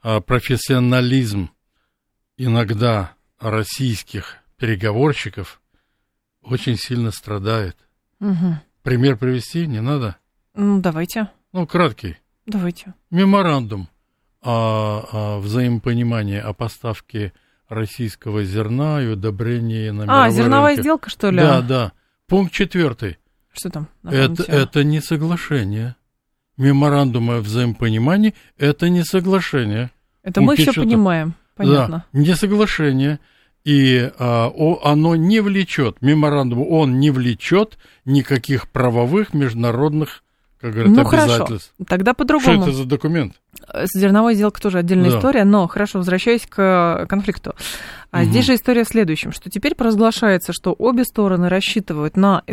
а, 0.00 0.20
профессионализм 0.20 1.50
иногда 2.36 3.14
российских 3.38 4.38
переговорщиков 4.56 5.60
очень 6.42 6.76
сильно 6.76 7.10
страдает. 7.10 7.76
Угу. 8.20 8.56
Пример 8.82 9.16
привести 9.16 9.66
не 9.66 9.80
надо? 9.80 10.16
Ну, 10.54 10.80
давайте. 10.80 11.28
Ну, 11.52 11.66
краткий. 11.66 12.16
Давайте. 12.46 12.94
Меморандум 13.10 13.88
о, 14.42 15.04
о 15.12 15.38
взаимопонимании 15.40 16.38
о 16.38 16.52
поставке 16.52 17.32
российского 17.68 18.44
зерна 18.44 19.02
и 19.02 19.06
удобрении 19.06 19.90
на 19.90 20.24
А, 20.24 20.30
зерновая 20.30 20.72
рынке. 20.74 20.82
сделка, 20.82 21.10
что 21.10 21.30
ли? 21.30 21.38
Да, 21.38 21.60
да. 21.62 21.92
Пункт 22.26 22.52
четвертый. 22.52 23.18
Что 23.52 23.70
там? 23.70 23.88
Это, 24.04 24.42
это 24.44 24.84
не 24.84 25.00
соглашение. 25.00 25.96
Меморандум 26.56 27.30
о 27.30 27.38
взаимопонимании– 27.40 28.34
это 28.58 28.88
не 28.88 29.04
соглашение. 29.04 29.90
Это 30.22 30.40
Пункт 30.40 30.58
мы 30.58 30.64
все 30.64 30.72
понимаем, 30.72 31.34
понятно. 31.56 32.04
Да, 32.12 32.18
не 32.18 32.34
соглашение. 32.34 33.20
И 33.64 34.10
а, 34.18 34.48
о, 34.48 34.80
оно 34.84 35.14
не 35.16 35.40
влечет, 35.40 36.02
меморандум, 36.02 36.66
он 36.68 36.98
не 36.98 37.10
влечет 37.10 37.78
никаких 38.04 38.68
правовых 38.68 39.34
международных 39.34 40.24
как 40.62 40.74
говорят, 40.74 40.92
ну, 40.92 41.04
хорошо. 41.04 41.48
Тогда 41.88 42.14
по-другому. 42.14 42.62
Что 42.62 42.70
это 42.70 42.78
за 42.78 42.84
документ? 42.84 43.34
Зерновая 43.92 44.34
сделка 44.34 44.62
тоже 44.62 44.78
отдельная 44.78 45.10
да. 45.10 45.18
история, 45.18 45.44
но 45.44 45.66
хорошо, 45.66 45.98
возвращаясь 45.98 46.46
к 46.46 47.04
конфликту. 47.08 47.54
А 48.12 48.20
угу. 48.20 48.26
здесь 48.26 48.44
же 48.44 48.54
история 48.54 48.84
в 48.84 48.88
следующем, 48.88 49.32
что 49.32 49.50
теперь 49.50 49.74
провозглашается, 49.74 50.52
что 50.52 50.72
обе 50.78 51.04
стороны 51.04 51.48
рассчитывают 51.48 52.16
на 52.16 52.44
э, 52.46 52.52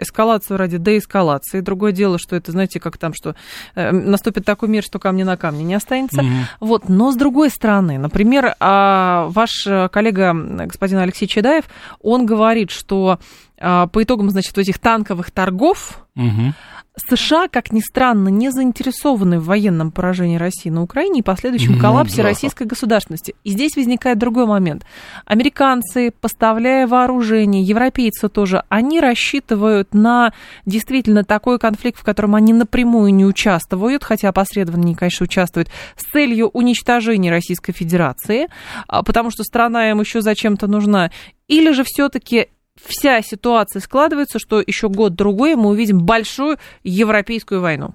эскалацию 0.00 0.58
ради 0.58 0.76
деэскалации. 0.76 1.60
Другое 1.60 1.92
дело, 1.92 2.18
что 2.18 2.36
это, 2.36 2.52
знаете, 2.52 2.78
как 2.78 2.98
там, 2.98 3.14
что 3.14 3.34
э, 3.74 3.90
наступит 3.90 4.44
такой 4.44 4.68
мир, 4.68 4.82
что 4.82 4.98
камни 4.98 5.22
на 5.22 5.38
камне 5.38 5.64
не 5.64 5.74
останется. 5.74 6.20
Угу. 6.20 6.30
Вот. 6.60 6.88
Но 6.90 7.10
с 7.10 7.16
другой 7.16 7.48
стороны, 7.48 7.96
например, 7.96 8.54
а, 8.60 9.28
ваш 9.30 9.66
коллега 9.90 10.34
господин 10.34 10.98
Алексей 10.98 11.26
Чедаев, 11.26 11.64
он 12.02 12.26
говорит, 12.26 12.70
что 12.70 13.18
а, 13.58 13.86
по 13.86 14.02
итогам, 14.02 14.28
значит, 14.30 14.56
этих 14.58 14.78
танковых 14.78 15.30
торгов 15.30 16.04
угу. 16.14 16.52
США, 16.98 17.48
как 17.48 17.72
ни 17.72 17.80
странно, 17.80 18.28
не 18.28 18.50
заинтересованы 18.50 19.38
в 19.38 19.44
военном 19.44 19.92
поражении 19.92 20.38
России 20.38 20.70
на 20.70 20.82
Украине 20.82 21.20
и 21.20 21.22
последующем 21.22 21.74
ну, 21.74 21.80
коллапсе 21.80 22.18
да. 22.18 22.22
российской 22.24 22.66
государственности. 22.66 23.34
И 23.44 23.50
здесь 23.50 23.76
возникает 23.76 24.18
другой 24.18 24.46
момент. 24.46 24.86
Американцы, 25.26 26.10
поставляя 26.20 26.86
вооружение, 26.86 27.62
европейцы 27.62 28.30
тоже, 28.30 28.64
они 28.70 29.00
рассчитывают 29.00 29.92
на 29.92 30.32
действительно 30.64 31.22
такой 31.22 31.58
конфликт, 31.58 32.00
в 32.00 32.04
котором 32.04 32.34
они 32.34 32.54
напрямую 32.54 33.12
не 33.12 33.26
участвуют, 33.26 34.02
хотя 34.02 34.30
опосредованно 34.30 34.84
они, 34.84 34.94
конечно, 34.94 35.24
участвуют, 35.24 35.68
с 35.96 36.10
целью 36.10 36.48
уничтожения 36.48 37.30
Российской 37.30 37.72
Федерации, 37.72 38.48
а, 38.88 39.02
потому 39.02 39.30
что 39.30 39.44
страна 39.44 39.90
им 39.90 40.00
еще 40.00 40.22
зачем-то 40.22 40.66
нужна. 40.66 41.10
Или 41.46 41.72
же 41.72 41.84
все-таки 41.84 42.48
вся 42.84 43.22
ситуация 43.22 43.80
складывается, 43.80 44.38
что 44.38 44.62
еще 44.64 44.88
год-другой 44.88 45.56
мы 45.56 45.70
увидим 45.70 45.98
большую 46.00 46.58
европейскую 46.82 47.60
войну. 47.60 47.94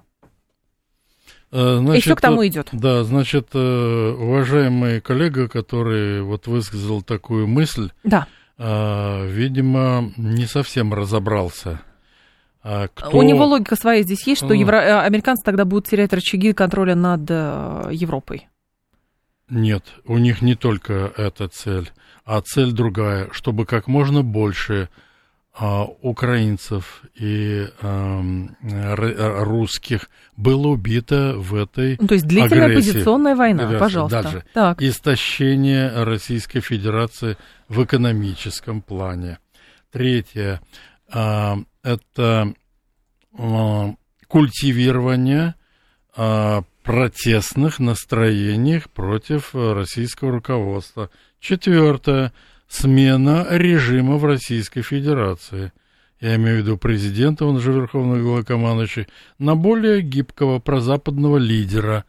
Значит, 1.52 1.96
и 1.96 2.00
все 2.00 2.16
к 2.16 2.20
тому 2.22 2.46
идет. 2.46 2.68
Да, 2.72 3.04
значит, 3.04 3.48
э, 3.52 4.16
уважаемый 4.18 5.02
коллега, 5.02 5.48
который 5.48 6.22
вот 6.22 6.46
высказал 6.46 7.02
такую 7.02 7.46
мысль, 7.46 7.90
да. 8.04 8.26
Э, 8.56 9.26
видимо, 9.26 10.12
не 10.16 10.46
совсем 10.46 10.94
разобрался. 10.94 11.82
А 12.62 12.88
кто... 12.94 13.18
У 13.18 13.22
него 13.22 13.44
логика 13.44 13.76
своя 13.76 14.02
здесь 14.02 14.26
есть, 14.26 14.42
что 14.42 14.54
евро... 14.54 14.76
Э, 14.76 15.00
американцы 15.00 15.42
тогда 15.44 15.66
будут 15.66 15.88
терять 15.88 16.14
рычаги 16.14 16.54
контроля 16.54 16.94
над 16.94 17.28
Европой. 17.28 18.48
Нет, 19.48 19.84
у 20.04 20.18
них 20.18 20.42
не 20.42 20.54
только 20.54 21.12
эта 21.16 21.48
цель 21.48 21.92
а 22.24 22.40
цель 22.40 22.72
другая, 22.72 23.28
чтобы 23.32 23.66
как 23.66 23.88
можно 23.88 24.22
больше 24.22 24.88
а, 25.54 25.84
украинцев 25.84 27.02
и 27.14 27.66
а, 27.80 28.22
русских 29.44 30.08
было 30.36 30.68
убито 30.68 31.34
в 31.36 31.54
этой 31.54 31.98
ну, 32.00 32.06
То 32.06 32.14
есть 32.14 32.26
длительная 32.26 32.66
агрессии. 32.66 32.92
позиционная 32.92 33.36
война, 33.36 33.64
Дальше, 33.64 33.78
пожалуйста. 33.78 34.22
Дальше. 34.22 34.44
Так. 34.54 34.82
Истощение 34.82 36.04
Российской 36.04 36.60
Федерации 36.60 37.36
в 37.68 37.84
экономическом 37.84 38.80
плане. 38.80 39.38
Третье 39.90 40.60
а, 41.12 41.58
это 41.82 42.54
а, 43.36 43.94
культивирование 44.28 45.54
а, 46.16 46.62
протестных 46.82 47.78
настроениях 47.78 48.90
против 48.90 49.54
российского 49.54 50.32
руководства. 50.32 51.10
Четвертое. 51.40 52.32
Смена 52.68 53.46
режима 53.50 54.16
в 54.16 54.24
Российской 54.24 54.80
Федерации. 54.80 55.72
Я 56.20 56.36
имею 56.36 56.58
в 56.58 56.60
виду 56.60 56.78
президента, 56.78 57.44
он 57.44 57.60
же 57.60 57.72
верховный 57.72 58.22
главнокомандующий, 58.22 59.08
на 59.38 59.56
более 59.56 60.00
гибкого 60.00 60.58
прозападного 60.58 61.36
лидера. 61.36 62.04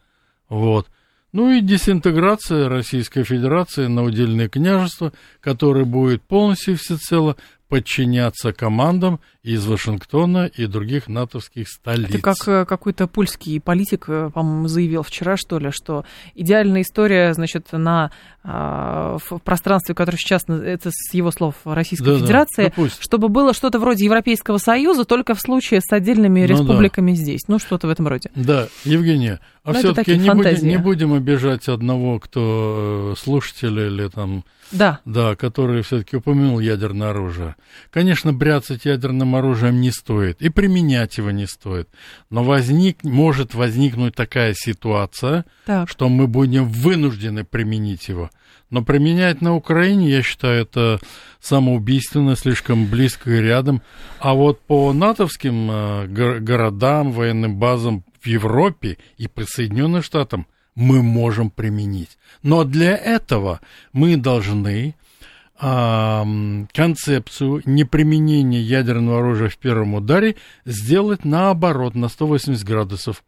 Вот. 0.48 0.88
Ну 1.32 1.50
и 1.50 1.60
десинтеграция 1.60 2.68
Российской 2.68 3.24
Федерации 3.24 3.88
на 3.88 4.04
удельное 4.04 4.48
княжество, 4.48 5.12
которое 5.40 5.84
будет 5.84 6.22
полностью 6.22 6.76
всецело 6.76 7.36
подчиняться 7.68 8.52
командам 8.52 9.20
из 9.42 9.66
Вашингтона 9.66 10.46
и 10.46 10.66
других 10.66 11.08
натовских 11.08 11.68
столиц. 11.68 12.08
Это 12.08 12.18
как 12.18 12.36
э, 12.46 12.64
какой-то 12.64 13.06
польский 13.06 13.60
политик, 13.60 14.04
э, 14.08 14.30
по-моему, 14.32 14.68
заявил 14.68 15.02
вчера, 15.02 15.36
что 15.36 15.58
ли, 15.58 15.70
что 15.70 16.04
идеальная 16.34 16.82
история, 16.82 17.34
значит, 17.34 17.72
на 17.72 18.10
а, 18.46 19.16
в 19.18 19.38
пространстве, 19.38 19.94
которое 19.94 20.18
сейчас, 20.18 20.42
это 20.46 20.90
с 20.92 21.14
его 21.14 21.30
слов, 21.30 21.56
Российской 21.64 22.04
да, 22.04 22.18
Федерации, 22.18 22.72
да, 22.76 22.88
чтобы 23.00 23.28
было 23.30 23.54
что-то 23.54 23.78
вроде 23.78 24.04
Европейского 24.04 24.58
Союза, 24.58 25.06
только 25.06 25.34
в 25.34 25.40
случае 25.40 25.80
с 25.80 25.90
отдельными 25.90 26.40
ну, 26.40 26.46
республиками 26.46 27.12
да. 27.12 27.16
здесь. 27.16 27.40
Ну, 27.48 27.58
что-то 27.58 27.86
в 27.86 27.90
этом 27.90 28.06
роде. 28.06 28.30
Да, 28.34 28.68
Евгения, 28.84 29.40
а 29.64 29.72
ну, 29.72 29.78
все-таки 29.78 30.16
не, 30.18 30.32
будем, 30.32 30.66
не 30.66 30.78
будем 30.78 31.14
обижать 31.14 31.68
одного, 31.68 32.20
кто 32.20 33.14
э, 33.14 33.18
слушатель 33.18 33.78
или 33.78 34.08
там 34.08 34.44
да. 34.70 35.00
Да, 35.04 35.36
который 35.36 35.82
все-таки 35.82 36.16
упомянул 36.16 36.58
ядерное 36.58 37.10
оружие. 37.10 37.56
Конечно, 37.90 38.32
бряцать 38.32 38.84
ядерным 38.84 39.36
оружием 39.36 39.80
не 39.80 39.90
стоит, 39.90 40.42
и 40.42 40.48
применять 40.48 41.16
его 41.18 41.30
не 41.30 41.46
стоит. 41.46 41.88
Но 42.30 42.44
возник, 42.44 43.04
может 43.04 43.54
возникнуть 43.54 44.14
такая 44.14 44.54
ситуация, 44.54 45.44
так. 45.64 45.88
что 45.88 46.08
мы 46.08 46.26
будем 46.26 46.68
вынуждены 46.68 47.44
применить 47.44 48.08
его. 48.08 48.30
Но 48.70 48.82
применять 48.82 49.40
на 49.40 49.54
Украине, 49.54 50.10
я 50.10 50.22
считаю, 50.22 50.62
это 50.62 50.98
самоубийственно, 51.40 52.34
слишком 52.34 52.86
близко 52.86 53.30
и 53.30 53.40
рядом. 53.40 53.82
А 54.18 54.34
вот 54.34 54.60
по 54.60 54.92
натовским 54.92 55.70
э, 55.70 56.06
городам, 56.40 57.12
военным 57.12 57.56
базам 57.56 58.02
в 58.24 58.26
Европе 58.26 58.96
и 59.18 59.28
по 59.28 59.44
Соединенным 59.44 60.02
Штатам 60.02 60.46
мы 60.74 61.02
можем 61.02 61.50
применить. 61.50 62.18
Но 62.42 62.64
для 62.64 62.96
этого 62.96 63.60
мы 63.92 64.16
должны 64.16 64.94
концепцию 65.56 67.62
неприменения 67.64 68.60
ядерного 68.60 69.20
оружия 69.20 69.48
в 69.48 69.56
первом 69.56 69.94
ударе 69.94 70.34
сделать 70.64 71.24
наоборот, 71.24 71.94
на 71.94 72.08
180 72.08 72.64
градусов. 72.64 73.22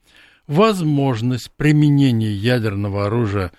Возможность 0.48 1.52
применения 1.52 2.32
ядерного 2.32 3.06
оружия 3.06 3.52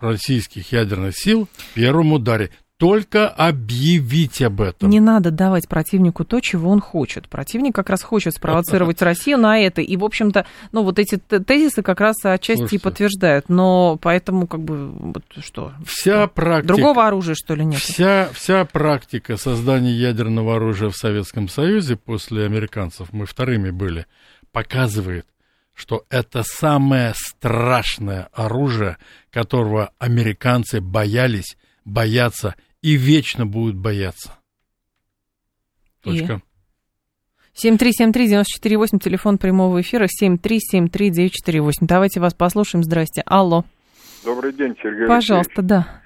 российских 0.00 0.72
ядерных 0.72 1.16
сил 1.16 1.48
в 1.56 1.74
первом 1.74 2.14
ударе 2.14 2.50
только 2.76 3.28
объявить 3.28 4.42
об 4.42 4.60
этом. 4.60 4.90
Не 4.90 4.98
надо 4.98 5.30
давать 5.30 5.68
противнику 5.68 6.24
то, 6.24 6.40
чего 6.40 6.70
он 6.70 6.80
хочет. 6.80 7.28
Противник 7.28 7.74
как 7.74 7.88
раз 7.88 8.02
хочет 8.02 8.34
спровоцировать 8.34 9.00
Россию 9.02 9.38
на 9.38 9.58
это. 9.58 9.80
И, 9.80 9.96
в 9.96 10.04
общем-то, 10.04 10.44
ну, 10.72 10.82
вот 10.82 10.98
эти 10.98 11.16
тезисы 11.16 11.82
как 11.82 12.00
раз 12.00 12.16
отчасти 12.24 12.60
Слушайте, 12.60 12.82
подтверждают. 12.82 13.48
Но 13.48 13.96
поэтому, 14.00 14.46
как 14.48 14.60
бы, 14.60 14.90
вот 14.90 15.22
что? 15.38 15.72
Вся 15.86 16.26
практика... 16.26 16.74
Другого 16.74 17.06
оружия, 17.06 17.36
что 17.36 17.54
ли, 17.54 17.64
нет? 17.64 17.80
Вся, 17.80 18.28
вся 18.32 18.64
практика 18.64 19.36
создания 19.36 19.92
ядерного 19.92 20.56
оружия 20.56 20.90
в 20.90 20.96
Советском 20.96 21.48
Союзе 21.48 21.96
после 21.96 22.44
американцев, 22.44 23.12
мы 23.12 23.26
вторыми 23.26 23.70
были, 23.70 24.06
показывает, 24.50 25.26
что 25.74 26.04
это 26.08 26.42
самое 26.44 27.12
страшное 27.16 28.28
оружие, 28.32 28.96
которого 29.30 29.90
американцы 29.98 30.80
боялись, 30.80 31.56
боятся 31.84 32.54
и 32.82 32.96
вечно 32.96 33.46
будут 33.46 33.76
бояться. 33.76 34.38
Точка. 36.02 36.40
7373948, 37.54 38.98
телефон 38.98 39.38
прямого 39.38 39.80
эфира, 39.80 40.06
7373948. 40.06 41.72
Давайте 41.82 42.20
вас 42.20 42.34
послушаем. 42.34 42.82
Здрасте. 42.82 43.22
Алло. 43.26 43.64
Добрый 44.24 44.52
день, 44.52 44.76
Сергей 44.82 45.06
Пожалуйста, 45.06 45.60
Алексеевич. 45.60 45.86
да. 45.86 46.00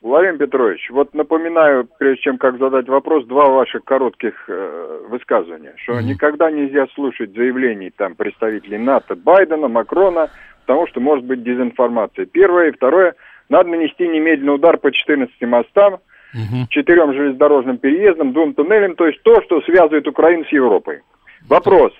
Владимир 0.00 0.38
Петрович, 0.38 0.88
вот 0.90 1.14
напоминаю, 1.14 1.88
прежде 1.98 2.22
чем 2.22 2.38
как 2.38 2.58
задать 2.58 2.86
вопрос, 2.86 3.26
два 3.26 3.50
ваших 3.50 3.82
коротких 3.82 4.34
э, 4.48 5.06
высказывания, 5.08 5.74
что 5.82 5.94
mm-hmm. 5.94 6.04
никогда 6.04 6.50
нельзя 6.50 6.86
слушать 6.94 7.34
заявлений 7.34 7.90
там 7.90 8.14
представителей 8.14 8.78
НАТО, 8.78 9.16
Байдена, 9.16 9.66
Макрона, 9.66 10.30
потому 10.64 10.86
что 10.86 11.00
может 11.00 11.24
быть 11.24 11.42
дезинформация. 11.42 12.26
Первое. 12.26 12.68
И 12.68 12.72
второе, 12.72 13.14
надо 13.48 13.70
нанести 13.70 14.06
немедленный 14.06 14.54
удар 14.54 14.78
по 14.78 14.90
14 14.90 15.34
мостам, 15.42 15.94
угу. 16.34 16.66
четырем 16.70 17.12
железнодорожным 17.12 17.78
переездам, 17.78 18.32
двум 18.32 18.54
туннелям, 18.54 18.94
то 18.96 19.06
есть 19.06 19.22
то, 19.22 19.40
что 19.42 19.60
связывает 19.62 20.06
Украину 20.06 20.44
с 20.44 20.52
Европой. 20.52 21.00
Вопрос. 21.48 21.92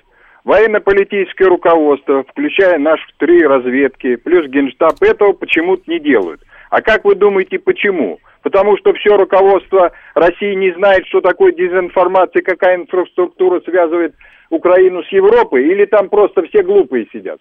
Военно-политическое 0.45 1.49
руководство, 1.49 2.23
включая 2.23 2.79
наши 2.79 3.05
три 3.19 3.45
разведки, 3.45 4.15
плюс 4.17 4.47
Генштаб, 4.47 5.03
этого 5.03 5.33
почему-то 5.33 5.83
не 5.89 5.99
делают. 5.99 6.41
А 6.71 6.83
как 6.83 7.05
вы 7.05 7.17
думаете, 7.17 7.59
почему? 7.59 8.21
Потому 8.43 8.77
что 8.77 8.93
все 8.95 9.17
руководство 9.17 9.91
России 10.15 10.55
не 10.55 10.73
знает, 10.75 11.05
что 11.09 11.21
такое 11.21 11.53
дезинформация, 11.53 12.43
какая 12.43 12.77
инфраструктура 12.77 13.61
связывает 13.61 14.15
Украину 14.51 15.03
с 15.03 15.09
Европой, 15.09 15.67
или 15.67 15.85
там 15.85 16.09
просто 16.09 16.43
все 16.43 16.63
глупые 16.63 17.09
сидят? 17.13 17.41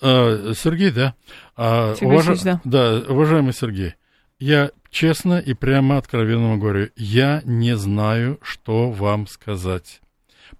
А, 0.00 0.52
Сергей, 0.54 0.90
да. 0.90 1.14
А, 1.56 1.94
уваж... 2.00 2.40
да. 2.42 2.60
Да, 2.64 3.02
уважаемый 3.08 3.52
Сергей, 3.52 3.94
я 4.38 4.70
честно 4.90 5.38
и 5.38 5.54
прямо 5.54 5.98
откровенно 5.98 6.50
вам 6.50 6.60
говорю, 6.60 6.90
я 6.96 7.42
не 7.44 7.76
знаю, 7.76 8.38
что 8.42 8.90
вам 8.90 9.26
сказать. 9.26 10.00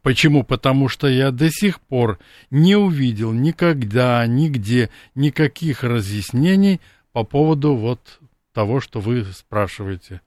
Почему? 0.02 0.44
Потому 0.44 0.88
что 0.88 1.08
я 1.08 1.30
до 1.30 1.50
сих 1.50 1.80
пор 1.80 2.18
не 2.50 2.76
увидел 2.76 3.32
никогда, 3.32 4.26
нигде 4.26 4.90
никаких 5.14 5.82
разъяснений 5.82 6.80
по 7.12 7.24
поводу 7.24 7.74
вот 7.74 8.20
того, 8.52 8.80
что 8.80 9.00
вы 9.00 9.24
спрашиваете. 9.24 10.20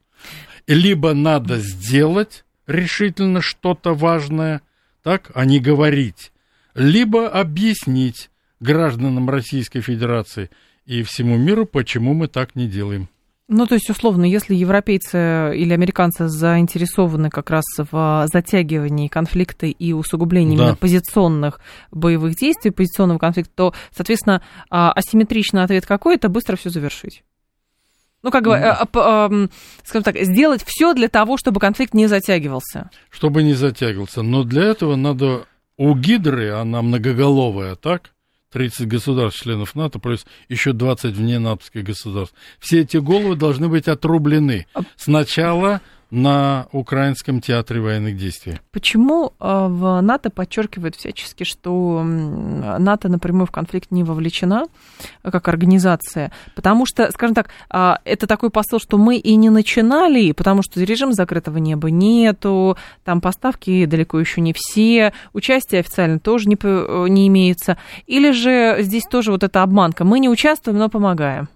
Либо 0.66 1.14
надо 1.14 1.58
сделать 1.58 2.44
решительно 2.66 3.40
что-то 3.40 3.94
важное, 3.94 4.60
так, 5.02 5.30
а 5.34 5.44
не 5.44 5.60
говорить, 5.60 6.32
либо 6.74 7.28
объяснить 7.28 8.30
гражданам 8.60 9.28
Российской 9.28 9.80
Федерации 9.80 10.50
и 10.86 11.02
всему 11.02 11.36
миру, 11.36 11.66
почему 11.66 12.14
мы 12.14 12.28
так 12.28 12.56
не 12.56 12.66
делаем. 12.66 13.08
Ну, 13.52 13.66
то 13.66 13.74
есть, 13.74 13.90
условно, 13.90 14.24
если 14.24 14.54
европейцы 14.54 15.56
или 15.56 15.72
американцы 15.72 16.28
заинтересованы 16.28 17.30
как 17.30 17.50
раз 17.50 17.64
в 17.78 18.26
затягивании 18.32 19.08
конфликта 19.08 19.66
и 19.66 19.92
усугублении 19.92 20.56
да. 20.56 20.62
именно 20.62 20.76
позиционных 20.76 21.58
боевых 21.90 22.36
действий, 22.36 22.70
позиционного 22.70 23.18
конфликта, 23.18 23.50
то, 23.56 23.74
соответственно, 23.92 24.40
а, 24.70 24.92
асимметричный 24.92 25.64
ответ 25.64 25.84
какой? 25.84 26.14
Это 26.14 26.28
быстро 26.28 26.54
все 26.54 26.70
завершить. 26.70 27.24
Ну, 28.22 28.30
как 28.30 28.44
бы, 28.44 28.52
mm. 28.52 29.50
скажем 29.82 30.04
так, 30.04 30.16
сделать 30.18 30.62
все 30.64 30.94
для 30.94 31.08
того, 31.08 31.36
чтобы 31.36 31.58
конфликт 31.58 31.92
не 31.92 32.06
затягивался. 32.06 32.90
Чтобы 33.08 33.42
не 33.42 33.54
затягивался. 33.54 34.22
Но 34.22 34.44
для 34.44 34.62
этого 34.62 34.94
надо 34.94 35.46
у 35.76 35.96
Гидры, 35.96 36.50
она 36.50 36.82
многоголовая, 36.82 37.74
так? 37.74 38.12
30 38.52 38.88
государств, 38.88 39.42
членов 39.42 39.74
НАТО, 39.74 39.98
плюс 39.98 40.26
еще 40.48 40.72
20 40.72 41.14
вне 41.14 41.38
натовских 41.38 41.84
государств. 41.84 42.34
Все 42.58 42.80
эти 42.80 42.96
головы 42.96 43.36
должны 43.36 43.68
быть 43.68 43.88
отрублены. 43.88 44.66
А 44.74 44.82
Сначала 44.96 45.80
на 46.10 46.66
Украинском 46.72 47.40
театре 47.40 47.80
военных 47.80 48.16
действий. 48.16 48.58
Почему 48.72 49.32
а, 49.38 49.68
в 49.68 50.00
НАТО 50.00 50.30
подчеркивают 50.30 50.96
всячески, 50.96 51.44
что 51.44 52.02
НАТО 52.04 53.08
напрямую 53.08 53.46
в 53.46 53.50
конфликт 53.50 53.90
не 53.90 54.02
вовлечена 54.02 54.66
как 55.22 55.48
организация? 55.48 56.32
Потому 56.54 56.86
что, 56.86 57.10
скажем 57.12 57.34
так, 57.34 57.50
а, 57.68 58.00
это 58.04 58.26
такой 58.26 58.50
посыл, 58.50 58.80
что 58.80 58.98
мы 58.98 59.16
и 59.16 59.36
не 59.36 59.50
начинали, 59.50 60.32
потому 60.32 60.62
что 60.62 60.80
режим 60.80 61.12
закрытого 61.12 61.58
неба 61.58 61.90
нету, 61.90 62.76
там 63.04 63.20
поставки 63.20 63.84
далеко 63.86 64.18
еще 64.18 64.40
не 64.40 64.52
все, 64.54 65.12
участие 65.32 65.80
официально 65.80 66.18
тоже 66.18 66.48
не, 66.48 66.58
не 67.08 67.28
имеется. 67.28 67.78
Или 68.06 68.32
же 68.32 68.78
здесь 68.80 69.04
тоже 69.04 69.30
вот 69.30 69.44
эта 69.44 69.62
обманка. 69.62 70.04
Мы 70.04 70.18
не 70.18 70.28
участвуем, 70.28 70.78
но 70.78 70.88
помогаем. 70.88 71.48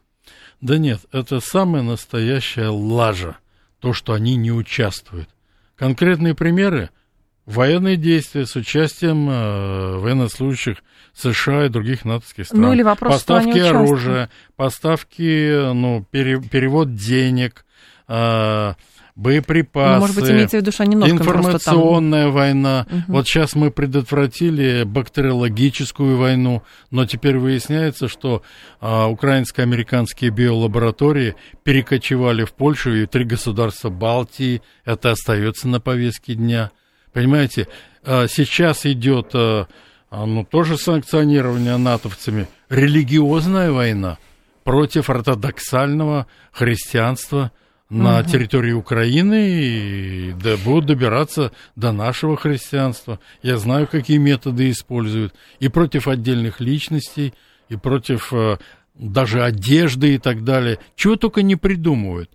Да 0.61 0.79
нет, 0.79 1.01
это 1.13 1.41
самая 1.41 1.83
настоящая 1.83 2.69
лажа 2.69 3.37
то, 3.85 3.93
что 3.93 4.13
они 4.15 4.37
не 4.37 4.51
участвуют. 4.51 5.29
Конкретные 5.77 6.35
примеры– 6.35 6.91
военные 7.47 7.97
действия 7.97 8.47
с 8.47 8.57
участием 8.57 9.29
э, 9.29 9.99
военнослужащих 9.99 10.79
США 11.15 11.67
и 11.67 11.69
других 11.69 12.05
натовских 12.05 12.47
стран. 12.47 12.63
Ну 12.63 12.73
или 12.73 12.83
вопрос, 12.83 13.13
поставки 13.13 13.59
оружия, 13.59 14.31
поставки, 14.57 15.73
ну, 15.73 16.05
пере, 16.11 16.41
перевод 16.41 16.95
денег, 16.95 17.65
э, 18.09 18.75
боеприпасы. 19.17 20.01
Может 20.01 20.17
быть, 20.17 20.31
имеется 20.31 20.57
в 20.59 20.61
виду, 20.61 20.73
что 20.73 20.83
они 20.83 20.93
немножко 20.93 21.17
Информационная 21.17 22.25
там... 22.25 22.33
война. 22.33 22.87
Угу. 22.91 23.03
Вот 23.09 23.27
сейчас 23.27 23.55
мы 23.55 23.71
предотвратили 23.71 24.83
бактериологическую 24.85 26.17
войну, 26.17 26.63
но 26.91 27.07
теперь 27.07 27.39
выясняется, 27.39 28.09
что 28.09 28.43
а, 28.81 29.07
украинско-американские 29.07 30.31
биолаборатории 30.31 31.37
перекочевали 31.63 32.45
в 32.45 32.53
Польшу, 32.53 32.95
и 32.95 33.07
три 33.07 33.25
государства 33.25 33.89
Балтии, 33.89 34.63
это 34.85 35.13
остается 35.13 35.69
на 35.69 35.81
повестке 35.81 36.35
дня. 36.35 36.73
Понимаете, 37.13 37.69
а, 38.03 38.27
сейчас 38.27 38.85
идет, 38.85 39.31
а, 39.35 39.69
а, 40.11 40.27
ну, 40.27 40.45
тоже 40.45 40.77
санкционирование 40.77 41.77
натовцами, 41.77 42.49
религиозная 42.69 43.71
война 43.71 44.19
против 44.65 45.09
ортодоксального 45.09 46.27
христианства– 46.51 47.53
на 47.91 48.21
угу. 48.21 48.29
территории 48.29 48.73
Украины 48.73 49.49
и 49.49 50.33
да, 50.33 50.57
будут 50.57 50.87
добираться 50.87 51.53
до 51.77 51.93
нашего 51.93 52.37
христианства. 52.37 53.21
Я 53.43 53.59
знаю, 53.59 53.87
какие 53.87 54.19
методы 54.19 54.71
используют. 54.71 55.35
И 55.61 55.69
против 55.69 56.09
отдельных 56.09 56.61
личностей, 56.61 57.35
и 57.69 57.77
против 57.77 58.33
э, 58.33 58.59
даже 58.95 59.43
одежды 59.43 60.15
и 60.15 60.19
так 60.19 60.45
далее. 60.45 60.79
Чего 60.97 61.17
только 61.17 61.43
не 61.43 61.57
придумывают. 61.57 62.31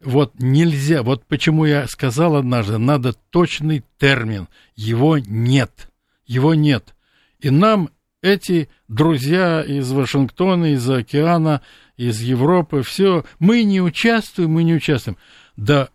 Вот 0.00 0.34
нельзя, 0.38 1.02
вот 1.02 1.24
почему 1.26 1.64
я 1.64 1.86
сказал 1.88 2.36
однажды, 2.36 2.78
надо 2.78 3.14
точный 3.30 3.84
термин. 3.98 4.48
Его 4.76 5.18
нет. 5.18 5.90
Его 6.26 6.54
нет. 6.54 6.94
И 7.40 7.50
нам 7.50 7.90
эти 8.22 8.68
друзья 8.88 9.62
из 9.62 9.90
Вашингтона, 9.90 10.72
из 10.72 10.88
океана, 10.88 11.62
из 11.98 12.22
Европы, 12.22 12.82
все, 12.82 13.24
мы 13.38 13.64
не 13.64 13.82
участвуем, 13.82 14.52
мы 14.52 14.62
не 14.62 14.74
участвуем. 14.74 15.18
Да 15.56 15.90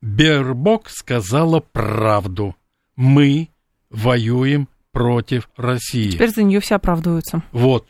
Бербок 0.00 0.88
сказала 0.88 1.60
правду. 1.60 2.56
Мы 2.96 3.48
воюем 3.90 4.68
против 4.92 5.50
России. 5.56 6.12
Теперь 6.12 6.30
за 6.30 6.44
нее 6.44 6.60
все 6.60 6.76
оправдываются. 6.76 7.42
Вот. 7.52 7.88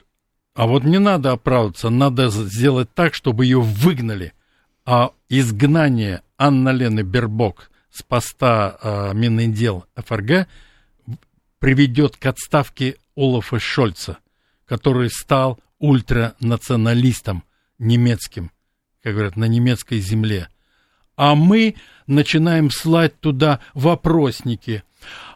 А 0.55 0.67
вот 0.67 0.85
не 0.85 0.99
надо 0.99 1.33
оправдываться, 1.33 1.91
надо 1.91 2.31
сделать 2.31 2.89
так, 2.95 3.15
чтобы 3.15 3.45
ее 3.45 3.61
выгнали. 3.61 4.33
А 4.87 5.11
изгнание 5.29 6.23
Анна 6.39 6.71
Лены 6.71 7.01
Бербок 7.01 7.71
с 7.91 8.03
поста 8.03 8.79
э, 8.81 9.15
Миндел 9.15 9.85
ФРГ 9.97 10.47
приведет 11.59 12.17
к 12.17 12.27
отставке 12.27 12.97
Олафа 13.17 13.59
Шольца, 13.59 14.19
который 14.67 15.11
стал 15.11 15.59
ультранационалистом 15.85 17.45
немецким, 17.79 18.51
как 19.03 19.13
говорят, 19.13 19.37
на 19.37 19.45
немецкой 19.45 20.01
земле. 20.01 20.49
А 21.15 21.35
мы 21.35 21.77
начинаем 22.07 22.71
слать 22.71 23.21
туда 23.21 23.61
вопросники. 23.75 24.83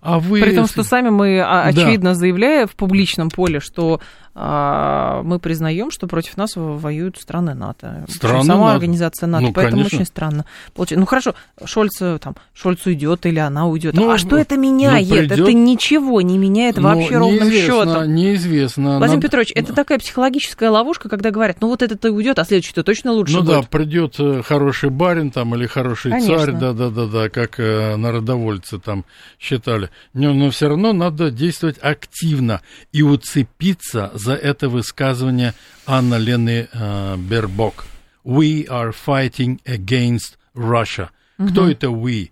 А 0.01 0.19
вы... 0.19 0.41
При 0.41 0.55
том, 0.55 0.67
что 0.67 0.83
сами 0.83 1.11
мы, 1.11 1.41
а, 1.41 1.65
очевидно, 1.65 2.11
да. 2.11 2.15
заявляя 2.15 2.67
в 2.67 2.75
публичном 2.75 3.31
поле, 3.31 3.61
что 3.61 4.01
а, 4.41 5.23
мы 5.25 5.41
признаем, 5.41 5.91
что 5.91 6.07
против 6.07 6.37
нас 6.37 6.53
воюют 6.55 7.17
страны 7.17 7.55
НАТО. 7.55 8.05
Страны 8.09 8.45
Сама 8.45 8.67
НАТО. 8.67 8.75
организация 8.75 9.27
НАТО. 9.27 9.47
Ну, 9.47 9.53
поэтому 9.53 9.79
конечно. 9.79 9.99
очень 9.99 10.07
странно. 10.07 10.45
Получается. 10.75 11.01
Ну 11.01 11.07
хорошо, 11.07 11.35
Шольц, 11.65 11.99
там, 12.21 12.37
Шольц 12.55 12.87
уйдет 12.87 13.27
или 13.27 13.41
она 13.41 13.67
уйдет. 13.67 13.95
Ну, 13.95 14.09
а 14.09 14.17
что 14.17 14.37
это 14.37 14.57
меняет? 14.57 15.09
Ну, 15.09 15.17
придет... 15.17 15.39
Это 15.41 15.53
ничего 15.53 16.21
не 16.21 16.39
меняет 16.39 16.77
ну, 16.77 16.85
вообще 16.85 17.17
ровным 17.17 17.51
счетом. 17.51 18.15
Неизвестно. 18.15 18.99
Владимир 18.99 19.17
Надо... 19.17 19.23
Петрович, 19.23 19.53
это 19.57 19.73
такая 19.73 19.99
психологическая 19.99 20.71
ловушка, 20.71 21.09
когда 21.09 21.33
говорят, 21.33 21.57
ну 21.61 21.67
вот 21.67 21.83
этот-то 21.83 22.13
уйдет, 22.13 22.39
а 22.39 22.45
следующий-то 22.45 22.85
точно 22.85 23.11
лучше 23.11 23.35
Ну 23.35 23.43
будет. 23.43 23.49
да, 23.49 23.63
придет 23.63 24.21
э, 24.21 24.43
хороший 24.45 24.91
барин 24.91 25.33
там 25.33 25.53
или 25.57 25.67
хороший 25.67 26.13
конечно. 26.13 26.39
царь, 26.39 26.53
да-да-да, 26.53 27.29
как 27.29 27.59
э, 27.59 27.97
народовольцы 27.97 28.79
там 28.79 29.05
считали. 29.41 29.88
Но, 30.13 30.33
но 30.33 30.51
все 30.51 30.69
равно 30.69 30.93
надо 30.93 31.31
действовать 31.31 31.79
активно 31.81 32.63
и 32.93 33.03
уцепиться 33.03 34.11
за 34.15 34.35
это 34.35 34.69
высказывание 34.69 35.55
Анны 35.87 36.17
Лены 36.17 36.69
э, 36.73 37.17
Бербок. 37.17 37.87
We 38.25 38.67
are 38.67 38.95
fighting 38.95 39.61
against 39.65 40.37
Russia. 40.55 41.11
Угу. 41.39 41.49
Кто 41.49 41.69
это 41.71 41.87
we? 41.87 42.31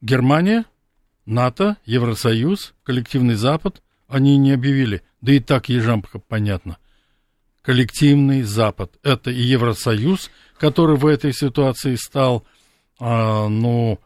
Германия, 0.00 0.64
НАТО, 1.24 1.76
Евросоюз, 1.84 2.74
коллективный 2.82 3.34
Запад. 3.34 3.82
Они 4.08 4.36
не 4.38 4.52
объявили. 4.52 5.02
Да 5.20 5.32
и 5.32 5.40
так 5.40 5.68
ежам 5.68 6.04
понятно. 6.28 6.78
Коллективный 7.62 8.42
Запад. 8.42 8.92
Это 9.02 9.30
и 9.30 9.42
Евросоюз, 9.42 10.30
который 10.58 10.96
в 10.96 11.06
этой 11.06 11.32
ситуации 11.32 11.96
стал, 11.96 12.44
э, 13.00 13.48
ну, 13.48 13.98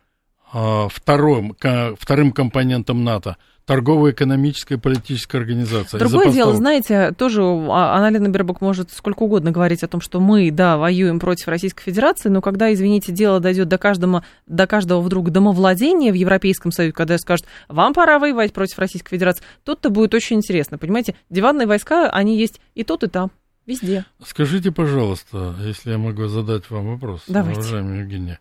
вторым, 0.53 1.55
вторым 1.99 2.33
компонентом 2.33 3.05
НАТО– 3.05 3.37
торговая, 3.71 4.11
экономическая, 4.11 4.79
политическая 4.79 5.39
организация. 5.39 6.01
Другое 6.01 6.33
дело, 6.33 6.53
знаете, 6.55 7.13
тоже 7.13 7.45
Аналина 7.45 8.27
Бербок 8.27 8.61
может 8.61 8.91
сколько 8.91 9.23
угодно 9.23 9.53
говорить 9.53 9.85
о 9.85 9.87
том, 9.87 10.01
что 10.01 10.19
мы, 10.19 10.51
да, 10.51 10.77
воюем 10.77 11.21
против 11.21 11.47
Российской 11.47 11.85
Федерации, 11.85 12.31
но 12.31 12.41
когда, 12.41 12.73
извините, 12.73 13.13
дело 13.13 13.39
дойдет 13.39 13.69
до 13.69 13.79
каждого, 13.79 14.25
до 14.49 14.67
каждого 14.67 15.01
вдруг 15.01 15.31
домовладения 15.31 16.11
в 16.11 16.17
Европейском 16.17 16.73
Союзе, 16.73 16.93
когда 16.93 17.17
скажут, 17.17 17.47
вам 17.69 17.95
пора 17.95 18.19
воевать 18.19 18.53
против 18.53 18.77
Российской 18.81 19.11
Федерации, 19.11 19.45
тут-то 19.63 19.91
будет 19.91 20.15
очень 20.15 20.39
интересно, 20.39 20.77
понимаете? 20.77 21.15
Диванные 21.31 21.69
войска, 21.69 22.11
они 22.11 22.37
есть 22.37 22.61
и 22.75 22.83
тут, 22.83 23.05
и 23.05 23.07
там. 23.07 23.31
Везде. 23.67 24.05
Скажите, 24.27 24.73
пожалуйста, 24.73 25.55
если 25.61 25.93
я 25.93 25.99
могу 25.99 26.27
задать 26.27 26.69
вам 26.71 26.89
вопрос, 26.89 27.23
Давайте. 27.29 27.61
уважаемая 27.61 28.01
Евгения. 28.01 28.41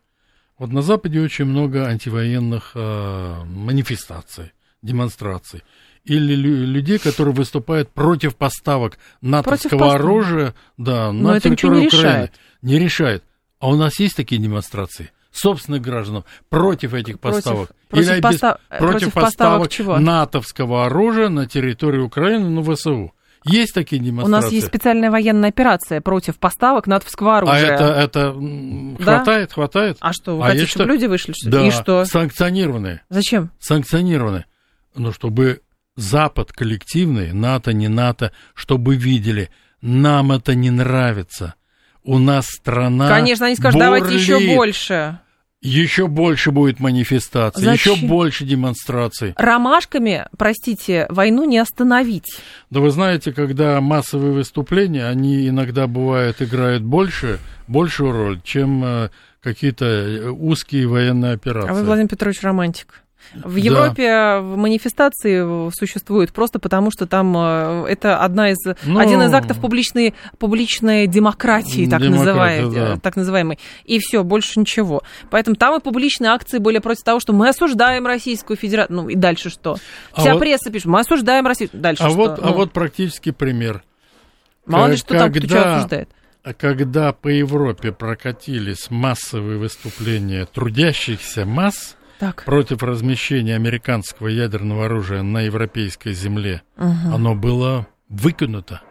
Вот 0.59 0.71
на 0.71 0.81
Западе 0.81 1.21
очень 1.21 1.45
много 1.45 1.87
антивоенных 1.87 2.73
э, 2.75 3.43
манифестаций 3.45 4.51
демонстраций, 4.81 5.63
или 6.05 6.35
людей, 6.35 6.99
которые 6.99 7.33
выступают 7.33 7.89
против 7.89 8.35
поставок 8.35 8.97
натовского 9.21 9.79
против 9.79 9.95
оружия 9.95 10.55
да, 10.77 11.11
Но 11.11 11.33
на 11.33 11.39
территорию 11.39 11.87
Украины. 11.87 12.07
Решает. 12.07 12.31
Не 12.61 12.79
решает. 12.79 13.23
А 13.59 13.69
у 13.69 13.75
нас 13.75 13.99
есть 13.99 14.15
такие 14.15 14.41
демонстрации? 14.41 15.11
собственных 15.31 15.83
граждан 15.83 16.23
против 16.49 16.95
этих 16.95 17.19
против, 17.19 17.43
поставок 17.43 17.71
против 17.87 18.11
или 18.11 18.19
постав... 18.19 18.57
без... 18.57 18.79
против, 18.79 18.91
против 18.91 19.13
поставок, 19.13 19.69
поставок 19.69 19.99
натовского 19.99 20.85
оружия 20.87 21.29
на 21.29 21.45
территорию 21.45 22.05
Украины, 22.07 22.49
ну, 22.49 22.63
ВСУ. 22.63 23.13
Есть 23.45 23.73
такие 23.73 24.01
демонстрации? 24.01 24.39
У 24.39 24.41
нас 24.41 24.51
есть 24.51 24.67
специальная 24.67 25.11
военная 25.11 25.49
операция 25.49 26.01
против 26.01 26.37
поставок 26.37 26.87
натовского 26.87 27.37
оружия. 27.37 27.55
А 27.55 27.73
это, 27.73 27.83
это 27.85 28.35
да? 28.99 29.03
хватает, 29.03 29.53
хватает? 29.53 29.97
А 30.01 30.11
что, 30.13 30.37
вы 30.37 30.43
а 30.43 30.47
хотите, 30.47 30.67
чтобы 30.67 30.89
люди 30.89 31.05
вышли? 31.05 31.33
Что 31.33 31.49
да, 31.49 31.65
И 31.65 31.71
что? 31.71 32.05
санкционированные. 32.05 33.01
Зачем? 33.09 33.51
Санкционированные 33.59 34.45
но 34.95 35.11
чтобы 35.11 35.61
Запад 35.95 36.53
коллективный, 36.53 37.33
НАТО, 37.33 37.73
не 37.73 37.89
НАТО, 37.89 38.31
чтобы 38.53 38.95
видели, 38.95 39.49
нам 39.81 40.31
это 40.31 40.55
не 40.55 40.69
нравится. 40.69 41.55
У 42.03 42.19
нас 42.19 42.45
страна. 42.47 43.09
Конечно, 43.09 43.47
они 43.47 43.55
скажут, 43.55 43.81
бурлит. 43.81 44.03
давайте 44.03 44.15
еще 44.15 44.55
больше. 44.55 45.19
Еще 45.61 46.07
больше 46.07 46.51
будет 46.51 46.79
манифестаций, 46.79 47.63
Зачем? 47.63 47.93
еще 47.95 48.07
больше 48.07 48.45
демонстраций. 48.45 49.33
Ромашками, 49.35 50.25
простите, 50.37 51.05
войну 51.09 51.43
не 51.43 51.57
остановить. 51.57 52.39
Да 52.69 52.79
вы 52.79 52.91
знаете, 52.91 53.33
когда 53.33 53.81
массовые 53.81 54.31
выступления, 54.31 55.05
они 55.05 55.49
иногда 55.49 55.87
бывают, 55.87 56.41
играют 56.41 56.83
больше, 56.83 57.39
большую 57.67 58.13
роль, 58.13 58.41
чем 58.41 58.83
э, 58.85 59.09
какие-то 59.41 59.85
э, 59.85 60.29
узкие 60.29 60.87
военные 60.87 61.33
операции. 61.33 61.71
А 61.71 61.73
вы, 61.73 61.83
Владимир 61.83 62.07
Петрович, 62.09 62.41
романтик. 62.41 63.03
В 63.33 63.55
Европе 63.57 64.07
да. 64.07 64.41
манифестации 64.41 65.71
существуют 65.71 66.33
просто 66.33 66.59
потому, 66.59 66.89
что 66.89 67.05
там 67.05 67.35
э, 67.37 67.85
это 67.87 68.17
одна 68.17 68.51
из, 68.51 68.57
ну, 68.83 68.99
один 68.99 69.21
из 69.21 69.33
актов 69.33 69.59
публичной, 69.59 70.15
публичной 70.39 71.05
демократии, 71.05 71.87
так, 71.87 72.01
называемой, 72.01 72.73
да. 72.73 72.97
так 72.97 73.15
называемой. 73.15 73.59
И 73.85 73.99
все, 73.99 74.23
больше 74.23 74.59
ничего. 74.59 75.03
Поэтому 75.29 75.55
там 75.55 75.77
и 75.77 75.81
публичные 75.81 76.31
акции 76.31 76.57
были 76.57 76.79
против 76.79 77.03
того, 77.03 77.19
что 77.19 77.33
мы 77.33 77.49
осуждаем 77.49 78.07
Российскую 78.07 78.57
Федерацию. 78.57 78.95
Ну 78.95 79.09
и 79.09 79.15
дальше 79.15 79.49
что? 79.49 79.77
А 80.13 80.21
Вся 80.21 80.33
а 80.33 80.37
пресса 80.37 80.65
вот, 80.65 80.73
пишет, 80.73 80.87
мы 80.87 80.99
осуждаем 80.99 81.45
Россию. 81.45 81.69
Дальше 81.73 82.03
а 82.03 82.09
что? 82.09 82.17
Вот, 82.17 82.39
а 82.39 82.41
ну. 82.41 82.47
А 82.49 82.51
вот 82.53 82.71
практический 82.71 83.31
пример. 83.31 83.83
Мало 84.65 84.87
ли, 84.87 84.97
что 84.97 85.17
там 85.17 85.31
кто 85.31 85.47
что 85.47 85.77
осуждает. 85.77 86.09
Когда 86.57 87.11
по 87.11 87.27
Европе 87.27 87.91
прокатились 87.91 88.89
массовые 88.89 89.57
выступления 89.57 90.45
трудящихся 90.45 91.45
масс, 91.45 91.97
так. 92.19 92.43
против 92.45 92.83
размещения 92.83 93.55
американского 93.55 94.27
ядерного 94.27 94.85
оружия 94.85 95.21
на 95.23 95.41
европейской 95.41 96.13
земле, 96.13 96.61
угу. 96.77 97.15
оно 97.15 97.35
было 97.35 97.87
выкинуто. 98.09 98.81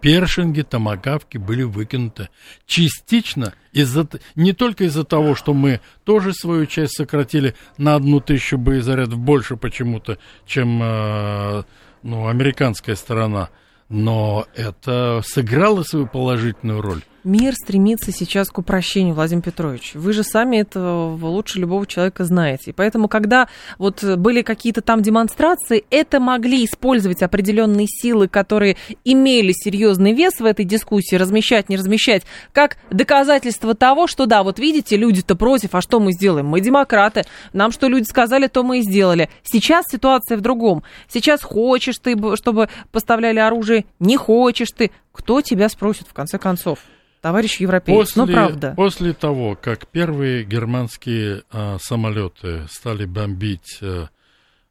Першинги, 0.00 0.62
томагавки 0.62 1.36
были 1.36 1.62
выкинуты. 1.62 2.30
Частично, 2.64 3.52
из-за, 3.72 4.08
не 4.34 4.54
только 4.54 4.84
из-за 4.84 5.04
того, 5.04 5.34
что 5.34 5.52
мы 5.52 5.80
тоже 6.04 6.32
свою 6.32 6.64
часть 6.64 6.96
сократили 6.96 7.54
на 7.76 7.96
одну 7.96 8.20
тысячу 8.20 8.56
боезарядов 8.56 9.18
больше 9.18 9.56
почему-то, 9.56 10.16
чем 10.46 10.80
э, 10.82 11.64
ну, 12.02 12.28
американская 12.28 12.96
сторона, 12.96 13.50
но 13.90 14.46
это 14.54 15.20
сыграло 15.22 15.82
свою 15.82 16.06
положительную 16.06 16.80
роль. 16.80 17.02
Мир 17.22 17.54
стремится 17.54 18.12
сейчас 18.12 18.48
к 18.48 18.58
упрощению, 18.58 19.14
Владимир 19.14 19.42
Петрович. 19.42 19.92
Вы 19.94 20.14
же 20.14 20.22
сами 20.22 20.56
это 20.56 20.80
лучше 21.20 21.58
любого 21.58 21.86
человека 21.86 22.24
знаете. 22.24 22.70
И 22.70 22.72
поэтому, 22.72 23.08
когда 23.08 23.46
вот 23.76 24.02
были 24.02 24.40
какие-то 24.40 24.80
там 24.80 25.02
демонстрации, 25.02 25.84
это 25.90 26.18
могли 26.18 26.64
использовать 26.64 27.22
определенные 27.22 27.86
силы, 27.88 28.26
которые 28.26 28.78
имели 29.04 29.52
серьезный 29.52 30.14
вес 30.14 30.40
в 30.40 30.44
этой 30.46 30.64
дискуссии, 30.64 31.16
размещать, 31.16 31.68
не 31.68 31.76
размещать, 31.76 32.22
как 32.52 32.78
доказательство 32.90 33.74
того, 33.74 34.06
что 34.06 34.24
да, 34.24 34.42
вот 34.42 34.58
видите, 34.58 34.96
люди-то 34.96 35.36
против, 35.36 35.74
а 35.74 35.82
что 35.82 36.00
мы 36.00 36.12
сделаем? 36.12 36.46
Мы 36.46 36.62
демократы, 36.62 37.24
нам 37.52 37.70
что 37.70 37.88
люди 37.88 38.04
сказали, 38.04 38.46
то 38.46 38.62
мы 38.62 38.78
и 38.78 38.82
сделали. 38.82 39.28
Сейчас 39.42 39.84
ситуация 39.90 40.38
в 40.38 40.40
другом. 40.40 40.84
Сейчас 41.06 41.42
хочешь 41.42 41.98
ты, 41.98 42.16
чтобы 42.36 42.70
поставляли 42.92 43.40
оружие, 43.40 43.84
не 43.98 44.16
хочешь 44.16 44.70
ты. 44.74 44.90
Кто 45.12 45.42
тебя 45.42 45.68
спросит, 45.68 46.06
в 46.08 46.14
конце 46.14 46.38
концов? 46.38 46.78
Товарищ 47.20 47.60
европеец, 47.60 48.14
после, 48.14 48.22
но 48.22 48.26
правда. 48.26 48.74
После 48.76 49.12
того, 49.12 49.56
как 49.56 49.86
первые 49.86 50.44
германские 50.44 51.42
а, 51.50 51.78
самолеты 51.78 52.66
стали 52.68 53.04
бомбить 53.04 53.78
а, 53.82 54.08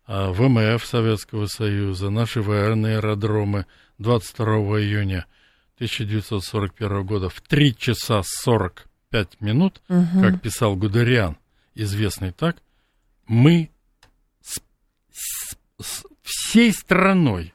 а, 0.07 0.31
ВМФ 0.31 0.85
Советского 0.85 1.45
Союза, 1.45 2.09
наши 2.09 2.41
военные 2.41 2.97
аэродромы 2.97 3.65
22 3.99 4.45
июня 4.81 5.25
1941 5.75 7.05
года 7.05 7.29
в 7.29 7.41
3 7.41 7.77
часа 7.77 8.21
45 8.23 9.41
минут, 9.41 9.81
угу. 9.87 10.21
как 10.21 10.41
писал 10.41 10.75
Гудериан, 10.75 11.37
известный 11.75 12.31
так, 12.31 12.57
мы 13.27 13.69
с, 14.41 14.59
с, 15.11 15.55
с 15.79 16.03
всей 16.23 16.73
страной, 16.73 17.53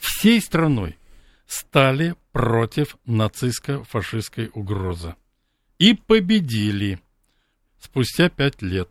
всей 0.00 0.40
страной 0.40 0.98
стали 1.46 2.14
против 2.36 2.98
нацистско-фашистской 3.06 4.50
угрозы. 4.52 5.14
И 5.78 5.94
победили 5.94 7.00
спустя 7.80 8.28
пять 8.28 8.60
лет. 8.60 8.90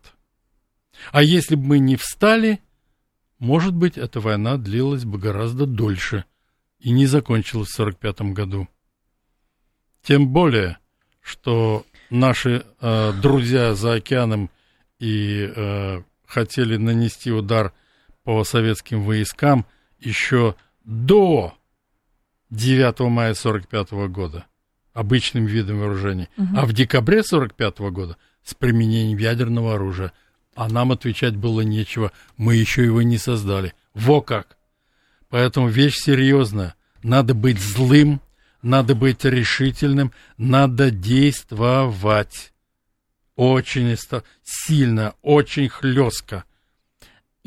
А 1.12 1.22
если 1.22 1.54
бы 1.54 1.64
мы 1.64 1.78
не 1.78 1.94
встали, 1.94 2.58
может 3.38 3.72
быть, 3.72 3.98
эта 3.98 4.18
война 4.18 4.56
длилась 4.56 5.04
бы 5.04 5.18
гораздо 5.18 5.64
дольше 5.64 6.24
и 6.80 6.90
не 6.90 7.06
закончилась 7.06 7.68
в 7.68 7.80
1945 7.80 8.34
году. 8.34 8.68
Тем 10.02 10.26
более, 10.30 10.78
что 11.20 11.86
наши 12.10 12.66
э, 12.80 13.12
друзья 13.22 13.76
за 13.76 13.94
океаном 13.94 14.50
и 14.98 15.52
э, 15.54 16.02
хотели 16.26 16.78
нанести 16.78 17.30
удар 17.30 17.72
по 18.24 18.42
советским 18.42 19.04
войскам 19.04 19.66
еще 20.00 20.56
до 20.82 21.56
9 22.50 23.00
мая 23.00 23.32
1945 23.32 23.90
года 24.08 24.46
обычным 24.92 25.44
видом 25.44 25.80
вооружений, 25.80 26.28
угу. 26.38 26.56
а 26.56 26.64
в 26.64 26.72
декабре 26.72 27.20
1945 27.20 27.78
года 27.92 28.16
с 28.42 28.54
применением 28.54 29.18
ядерного 29.18 29.74
оружия. 29.74 30.12
А 30.54 30.68
нам 30.68 30.90
отвечать 30.90 31.36
было 31.36 31.60
нечего, 31.60 32.12
мы 32.38 32.56
еще 32.56 32.82
его 32.82 33.02
не 33.02 33.18
создали. 33.18 33.74
Во 33.92 34.22
как! 34.22 34.56
Поэтому 35.28 35.68
вещь 35.68 35.96
серьезная. 35.96 36.74
Надо 37.02 37.34
быть 37.34 37.60
злым, 37.60 38.22
надо 38.62 38.94
быть 38.94 39.24
решительным, 39.24 40.12
надо 40.38 40.90
действовать. 40.90 42.54
Очень 43.34 43.94
сильно, 44.42 45.14
очень 45.20 45.68
хлестко. 45.68 46.44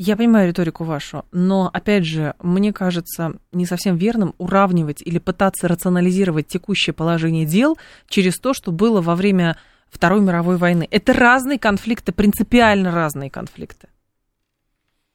Я 0.02 0.16
понимаю 0.16 0.48
риторику 0.48 0.84
вашу, 0.84 1.26
но, 1.30 1.68
опять 1.70 2.06
же, 2.06 2.32
мне 2.40 2.72
кажется 2.72 3.34
не 3.52 3.66
совсем 3.66 3.98
верным 3.98 4.34
уравнивать 4.38 5.02
или 5.02 5.18
пытаться 5.18 5.68
рационализировать 5.68 6.46
текущее 6.46 6.94
положение 6.94 7.44
дел 7.44 7.76
через 8.08 8.38
то, 8.38 8.54
что 8.54 8.72
было 8.72 9.02
во 9.02 9.14
время 9.14 9.58
Второй 9.90 10.22
мировой 10.22 10.56
войны. 10.56 10.88
Это 10.90 11.12
разные 11.12 11.58
конфликты, 11.58 12.12
принципиально 12.12 12.92
разные 12.92 13.28
конфликты. 13.28 13.88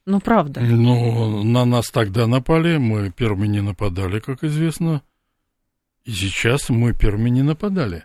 Ну, 0.04 0.20
правда. 0.20 0.60
Ну, 0.60 1.42
на 1.42 1.64
нас 1.64 1.90
тогда 1.90 2.28
напали, 2.28 2.76
мы 2.76 3.10
первыми 3.10 3.48
не 3.48 3.62
нападали, 3.62 4.20
как 4.20 4.44
известно. 4.44 5.02
И 6.04 6.12
сейчас 6.12 6.68
мы 6.68 6.92
первыми 6.92 7.30
не 7.30 7.42
нападали. 7.42 8.04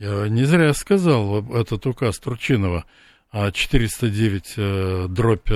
Я 0.00 0.26
не 0.26 0.46
зря 0.46 0.74
сказал 0.74 1.44
этот 1.54 1.86
указ 1.86 2.18
Турчинова– 2.18 2.86
409 3.32 4.54
э, 4.56 5.06
дробь 5.08 5.50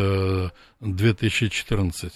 2014. 0.81 2.05
Э, 2.05 2.11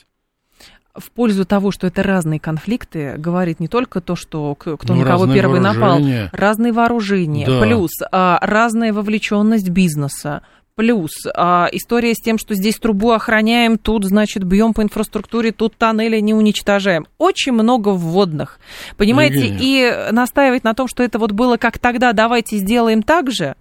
в 0.94 1.10
пользу 1.12 1.44
того, 1.44 1.70
что 1.70 1.86
это 1.86 2.02
разные 2.02 2.40
конфликты, 2.40 3.14
говорит 3.16 3.60
не 3.60 3.68
только 3.68 4.00
то, 4.00 4.16
что 4.16 4.54
кто 4.54 4.76
ну, 4.88 4.96
на 4.96 5.06
кого 5.06 5.32
первый 5.32 5.60
напал, 5.60 6.00
разные 6.32 6.72
вооружения, 6.72 7.46
да. 7.46 7.60
плюс 7.60 7.92
а, 8.10 8.38
разная 8.42 8.92
вовлеченность 8.92 9.68
бизнеса, 9.68 10.42
плюс 10.74 11.10
а, 11.34 11.68
история 11.72 12.14
с 12.14 12.18
тем, 12.18 12.38
что 12.38 12.54
здесь 12.54 12.76
трубу 12.78 13.12
охраняем, 13.12 13.78
тут, 13.78 14.04
значит, 14.04 14.42
бьем 14.44 14.74
по 14.74 14.82
инфраструктуре, 14.82 15.52
тут 15.52 15.76
тоннели 15.76 16.18
не 16.20 16.34
уничтожаем. 16.34 17.06
Очень 17.18 17.52
много 17.52 17.90
вводных. 17.90 18.58
Понимаете, 18.96 19.46
Евгения. 19.46 20.08
и 20.08 20.12
настаивать 20.12 20.64
на 20.64 20.74
том, 20.74 20.88
что 20.88 21.02
это 21.02 21.18
вот 21.18 21.32
было 21.32 21.56
как 21.56 21.78
тогда, 21.78 22.12
давайте 22.12 22.56
сделаем 22.56 23.02
так 23.02 23.30
же, 23.30 23.54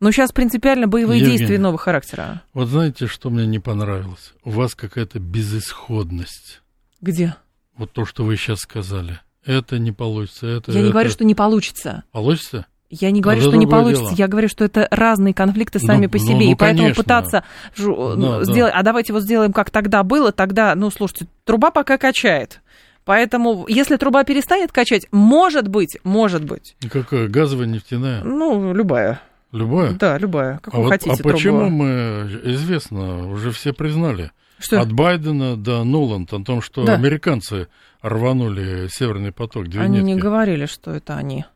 но 0.00 0.10
сейчас 0.10 0.32
принципиально 0.32 0.86
боевые 0.86 1.20
Евгений, 1.20 1.38
действия 1.38 1.58
нового 1.58 1.78
характера. 1.78 2.42
Вот 2.52 2.68
знаете, 2.68 3.06
что 3.06 3.30
мне 3.30 3.46
не 3.46 3.58
понравилось? 3.58 4.34
У 4.44 4.50
вас 4.50 4.74
какая-то 4.74 5.18
безысходность. 5.18 6.62
Где? 7.00 7.36
Вот 7.76 7.92
то, 7.92 8.04
что 8.04 8.24
вы 8.24 8.36
сейчас 8.36 8.60
сказали. 8.60 9.20
Это 9.44 9.78
не 9.78 9.92
получится. 9.92 10.46
Это, 10.46 10.72
Я 10.72 10.80
не 10.80 10.86
это... 10.86 10.92
говорю, 10.92 11.10
что 11.10 11.24
не 11.24 11.34
получится. 11.34 12.04
Получится? 12.10 12.66
Я 12.88 13.10
не 13.10 13.20
говорю, 13.20 13.40
это 13.40 13.50
что 13.50 13.58
не 13.58 13.66
получится. 13.66 14.04
Дело. 14.04 14.16
Я 14.16 14.28
говорю, 14.28 14.48
что 14.48 14.64
это 14.64 14.86
разные 14.90 15.34
конфликты 15.34 15.78
сами 15.78 16.06
ну, 16.06 16.10
по 16.10 16.18
себе. 16.18 16.34
Ну, 16.34 16.44
ну, 16.44 16.52
и 16.52 16.54
поэтому 16.54 16.82
конечно. 16.82 17.02
пытаться 17.02 17.44
да, 17.76 18.44
сделать, 18.44 18.72
да. 18.72 18.78
а 18.78 18.82
давайте 18.82 19.12
вот 19.12 19.22
сделаем, 19.22 19.52
как 19.52 19.70
тогда 19.70 20.02
было, 20.02 20.30
тогда, 20.30 20.74
ну, 20.74 20.90
слушайте, 20.90 21.26
труба 21.44 21.70
пока 21.70 21.98
качает. 21.98 22.60
Поэтому, 23.04 23.66
если 23.68 23.96
труба 23.96 24.24
перестанет 24.24 24.72
качать, 24.72 25.06
может 25.12 25.68
быть, 25.68 25.98
может 26.02 26.44
быть. 26.44 26.76
Какая? 26.90 27.28
Газовая, 27.28 27.66
нефтяная? 27.66 28.22
Ну, 28.22 28.72
любая. 28.72 29.20
Любое? 29.56 29.92
Да, 29.92 30.18
любая. 30.18 30.58
Как 30.58 30.74
а 30.74 30.76
вы 30.76 30.82
вот, 30.84 30.90
хотите. 30.90 31.16
А 31.18 31.22
почему 31.22 31.70
мы, 31.70 32.28
известно, 32.44 33.28
уже 33.30 33.50
все 33.52 33.72
признали, 33.72 34.30
что? 34.58 34.80
от 34.80 34.92
Байдена 34.92 35.56
до 35.56 35.82
Нуланда, 35.82 36.36
о 36.36 36.44
том, 36.44 36.60
что 36.60 36.84
да. 36.84 36.94
американцы 36.94 37.68
рванули 38.02 38.88
Северный 38.88 39.32
поток. 39.32 39.68
Две 39.68 39.80
они 39.80 39.98
нитки. 39.98 40.06
не 40.06 40.16
говорили, 40.16 40.66
что 40.66 40.92
это 40.92 41.16
они. 41.16 41.46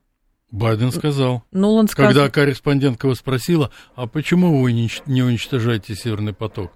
Байден 0.51 0.93
сказал. 0.93 1.45
Нуланд 1.53 1.91
сказал. 1.91 2.13
Когда 2.13 2.31
корреспондентка 2.31 3.07
его 3.07 3.15
спросила, 3.15 3.71
а 3.95 4.07
почему 4.07 4.63
вы 4.63 4.73
не 4.73 5.23
уничтожаете 5.23 5.95
Северный 5.95 6.33
поток? 6.33 6.73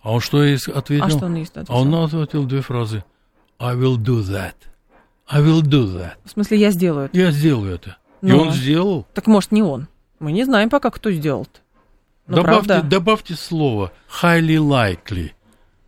А 0.00 0.12
он 0.12 0.20
что 0.20 0.38
ответил? 0.38 1.04
А 1.04 1.10
что 1.10 1.26
он 1.26 1.34
есть 1.34 1.56
ответил? 1.56 1.74
А 1.74 1.78
он 1.78 1.94
ответил 1.94 2.44
две 2.44 2.60
фразы. 2.60 3.04
I 3.58 3.74
will 3.74 3.96
do 3.96 4.22
that. 4.22 4.54
I 5.28 5.42
will 5.42 5.62
do 5.62 5.86
that. 5.96 6.14
В 6.24 6.30
смысле, 6.30 6.58
я 6.58 6.70
сделаю 6.70 7.06
это? 7.06 7.18
Я 7.18 7.30
сделаю 7.32 7.74
это. 7.74 7.96
Но... 8.20 8.28
И 8.28 8.38
он 8.38 8.52
сделал. 8.52 9.06
Так 9.12 9.26
может, 9.26 9.50
не 9.52 9.62
он? 9.62 9.88
Мы 10.22 10.30
не 10.30 10.44
знаем 10.44 10.70
пока, 10.70 10.90
кто 10.90 11.10
сделал-то. 11.10 11.60
добавьте, 12.28 12.80
добавьте 12.80 13.34
слово 13.34 13.92
highly 14.22 14.56
likely. 14.56 15.32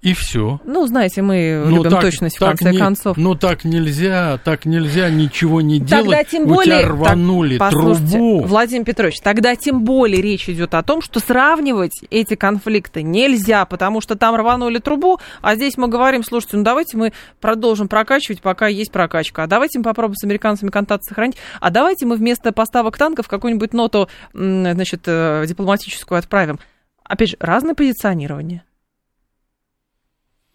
И 0.04 0.12
все. 0.12 0.60
Ну, 0.66 0.86
знаете, 0.86 1.22
мы 1.22 1.62
ну, 1.64 1.76
любим 1.76 1.92
так, 1.92 2.02
точность, 2.02 2.38
так 2.38 2.56
в 2.56 2.58
конце 2.58 2.72
не, 2.72 2.78
концов. 2.78 3.16
Ну, 3.16 3.34
так 3.34 3.64
нельзя, 3.64 4.38
так 4.44 4.66
нельзя 4.66 5.08
ничего 5.08 5.62
не 5.62 5.80
тогда 5.80 6.02
делать. 6.02 6.28
Тем 6.28 6.46
более, 6.46 6.76
У 6.76 6.80
тебя 6.80 6.88
рванули 6.90 7.56
так, 7.56 7.70
трубу. 7.70 8.42
Владимир 8.42 8.84
Петрович, 8.84 9.20
тогда 9.20 9.56
тем 9.56 9.82
более 9.82 10.20
речь 10.20 10.46
идет 10.50 10.74
о 10.74 10.82
том, 10.82 11.00
что 11.00 11.20
сравнивать 11.20 12.02
эти 12.10 12.34
конфликты 12.34 13.02
нельзя, 13.02 13.64
потому 13.64 14.02
что 14.02 14.14
там 14.14 14.34
рванули 14.36 14.78
трубу, 14.78 15.20
а 15.40 15.54
здесь 15.54 15.78
мы 15.78 15.88
говорим, 15.88 16.22
слушайте, 16.22 16.58
ну 16.58 16.64
давайте 16.64 16.98
мы 16.98 17.14
продолжим 17.40 17.88
прокачивать, 17.88 18.42
пока 18.42 18.68
есть 18.68 18.92
прокачка. 18.92 19.44
А 19.44 19.46
давайте 19.46 19.78
мы 19.78 19.84
попробуем 19.84 20.16
с 20.16 20.24
американцами 20.24 20.68
контакт 20.68 21.04
сохранить. 21.04 21.38
А 21.60 21.70
давайте 21.70 22.04
мы 22.04 22.16
вместо 22.16 22.52
поставок 22.52 22.98
танков 22.98 23.26
какую-нибудь 23.26 23.72
ноту, 23.72 24.10
значит, 24.34 25.04
э, 25.06 25.46
дипломатическую 25.48 26.18
отправим. 26.18 26.58
Опять 27.04 27.30
же, 27.30 27.36
разное 27.40 27.74
позиционирование. 27.74 28.64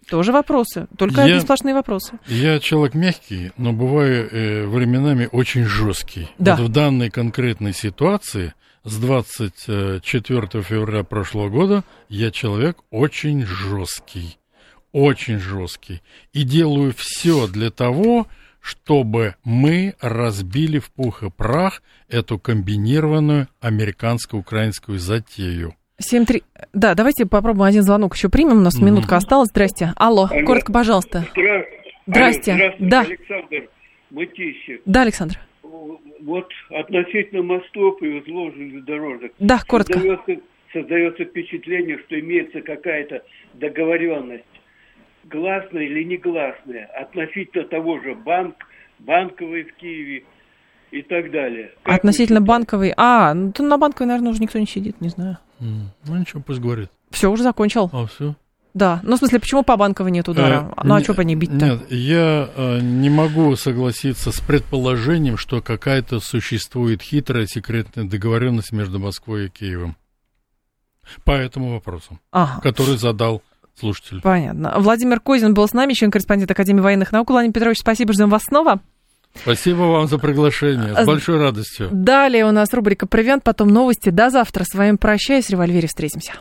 Тоже 0.10 0.32
вопросы, 0.32 0.88
только 0.98 1.22
я, 1.22 1.28
одни 1.28 1.40
сплошные 1.40 1.76
вопросы. 1.76 2.20
Я 2.28 2.60
человек 2.60 2.96
мягкий, 2.96 3.52
но 3.58 3.74
бываю 3.74 4.30
э, 4.30 4.66
временами 4.66 5.30
очень 5.32 5.66
жесткий. 5.66 6.30
Да. 6.40 6.56
Вот 6.56 6.66
в 6.66 6.72
данной 6.72 7.10
конкретной 7.10 7.74
ситуации 7.74 8.54
с 8.84 8.98
24 8.98 10.64
февраля 10.64 11.04
прошлого 11.04 11.50
года 11.50 11.84
я 12.08 12.32
человек 12.32 12.78
очень 12.90 13.46
жесткий, 13.46 14.38
очень 14.92 15.40
жесткий. 15.40 16.02
И 16.34 16.44
делаю 16.44 16.94
все 16.96 17.48
для 17.48 17.70
того, 17.70 18.28
чтобы 18.62 19.36
мы 19.44 19.96
разбили 20.02 20.80
в 20.80 20.92
пух 20.92 21.24
и 21.24 21.30
прах 21.30 21.82
эту 22.08 22.40
комбинированную 22.40 23.48
американско-украинскую 23.62 25.00
затею. 25.00 25.76
7-3. 26.00 26.44
Да, 26.74 26.96
давайте 26.96 27.26
попробуем 27.26 27.64
один 27.64 27.82
звонок 27.84 28.16
еще 28.16 28.30
примем. 28.30 28.58
У 28.58 28.62
нас 28.62 28.80
mm-hmm. 28.80 28.86
минутка 28.86 29.18
осталась. 29.18 29.50
Здрасте. 29.50 29.94
Алло, 29.96 30.28
Алло. 30.32 30.46
коротко, 30.46 30.72
пожалуйста. 30.72 31.26
Здра... 31.32 31.66
Здрасте. 32.08 32.52
Алло, 32.54 32.74
здравствуйте, 32.80 32.90
да. 32.90 33.02
Александр 33.02 33.70
Мытищев. 34.12 34.82
Да, 34.86 35.02
Александр. 35.02 35.40
Вот 36.22 36.48
относительно 36.70 37.44
мостов 37.44 38.02
и 38.02 38.08
узлов 38.08 38.54
железнодорожных. 38.56 39.32
Да, 39.40 39.60
коротко. 39.66 39.94
Создается, 39.94 40.44
создается 40.74 41.26
впечатление, 41.26 42.00
что 42.06 42.20
имеется 42.20 42.62
какая-то 42.62 43.24
договоренность, 43.54 44.44
гласная 45.26 45.84
или 45.84 46.04
негласная, 46.04 46.86
относительно 47.00 47.66
того 47.66 48.00
же 48.02 48.16
банк, 48.16 48.56
банковой 49.00 49.64
в 49.64 49.74
Киеве 49.76 50.24
и 50.92 51.02
так 51.04 51.32
далее. 51.32 51.72
Как 51.84 51.96
относительно 51.96 52.42
банковой? 52.42 52.94
А, 52.98 53.34
ну 53.34 53.54
на 53.60 53.78
банковой, 53.78 54.08
наверное, 54.08 54.32
уже 54.32 54.42
никто 54.42 54.60
не 54.60 54.66
сидит, 54.66 55.00
не 55.02 55.10
знаю. 55.10 55.38
Ну 55.60 56.16
ничего, 56.16 56.42
пусть 56.42 56.60
говорит. 56.60 56.90
Все, 57.12 57.32
уже 57.32 57.44
закончил. 57.44 57.90
А, 57.94 58.06
все? 58.08 58.36
Да, 58.76 59.00
ну 59.04 59.16
в 59.16 59.20
смысле, 59.20 59.40
почему 59.40 59.64
по 59.64 59.76
банковой 59.78 60.12
нет 60.12 60.30
удара? 60.30 60.72
Э, 60.78 60.82
ну 60.84 60.94
а 60.94 61.00
не- 61.00 61.04
что 61.04 61.14
по 61.16 61.22
ней 61.22 61.36
бить-то? 61.36 61.56
Нет, 61.56 61.92
я 61.92 62.50
э, 62.56 62.80
не 62.82 63.10
могу 63.10 63.56
согласиться 63.56 64.32
с 64.32 64.40
предположением, 64.42 65.38
что 65.38 65.60
какая-то 65.62 66.20
существует 66.20 67.02
хитрая 67.02 67.48
секретная 67.48 68.06
договоренность 68.06 68.72
между 68.72 69.00
Москвой 69.00 69.48
и 69.48 69.50
Киевом. 69.50 69.96
По 71.26 71.32
этому 71.32 71.72
вопросу, 71.74 72.20
Ага. 72.32 72.62
который 72.62 72.98
задал 72.98 73.42
слушатель. 73.76 74.22
Понятно. 74.22 74.76
Владимир 74.78 75.20
Козин 75.20 75.56
был 75.56 75.68
с 75.68 75.74
нами, 75.74 75.94
член-корреспондент 75.94 76.52
Академии 76.52 76.82
военных 76.82 77.12
наук. 77.12 77.32
Владимир 77.32 77.54
Петрович, 77.54 77.80
спасибо, 77.80 78.14
ждем 78.14 78.30
вас 78.30 78.44
снова. 78.44 78.82
Спасибо 79.36 79.84
вам 79.84 80.08
за 80.08 80.18
приглашение. 80.18 80.96
С 80.96 81.06
большой 81.06 81.40
радостью. 81.40 81.90
Далее 81.92 82.46
у 82.46 82.52
нас 82.52 82.74
рубрика 82.74 83.08
«Привент», 83.08 83.44
потом 83.44 83.70
новости. 83.70 84.10
До 84.10 84.30
завтра. 84.30 84.64
С 84.64 84.76
вами 84.76 84.98
прощаюсь. 84.98 85.46
В 85.46 85.50
револьвере 85.52 85.88
встретимся. 85.88 86.34